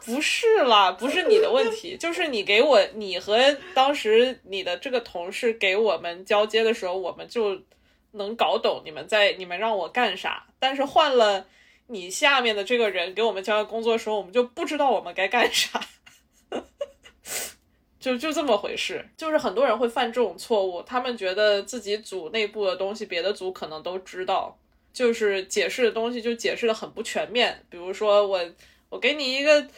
[0.06, 7.60] 不是啦，不是你的问题，就是你给我，你和当时你的这个同事给我们交接的时候，我们就
[8.12, 10.46] 能搞懂你们在你们让我干啥。
[10.58, 11.46] 但是换了
[11.92, 15.80] 你下面的这个人给我们交接工作的时候，我们就不知道我们该干啥。
[18.00, 24.58] 就就这么回事，就是很多人会犯这种错误，他们觉得自己组内部的东西，别的组可能都知道，
[24.92, 27.64] 就是解释的东西就解释的很不全面。
[27.70, 28.40] 比如说我
[28.88, 29.68] 我给你一个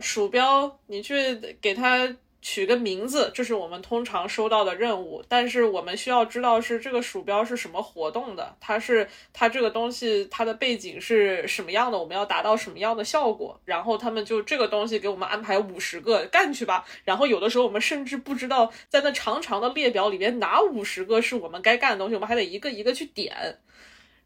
[0.00, 5.22] 鼠标，你去给它取个名字，这是我们通常收到的任务。
[5.28, 13.60] 但是我们需要知道是这个鼠标是什么活动的，它是它这个东西它的背景是什么样的，我们要达到什么样的效果。
[13.64, 16.84] 然后他们就这个东西给我们安排五十个干去吧。
[17.04, 23.58] 然后有的时候我们甚至不知道在那长长的列表里面哪五十个是我们该干的东西，我们还得一个一个去点。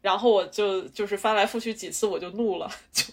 [0.01, 3.05] 然后我就就是翻来覆去几次，我就怒了，就。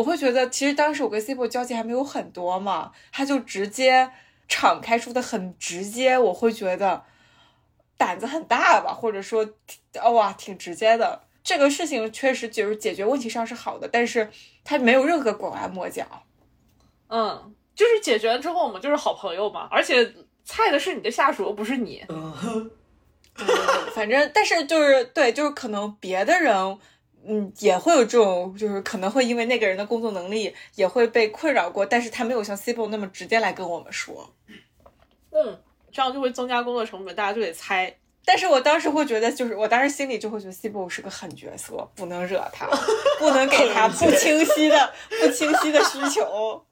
[0.00, 4.10] 我会觉得，其实当时我跟 Cibo 交集还没有很多嘛，他就直接
[4.48, 7.04] 敞开说的很直接，我会觉得
[7.98, 9.46] 胆子很大吧，或者说
[10.14, 11.20] 哇挺直接的。
[11.44, 14.30] 这个事情确实就是解决问题上是好的，但是
[14.64, 16.06] 他没有任何拐弯抹角。
[17.08, 19.68] 嗯，就是解决了之后，我们就是好朋友嘛。
[19.70, 20.14] 而且
[20.44, 22.02] 菜的是你的下属，又不是你。
[22.08, 22.70] 嗯，
[23.94, 26.78] 反正但是就是对，就是可能别的人。
[27.26, 34.34] 嗯，也会有这种，就是可能会因为那个人的工作能力也会被困扰过，但是他没有像 Cibo 那么直接来跟我们说。
[35.30, 35.60] 嗯，
[35.92, 37.94] 这样就会增加工作成本，大家就得猜。
[38.30, 42.64] 但是我当时会觉得，就是我当时心里就会觉得 Cibo 是个狠角色，不能惹他，
[43.18, 46.64] 不能给他不清晰的、不清晰的需求。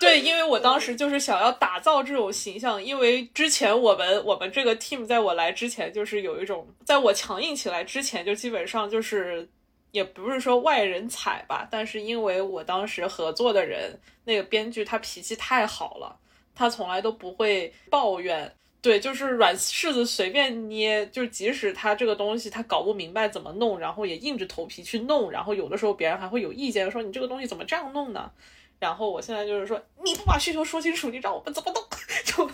[0.00, 9.48] 对，因为我当时就是想要打造这种形象，因为之前我们我们这个 team 在我来之前，就是有一种在我强硬起来之前，就基本上就是
[9.92, 16.18] 也不是说外人踩吧，但是因为我当时合作的人那个编剧他脾气太好了，
[16.52, 28.30] 他从来都不会抱怨，对，就是软柿子随便捏，就即使他这个东西他搞不明白怎么弄，然后也硬着头皮去弄，然后有的时候别人还会有意见，说你这个东西怎么这样弄呢？
[28.78, 31.82] 然后我现在就是说，你不把需求说清楚，你让我们怎么弄？
[32.24, 32.48] 就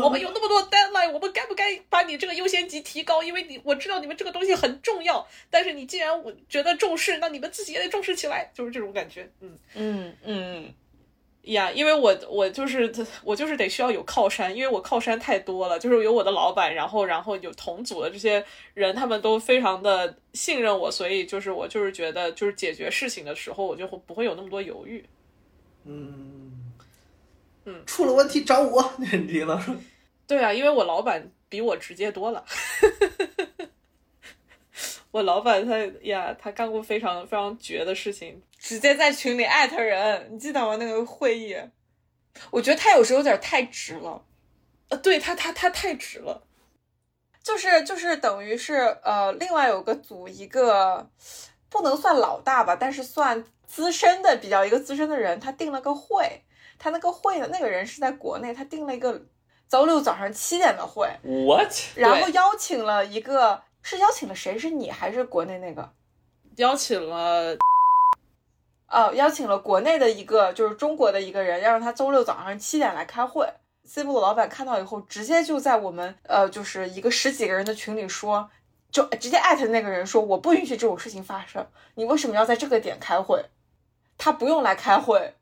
[0.00, 3.20] 我们有那么多 deadline，我们该不该把你这个优先级提高？
[3.24, 9.28] 因为你我知道你们这个东西很重要，但是你既然我觉得重视，那你们自己也得重视起来，就是这种感觉。
[9.40, 10.74] 嗯嗯嗯，
[11.46, 12.90] 呀，因为我我就是
[13.22, 25.04] 我就是得需要有靠山，因为我靠山太多了，就是有我的老板，然后然后有同组的这些人，他们都非常的信任我，所以就是我就是觉得就是解决事情的时候，我就会不会有那么多犹豫。
[25.84, 26.72] 嗯，
[27.64, 29.74] 嗯，出了问题找我，领导说。
[30.26, 32.42] 对啊，因为我老板比我直接多了。
[35.10, 40.76] 我老板他呀，他干过非常非常绝的事情，直接在群里艾特人，你记得吗？
[40.76, 41.54] 那个会议，
[42.50, 44.24] 我觉得他有时候有点太直了。
[44.88, 46.42] 呃，对他，他他太直了，
[47.42, 51.10] 就是就是等于是呃，另外有个组一个
[51.68, 53.44] 不能算老大吧，但是算。
[53.66, 56.44] 资深的比较一个资深的人，他定了个会，
[56.78, 59.20] 他那个会呢，那个人是在国内，他定了一个
[59.68, 61.72] 周六早上七点的会，what？
[61.96, 64.56] 然后邀请了一个，是邀请了谁？
[64.56, 65.92] 是你还是国内那个？
[66.56, 67.56] 邀请了，
[68.88, 73.48] 哦，邀请了国内的一个，就是中国的一个人，要让他周六早上七点来开会。
[73.84, 78.48] C 部的老板看到以后，直接就在我们呃，就是一个十几个人的群里说，
[78.90, 81.66] 就直接艾特那个人说，我不允许这种事情发生，
[81.96, 83.44] 你为什么要在这个点开会？
[84.16, 85.34] 他不用来开会，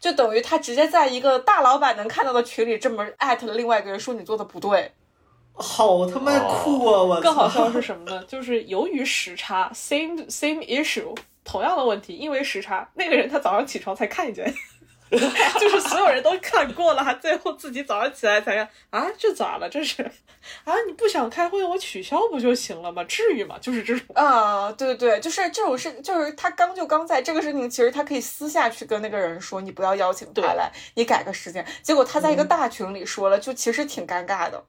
[0.00, 4.90] 就等于他直接在一个大老板能看到的群里这么艾特了另外一个人，说你做的不对，
[5.52, 7.02] 好他妈酷啊！
[7.02, 8.24] 我更好笑是什么呢？
[8.24, 11.14] 就是由于时差，same same issue，
[11.44, 14.52] 同样的问题，因为时差，那个人他早上起床才看见。
[15.60, 19.68] 就是所有人都看过了，还最后自己早上起来才看啊，这咋了？
[19.68, 20.02] 这是
[20.64, 23.04] 啊，你不想开会，我取消不就行了吗？
[23.04, 23.58] 至于吗？
[23.60, 31.62] 就是这种 啊，对对对，就是这种事，就是他刚就刚在这个事情，其实他可以私下去跟那个人说，你不要邀请他来，你改个时间。
[31.82, 34.64] 结果他在一个大群里说了，就其实挺尴尬的，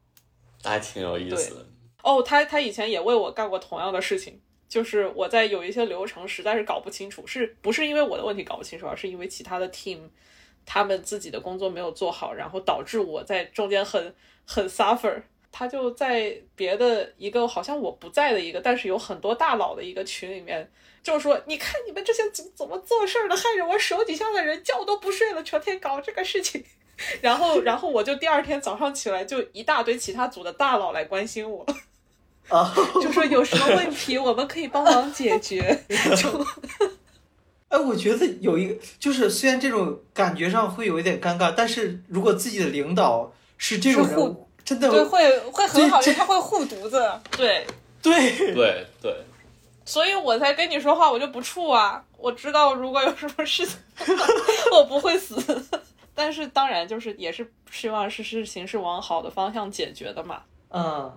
[0.61, 1.65] 还挺有意思的。
[2.01, 9.99] 哦，他他以前也为我干过同样的事情，就是我在有一些流程实在是搞不清楚，是不是因为我的问题搞不清楚，而是因为其他的 team。
[10.65, 14.15] 他们自己的工作没有做好，然后导致我在中间很
[14.45, 15.21] 很 suffer。
[15.51, 20.71] 他就在别的一个好像我不在的一个，但是有很多大佬的一个群里面，
[21.03, 26.63] 就说你看你们这些组怎么做事儿的，害着我手底下的人觉都不睡了，成天搞这个事情。
[27.21, 31.65] 然后，然后我就第二天早上起来，就一大堆其他组的大佬来关心我，
[33.01, 35.83] 就说有什么问题我们可以帮忙解决。
[36.15, 36.45] 就，
[37.69, 47.11] 哎，我觉得有一个，就是虽然这种感觉上会有一点尴尬，但是如果自己的领导是这种人，真的对会会很好，因为他会护犊子。
[47.31, 47.65] 对
[48.01, 49.15] 对对对，
[49.85, 52.03] 所以我才跟你说话，我就不怵啊。
[52.17, 53.77] 我知道如果有什么事情，
[54.71, 55.35] 我不会死。
[56.15, 60.41] 但是当然，就是也是希望是事情是往好的方向解决的嘛。
[60.69, 61.11] 嗯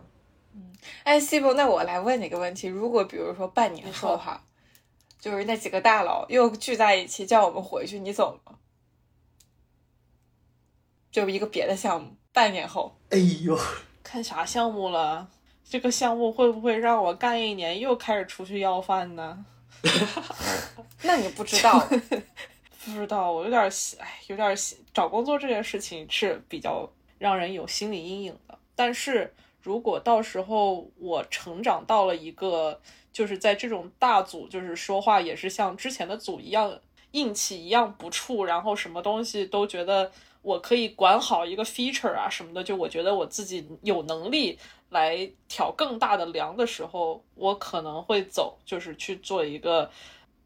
[0.57, 0.73] 嗯，
[1.05, 4.43] 哎，西伯，那我来问你个问题：如果比如说半年后哈，
[5.21, 8.55] 就是那几个大佬又聚在一起叫我们回去，你走吗？
[11.13, 12.97] 就一个别的项目，半年后。
[13.11, 13.59] 哎呦，
[14.03, 15.29] 看啥项目了？
[15.69, 19.45] 这个项目会不会让我干一年又开始出去要饭呢？
[21.03, 21.79] 那你不知道。
[22.85, 23.61] 不知道，我有点
[23.99, 24.57] 哎，有点
[24.95, 26.89] 找工作这件事情是比较
[27.19, 28.57] 让人有心理阴影的。
[28.77, 29.35] 但是
[29.67, 32.81] 如果到时候我成长到了一个，
[33.13, 36.79] 就是在这种大组，就是说话也是像之前的组一样
[37.11, 40.13] 硬气一样不怵，然后什么东西都觉得
[40.43, 44.57] 我可以管好一个 feature 啊什么的，就我觉得我自己有能力
[44.91, 49.91] 来挑更大的梁的时候，我可能会走，就是去做一个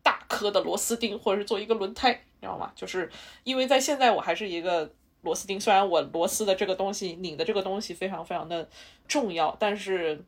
[0.03, 2.13] 大颗的螺丝钉，或者是做一个轮胎。
[2.41, 2.73] 你知道吗？
[2.75, 3.11] 就是
[3.45, 4.91] 因为在现在我还是一个
[5.23, 8.69] 螺丝钉，虽然我螺丝的这个东西拧的这个东西非常非常的
[9.09, 10.23] 重要，但是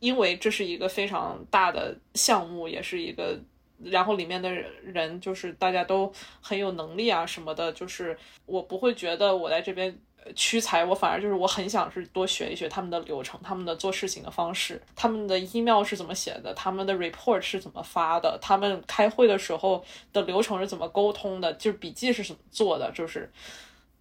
[0.00, 3.38] 因为这是一个非常大的项目，也是一个，
[3.82, 8.16] 然后里面的人就是大家都很有能力啊什么的，就是
[8.46, 9.98] 我不会觉得我在这边。
[10.34, 23.30] 屈才，我反而就是我很想是多学一学他们的流程，他们的做事情的方式，他们的 email 是怎么写的，他们的 report 是怎么发的，他们开会的时候的流程是怎么沟通的，就是笔记是怎么做的，就是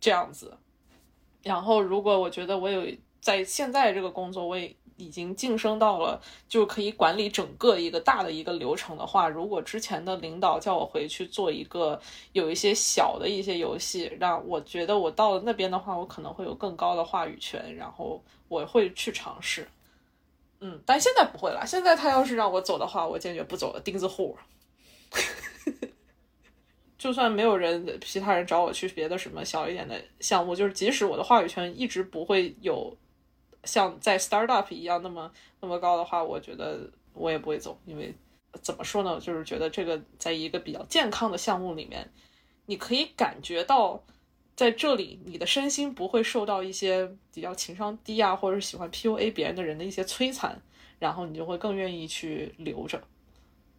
[0.06, 0.56] 这样子。
[1.42, 2.86] 然后，如果我觉得我有
[3.20, 4.76] 在现在这个工作，我也。
[4.98, 12.00] 已经晋升到了，就可以管理整个一个大的一个流程的话，如果之前的领导叫我回去做一个
[12.32, 19.68] 有一些小的一些游戏，让我觉得我到了那边的话，我可能会有更高的话语权，然后我会去尝试。
[20.62, 21.66] 嗯，但现在不会了。
[21.68, 24.38] 现在他要是让我走的话，我坚决不走了，钉子户。
[27.06, 32.98] 就算没有人，其他人找我去别的什么小一点的项目，就是即使我的话语权一直不会有。
[33.64, 38.12] 像在 startup 一样那么那么高的话，我觉得我也不会走，因为
[38.60, 42.10] 怎么说呢，就是觉得这个在一个比较健康的项目里面，
[42.66, 44.04] 你可以感觉到
[44.56, 50.60] 在这里你的身心不会受到一些比较情商低啊，或者是喜欢 PUA 别人的人的一些摧残，
[50.98, 53.00] 然后你就会更愿意去留着。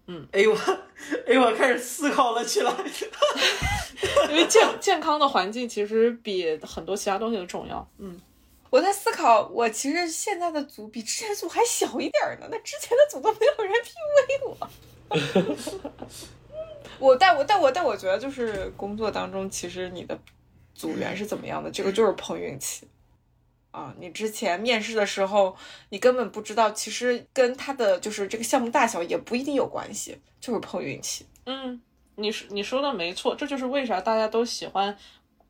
[0.06, 0.54] 嗯，哎呦，
[1.26, 2.72] 哎呦，我开始思考了起来，
[4.30, 7.86] 因为健健康的环境其实比很多其他东西都重要。
[7.98, 8.20] 嗯。
[8.68, 12.48] 我在思考，我其实现在的组比之前组还小一点呢。
[12.50, 14.68] 那之前的组都没有人 PUA 我。
[16.98, 20.18] 我但我但我但我觉得，就是工作当中，其实你的
[20.74, 22.86] 组员是怎么样的，这个就是碰运气
[23.76, 23.94] 啊。
[23.98, 25.56] 你之前面试的时候，
[25.90, 31.26] 你根本不知道，其实跟他的就是这个项目大小也不一定有关系，就是碰运气。
[31.44, 31.80] 嗯，
[32.16, 34.96] 你说你说的没错，这就是为啥大家都喜欢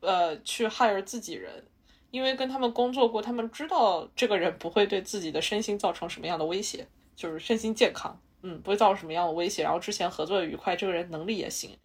[0.01, 1.63] 呃去 hire 自己人。
[2.09, 6.87] 因为跟他们工作过，他们知道这个人不会对自己的身心造成什么样的威胁，
[7.17, 9.61] 就是身心健康，嗯，不会造成什么样的威胁。
[9.61, 11.77] 然后之前合作愉快，这个人能力也行，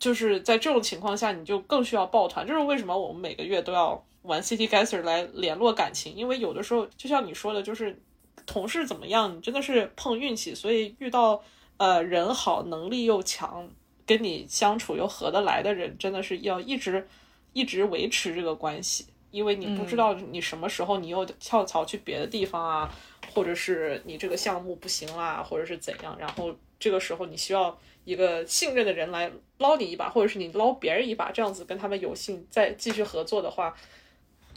[0.00, 2.44] 就是在这种情况下，你就更需要抱团。
[2.44, 8.02] 这是为什么我们每个月都要玩 City Gaser 来联络感情，因为有的时候就像你说的，就是
[8.46, 10.54] 同事怎么样，你真的是碰运气。
[10.54, 11.42] 所以遇到
[11.76, 13.68] 呃人好、能力又强、
[14.06, 17.06] 跟你相处又合得来的人，真的是要一直
[17.52, 19.06] 一直维持这个关系。
[19.30, 22.90] 因为你不知道你什么时候你又跳槽去别的地方啊，
[23.32, 27.78] 或者是你这个项目不行啦，或者是怎样，然后这个时候你需要
[28.10, 33.72] 一个信任的人来捞你一把，或者是你捞别人一把，这样子跟他们有幸再继续合作的话，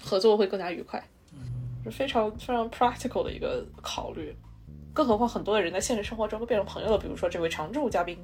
[0.01, 1.03] 合作会更加愉快，
[1.83, 4.35] 是非常非常 practical 的一个考虑。
[4.91, 8.17] 更何况很多的人在现实生活中都变成朋友了，比如说这位常驻嘉宾。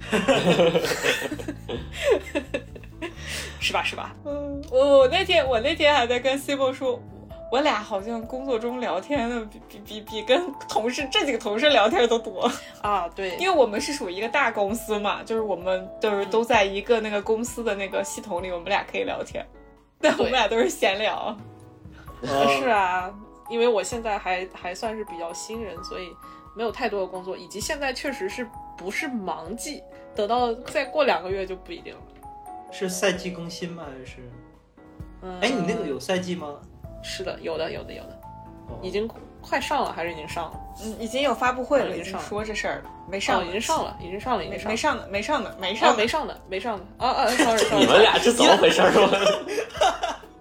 [3.60, 4.16] 是吧是吧？
[4.24, 7.00] 嗯，我我那天我那天还在跟 C 波说，
[7.50, 12.50] 我俩好像工作中聊天的比比比比跟同事这几个同事聊天都多
[12.82, 13.08] 啊。
[13.08, 19.46] 对，因为我们是属于一个大公司嘛，就是我们都是都在一个那个公司的那个系统里，我们俩可以聊天，
[20.00, 21.36] 但我们俩都是闲聊。
[22.58, 23.14] 是啊，
[23.50, 26.08] 因为我现在还还算是比较新人，所以
[26.56, 29.82] 没有太多的工作，以及现在确实是不是忙季，
[30.16, 32.00] 等到再过两个月就不一定了。
[32.72, 33.84] 是赛季更新吗？
[33.86, 34.16] 还是？
[35.22, 36.56] 嗯，哎，你那个有赛季吗？
[37.04, 38.18] 是的，有的，有的，有的，
[38.68, 38.78] 哦。
[38.82, 39.08] 已经
[39.42, 40.60] 快上了，还是已经上了？
[40.82, 42.12] 嗯，已经有发布会了，已经哦已经。
[42.12, 46.84] 上了说这事儿了，没哦，上，已经上了，已经上了，已没上没上的，没上的，没哦，上呢，没上的，没上的。
[46.98, 48.90] 啊啊，sorry sorry，你们俩是怎么回事儿？
[48.94, 49.06] 我